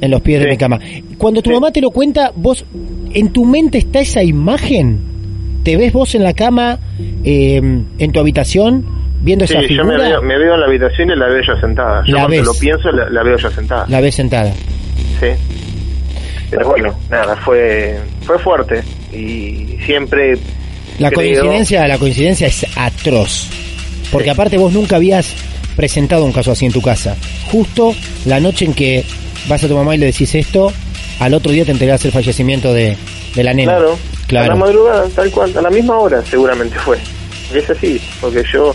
en 0.01 0.11
los 0.11 0.21
pies 0.21 0.41
de 0.41 0.47
mi 0.49 0.57
cama. 0.57 0.79
Cuando 1.17 1.41
tu 1.41 1.51
mamá 1.51 1.71
te 1.71 1.81
lo 1.81 1.91
cuenta, 1.91 2.31
vos, 2.35 2.65
en 3.13 3.31
tu 3.31 3.45
mente 3.45 3.77
está 3.79 3.99
esa 3.99 4.21
imagen, 4.23 4.99
te 5.63 5.77
ves 5.77 5.93
vos 5.93 6.13
en 6.15 6.23
la 6.23 6.33
cama, 6.33 6.79
eh, 7.23 7.61
en 7.97 8.11
tu 8.11 8.19
habitación, 8.19 8.85
viendo 9.21 9.45
esa 9.45 9.59
Sí, 9.61 9.73
yo 9.75 9.83
me 9.83 9.91
figura, 9.93 10.09
veo, 10.09 10.21
me 10.21 10.37
veo 10.37 10.53
en 10.55 10.59
la 10.59 10.65
habitación 10.67 11.09
y 11.11 11.15
la 11.15 11.27
veo 11.27 11.41
yo 11.47 11.55
sentada. 11.59 12.03
Yo 12.05 12.13
La 12.15 12.21
cuando 12.21 12.37
ves. 12.37 12.45
lo 12.45 12.53
pienso, 12.53 12.91
la, 12.91 13.09
la 13.09 13.23
veo 13.23 13.37
yo 13.37 13.49
sentada. 13.49 13.85
la 13.87 14.01
ves 14.01 14.15
sentada. 14.15 14.53
Sí. 15.19 15.27
Pero 16.51 16.67
bueno, 16.69 16.93
nada, 17.09 17.35
fue, 17.37 17.97
fue 18.21 18.37
fuerte. 18.39 18.83
Y 19.11 19.77
siempre 19.85 20.37
La 20.99 21.09
creo- 21.09 21.21
coincidencia, 21.41 21.87
la 21.87 21.97
coincidencia 21.97 22.47
es 22.47 22.65
atroz. 22.75 23.49
Porque 24.11 24.29
aparte 24.29 24.57
vos 24.57 24.71
nunca 24.71 24.97
habías 24.97 25.33
presentado 25.75 26.23
un 26.25 26.31
caso 26.31 26.51
así 26.51 26.65
en 26.65 26.71
tu 26.71 26.81
casa. 26.81 27.15
Justo 27.51 27.93
la 28.25 28.39
noche 28.39 28.65
en 28.65 28.73
que 28.73 29.03
vas 29.47 29.63
a 29.63 29.67
tu 29.67 29.75
mamá 29.75 29.95
y 29.95 29.97
le 29.97 30.07
decís 30.07 30.33
esto, 30.35 30.71
al 31.19 31.33
otro 31.33 31.51
día 31.51 31.65
te 31.65 31.71
enterás 31.71 32.03
el 32.05 32.11
fallecimiento 32.11 32.73
de, 32.73 32.97
de 33.35 33.43
la 33.43 33.53
nena. 33.53 33.73
Claro, 33.77 33.97
Claro. 34.27 34.45
a 34.45 34.55
la 34.55 34.55
madrugada, 34.55 35.07
tal 35.15 35.29
cual, 35.31 35.55
a 35.55 35.61
la 35.61 35.69
misma 35.69 35.97
hora 35.99 36.21
seguramente 36.25 36.75
fue. 36.79 36.97
Es 37.53 37.69
así, 37.69 38.01
porque 38.19 38.43
yo, 38.51 38.73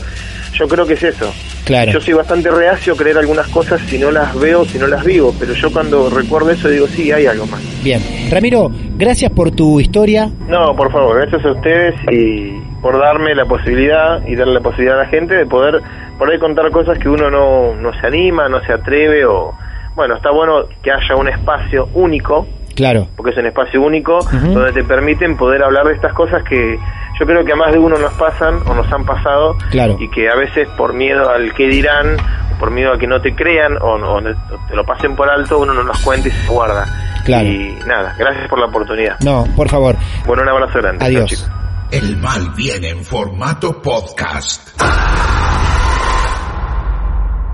yo 0.55 0.69
creo 0.69 0.87
que 0.87 0.95
es 0.95 1.03
eso. 1.03 1.33
Claro. 1.65 1.91
Yo 1.93 2.01
soy 2.01 2.15
bastante 2.15 2.51
reacio 2.51 2.93
a 2.95 2.97
creer 2.97 3.19
algunas 3.19 3.49
cosas 3.49 3.81
si 3.89 3.99
no 3.99 4.11
las 4.13 4.39
veo, 4.39 4.65
si 4.65 4.79
no 4.79 4.87
las 4.87 5.05
vivo, 5.05 5.35
pero 5.39 5.53
yo 5.55 5.73
cuando 5.73 6.09
recuerdo 6.09 6.51
eso 6.51 6.69
digo, 6.69 6.87
sí, 6.87 7.11
hay 7.13 7.27
algo 7.27 7.47
más. 7.47 7.61
Bien. 7.83 8.01
Ramiro, 8.31 8.71
gracias 8.97 9.33
por 9.33 9.51
tu 9.51 9.81
historia. 9.81 10.31
No, 10.49 10.75
por 10.77 10.91
favor, 10.93 11.17
gracias 11.21 11.45
a 11.45 11.51
ustedes 11.53 11.95
y 12.13 12.59
por 12.81 12.99
darme 12.99 13.35
la 13.35 13.45
posibilidad 13.45 14.25
y 14.27 14.37
darle 14.37 14.55
la 14.55 14.61
posibilidad 14.61 15.01
a 15.01 15.03
la 15.03 15.09
gente 15.09 15.35
de 15.35 15.47
poder 15.47 15.81
por 16.17 16.31
ahí 16.31 16.39
contar 16.39 16.71
cosas 16.71 16.97
que 16.99 17.09
uno 17.09 17.29
no, 17.29 17.75
no 17.75 17.93
se 18.01 18.07
anima, 18.07 18.49
no 18.49 18.61
se 18.65 18.73
atreve 18.73 19.25
o... 19.27 19.53
Bueno, 19.95 20.17
está 20.17 20.31
bueno 20.31 20.63
que 20.83 20.91
haya 20.91 21.17
un 21.17 21.29
espacio 21.29 21.89
único 21.95 22.47
Claro. 22.77 23.09
porque 23.17 23.33
es 23.33 23.37
un 23.39 23.47
espacio 23.47 23.83
único 23.83 24.19
donde 24.33 24.73
te 24.73 24.85
permiten 24.85 25.37
poder 25.37 25.63
hablar 25.63 25.87
de 25.87 25.95
estas 25.95 26.13
cosas 26.15 26.43
que 26.49 26.79
yo 27.19 27.27
creo 27.27 27.45
que 27.45 27.53
a 27.53 27.57
más 27.57 27.73
de 27.73 27.79
uno 27.79 27.99
nos 27.99 28.13
pasan 28.15 28.61
o 28.67 28.75
nos 28.75 28.91
han 28.91 29.05
pasado 29.05 29.57
Claro. 29.71 29.97
y 30.01 30.09
que 30.11 30.31
a 30.31 30.37
veces 30.37 30.67
por 30.79 30.95
miedo 30.95 31.29
al 31.29 31.53
que 31.55 31.67
dirán, 31.69 32.17
o 32.55 32.59
por 32.59 32.71
miedo 32.71 32.93
a 32.95 32.99
que 32.99 33.07
no 33.07 33.21
te 33.21 33.35
crean 33.35 33.77
o, 33.83 33.99
no- 33.99 34.15
o 34.15 34.23
te 34.23 34.75
lo 34.75 34.85
pasen 34.85 35.15
por 35.17 35.29
alto, 35.29 35.59
uno 35.59 35.75
no 35.75 35.83
los 35.83 36.01
cuenta 36.01 36.29
y 36.29 36.31
se 36.31 36.49
guarda. 36.51 36.87
Claro. 37.27 37.47
Y 37.49 37.77
nada, 37.87 38.15
gracias 38.19 38.49
por 38.49 38.59
la 38.59 38.67
oportunidad. 38.67 39.19
No, 39.21 39.45
por 39.55 39.69
favor. 39.69 39.97
Bueno, 40.25 40.43
un 40.45 40.49
abrazo 40.49 40.79
grande. 40.79 41.05
Adiós. 41.05 41.27
Chao, 41.29 41.37
chicos. 41.37 41.51
El 41.91 42.17
mal 42.17 42.51
viene 42.57 42.89
en 42.91 43.05
formato 43.05 43.83
podcast. 43.83 44.81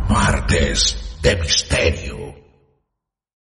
Martes 0.08 1.18
de 1.22 1.36
Misterio. 1.36 2.15